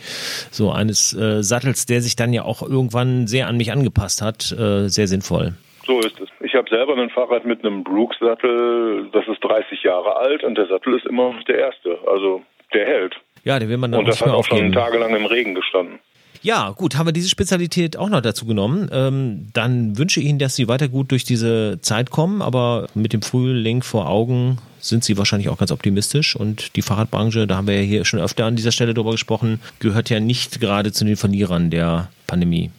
so 0.51 0.73
eines 0.73 1.15
äh, 1.15 1.43
Sattels, 1.43 1.87
der 1.87 2.01
sich 2.01 2.17
dann 2.17 2.33
ja 2.33 2.43
auch 2.43 2.63
irgendwann 2.63 3.27
sehr 3.27 3.47
an 3.47 3.57
mich 3.57 3.73
angepasst 3.73 4.23
hat, 4.23 4.53
äh, 4.53 4.89
sehr 4.89 5.07
sinnvoll. 5.07 5.55
So 5.87 6.01
ist 6.01 6.21
es. 6.21 6.29
Ich 6.41 6.55
habe 6.55 6.69
selber 6.69 6.97
ein 6.97 7.11
Fahrrad 7.11 7.47
mit 7.47 7.65
einem 7.65 7.83
Brooks-Sattel, 7.83 9.09
das 9.13 9.27
ist 9.27 9.43
30 9.43 9.83
Jahre 9.83 10.17
alt 10.17 10.45
und 10.45 10.57
der 10.57 10.67
Sattel 10.67 10.95
ist 10.95 11.07
immer 11.07 11.33
noch 11.33 11.43
der 11.45 11.59
erste. 11.59 11.99
Also 12.07 12.43
der 12.75 12.87
hält. 12.87 13.17
Ja, 13.45 13.59
den 13.59 13.69
will 13.69 13.79
man 13.79 13.93
dann 13.93 14.01
Und 14.01 14.09
das 14.09 14.21
hat 14.21 14.29
auch 14.29 14.45
schon 14.45 14.73
tagelang 14.73 15.15
im 15.15 15.25
Regen 15.25 15.55
gestanden. 15.55 16.01
Ja, 16.43 16.71
gut, 16.77 16.97
haben 16.97 17.07
wir 17.07 17.13
diese 17.13 17.29
Spezialität 17.29 17.97
auch 17.97 18.09
noch 18.09 18.21
dazu 18.21 18.47
genommen. 18.47 18.89
Ähm, 18.93 19.49
dann 19.55 19.99
wünsche 19.99 20.21
ich 20.21 20.27
Ihnen, 20.27 20.39
dass 20.39 20.57
Sie 20.57 20.69
weiter 20.69 20.89
gut 20.89 21.11
durch 21.11 21.25
diese 21.25 21.81
Zeit 21.81 22.11
kommen, 22.11 22.43
aber 22.43 22.87
mit 22.95 23.13
dem 23.13 23.23
Frühling 23.23 23.83
vor 23.83 24.09
Augen 24.09 24.59
sind 24.79 25.03
Sie 25.03 25.19
wahrscheinlich 25.19 25.49
auch 25.49 25.59
ganz 25.59 25.73
optimistisch. 25.73 26.37
Und 26.37 26.77
die 26.77 26.83
Fahrradbranche, 26.83 27.47
da 27.47 27.57
haben 27.57 27.67
wir 27.67 27.75
ja 27.75 27.83
hier 27.83 28.05
schon 28.05 28.21
öfter 28.21 28.47
an 28.47 28.57
dieser 28.57 28.73
Stelle 28.73 28.95
drüber 28.95 29.13
gesprochen, 29.13 29.61
gehört 29.81 30.11
ja 30.11 30.21
nicht 30.21 30.61
gerade 30.61 30.93
zu 30.93 31.05
den 31.05 31.17
Verlierern 31.17 31.71
der 31.71 32.09
Pandemie. 32.27 32.71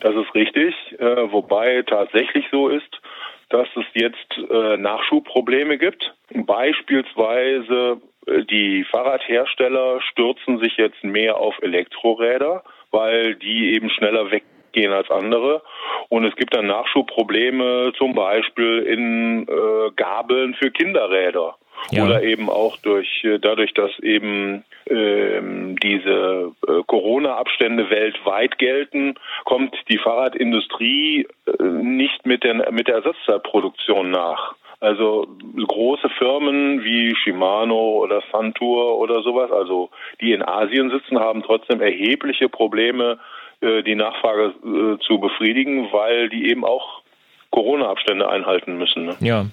Das 0.00 0.14
ist 0.14 0.34
richtig, 0.34 0.74
äh, 0.98 1.32
wobei 1.32 1.82
tatsächlich 1.82 2.44
so 2.52 2.68
ist, 2.68 3.00
dass 3.48 3.68
es 3.76 3.84
jetzt 3.94 4.50
äh, 4.50 4.76
Nachschubprobleme 4.76 5.78
gibt. 5.78 6.14
Beispielsweise 6.34 8.00
äh, 8.26 8.44
die 8.44 8.84
Fahrradhersteller 8.84 10.00
stürzen 10.02 10.58
sich 10.58 10.76
jetzt 10.76 11.02
mehr 11.02 11.36
auf 11.36 11.54
Elektroräder 11.62 12.62
weil 12.90 13.34
die 13.36 13.74
eben 13.74 13.90
schneller 13.90 14.30
weggehen 14.30 14.92
als 14.92 15.10
andere. 15.10 15.62
Und 16.08 16.24
es 16.24 16.36
gibt 16.36 16.54
dann 16.54 16.66
Nachschubprobleme, 16.66 17.92
zum 17.96 18.14
Beispiel 18.14 18.80
in 18.80 19.48
äh, 19.48 19.90
Gabeln 19.96 20.54
für 20.54 20.70
Kinderräder. 20.70 21.56
Ja. 21.90 22.04
Oder 22.04 22.22
eben 22.22 22.48
auch 22.48 22.76
durch 22.78 23.22
äh, 23.24 23.38
dadurch, 23.38 23.72
dass 23.74 23.96
eben 24.00 24.64
ähm, 24.88 25.76
diese 25.78 26.52
äh, 26.66 26.82
Corona-Abstände 26.86 27.90
weltweit 27.90 28.58
gelten, 28.58 29.14
kommt 29.44 29.76
die 29.88 29.98
Fahrradindustrie 29.98 31.28
äh, 31.46 31.62
nicht 31.62 32.26
mit 32.26 32.44
der 32.44 32.72
mit 32.72 32.88
der 32.88 32.96
Ersatzteilproduktion 32.96 34.10
nach. 34.10 34.54
Also 34.80 35.26
große 35.66 36.08
Firmen 36.18 36.84
wie 36.84 37.14
Shimano 37.16 37.98
oder 38.02 38.22
Santur 38.30 38.98
oder 38.98 39.22
sowas, 39.22 39.50
also 39.50 39.90
die 40.20 40.32
in 40.32 40.42
Asien 40.42 40.90
sitzen, 40.90 41.18
haben 41.18 41.42
trotzdem 41.42 41.80
erhebliche 41.80 42.48
Probleme, 42.48 43.18
äh, 43.60 43.82
die 43.82 43.94
Nachfrage 43.94 44.52
äh, 44.64 44.98
zu 45.00 45.18
befriedigen, 45.18 45.88
weil 45.92 46.28
die 46.28 46.50
eben 46.50 46.64
auch 46.64 47.02
Corona-Abstände 47.50 48.28
einhalten 48.28 48.76
müssen. 48.76 49.06
Ne? 49.06 49.16
Ja. 49.20 49.46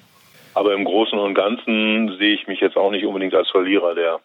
Aber 0.55 0.73
im 0.73 0.83
Großen 0.83 1.17
und 1.17 1.33
Ganzen 1.35 2.17
sehe 2.19 2.33
ich 2.33 2.47
mich 2.47 2.59
jetzt 2.59 2.75
auch 2.75 2.91
nicht 2.91 3.05
unbedingt 3.05 3.33
als 3.33 3.49
Verlierer 3.49 3.95
der 3.95 4.19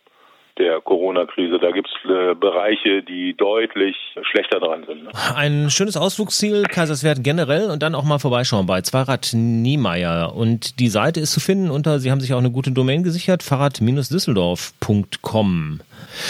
der 0.58 0.80
Corona-Krise. 0.80 1.58
Da 1.58 1.70
gibt 1.70 1.88
es 1.88 1.94
äh, 2.10 2.34
Bereiche, 2.34 3.02
die 3.02 3.34
deutlich 3.36 3.96
schlechter 4.22 4.58
dran 4.60 4.84
sind. 4.86 5.04
Ne? 5.04 5.10
Ein 5.34 5.70
schönes 5.70 5.96
Ausflugsziel, 5.96 6.64
Kaiserswerth 6.64 7.22
generell 7.22 7.70
und 7.70 7.82
dann 7.82 7.94
auch 7.94 8.04
mal 8.04 8.18
vorbeischauen 8.18 8.66
bei 8.66 8.82
Zweirad 8.82 9.30
Niemeyer. 9.34 10.34
Und 10.34 10.80
die 10.80 10.88
Seite 10.88 11.20
ist 11.20 11.32
zu 11.32 11.40
finden 11.40 11.70
unter, 11.70 12.00
Sie 12.00 12.10
haben 12.10 12.20
sich 12.20 12.34
auch 12.34 12.38
eine 12.38 12.50
gute 12.50 12.72
Domain 12.72 13.02
gesichert, 13.02 13.42
fahrrad-düsseldorf.com. 13.42 15.80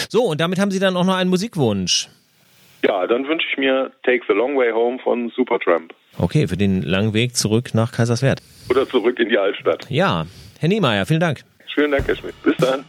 So, 0.09 0.23
und 0.23 0.41
damit 0.41 0.59
haben 0.59 0.71
Sie 0.71 0.81
dann 0.81 0.97
auch 0.97 1.05
noch 1.05 1.17
einen 1.17 1.31
Musikwunsch. 1.31 2.09
Ja, 2.85 3.07
dann 3.07 3.27
wünsche 3.27 3.47
ich 3.51 3.57
mir 3.59 3.91
Take 4.05 4.23
the 4.29 4.35
Long 4.35 4.57
Way 4.57 4.71
Home 4.73 4.99
von 5.01 5.33
Supertramp. 5.35 5.93
Okay, 6.19 6.47
für 6.47 6.57
den 6.57 6.83
langen 6.83 7.13
Weg 7.15 7.37
zurück 7.37 7.75
nach 7.75 7.93
Kaiserswerth. 7.93 8.41
Oder 8.71 8.89
zurück 8.89 9.19
in 9.19 9.29
die 9.29 9.39
Altstadt. 9.39 9.85
Ja, 9.89 10.27
Herr 10.61 10.69
Niemeyer, 10.69 11.07
vielen 11.07 11.21
Dank. 11.21 11.41
Schönen 11.67 11.93
Dank, 11.93 12.07
Herr 12.07 12.17
Schmidt. 12.17 12.35
Bis 12.43 12.57
dann. 12.57 12.85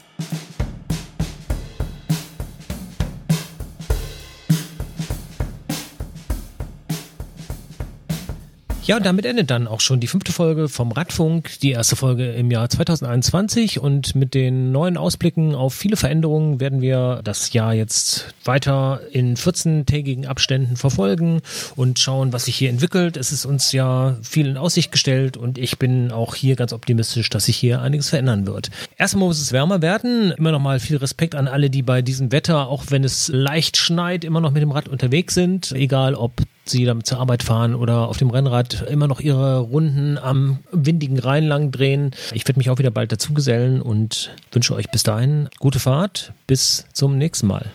Ja, 8.90 8.98
und 8.98 9.06
damit 9.06 9.28
endet 9.28 9.52
dann 9.52 9.68
auch 9.68 9.82
schon 9.82 10.00
die 10.00 10.08
fünfte 10.08 10.32
Folge 10.32 10.68
vom 10.68 10.92
Radfunk, 10.92 11.60
die 11.60 11.70
erste 11.70 11.96
Folge 11.96 12.32
im 12.32 12.50
Jahr 12.50 12.68
2021. 12.72 13.80
Und 13.80 14.16
mit 14.16 14.34
den 14.34 14.72
neuen 14.72 14.98
Ausblicken 14.98 15.54
auf 15.54 15.76
viele 15.76 15.96
Veränderungen 15.96 16.60
werden 16.60 16.82
wir 16.82 17.22
das 17.24 17.54
Jahr 17.54 17.76
jetzt 17.76 18.34
weiter 18.46 19.02
in 19.12 19.36
14-tägigen 19.36 20.26
Abständen 20.26 20.76
verfolgen 20.76 21.42
und 21.76 22.00
schauen, 22.00 22.34
was 22.34 22.46
sich 22.46 22.56
hier 22.56 22.72
entwickelt. 22.72 23.16
Es 23.16 23.32
ist 23.32 23.46
uns 23.46 23.74
ja 23.74 24.18
viel 24.24 24.48
in 24.48 24.58
Aussicht 24.58 24.92
gestellt 24.92 25.38
und 25.38 25.60
ich 25.60 25.78
bin 25.78 26.12
auch 26.12 26.34
hier 26.34 26.56
ganz 26.56 26.74
optimistisch, 26.74 27.30
dass 27.30 27.46
sich 27.46 27.58
hier 27.58 27.84
einiges 27.84 28.10
verändern 28.10 28.48
wird. 28.48 28.72
Erstmal 28.98 29.28
muss 29.28 29.40
es 29.40 29.52
wärmer 29.52 29.84
werden. 29.84 30.32
Immer 30.32 30.52
noch 30.52 30.60
mal 30.60 30.80
viel 30.80 30.98
Respekt 30.98 31.36
an 31.36 31.48
alle, 31.48 31.70
die 31.70 31.84
bei 31.84 32.02
diesem 32.02 32.32
Wetter, 32.32 32.68
auch 32.68 32.86
wenn 32.90 33.04
es 33.04 33.28
leicht 33.28 33.78
schneit, 33.78 34.24
immer 34.24 34.42
noch 34.42 34.50
mit 34.50 34.64
dem 34.64 34.72
Rad 34.72 34.88
unterwegs 34.90 35.36
sind. 35.36 35.74
Egal 35.74 36.16
ob 36.16 36.32
sie 36.70 36.86
damit 36.86 37.06
zur 37.06 37.20
Arbeit 37.20 37.44
fahren 37.44 37.76
oder 37.76 38.08
auf 38.08 38.18
dem 38.18 38.30
Rennrad 38.30 38.86
immer 38.90 39.08
noch 39.08 39.20
ihre 39.20 39.60
Runden 39.60 40.18
am 40.18 40.60
windigen 40.72 41.20
Rhein 41.20 41.46
lang 41.46 41.72
drehen. 41.72 42.12
Ich 42.34 42.48
werde 42.48 42.60
mich 42.60 42.70
auch 42.70 42.80
wieder 42.80 42.92
bald 42.92 43.12
dazu 43.12 43.34
gesellen 43.34 43.82
und 43.82 44.32
wünsche 44.52 44.76
euch 44.76 44.90
bis 44.90 45.04
dahin 45.04 45.50
gute 45.60 45.80
Fahrt. 45.80 46.34
Bis 46.48 46.86
zum 46.94 47.18
nächsten 47.18 47.48
Mal. 47.48 47.66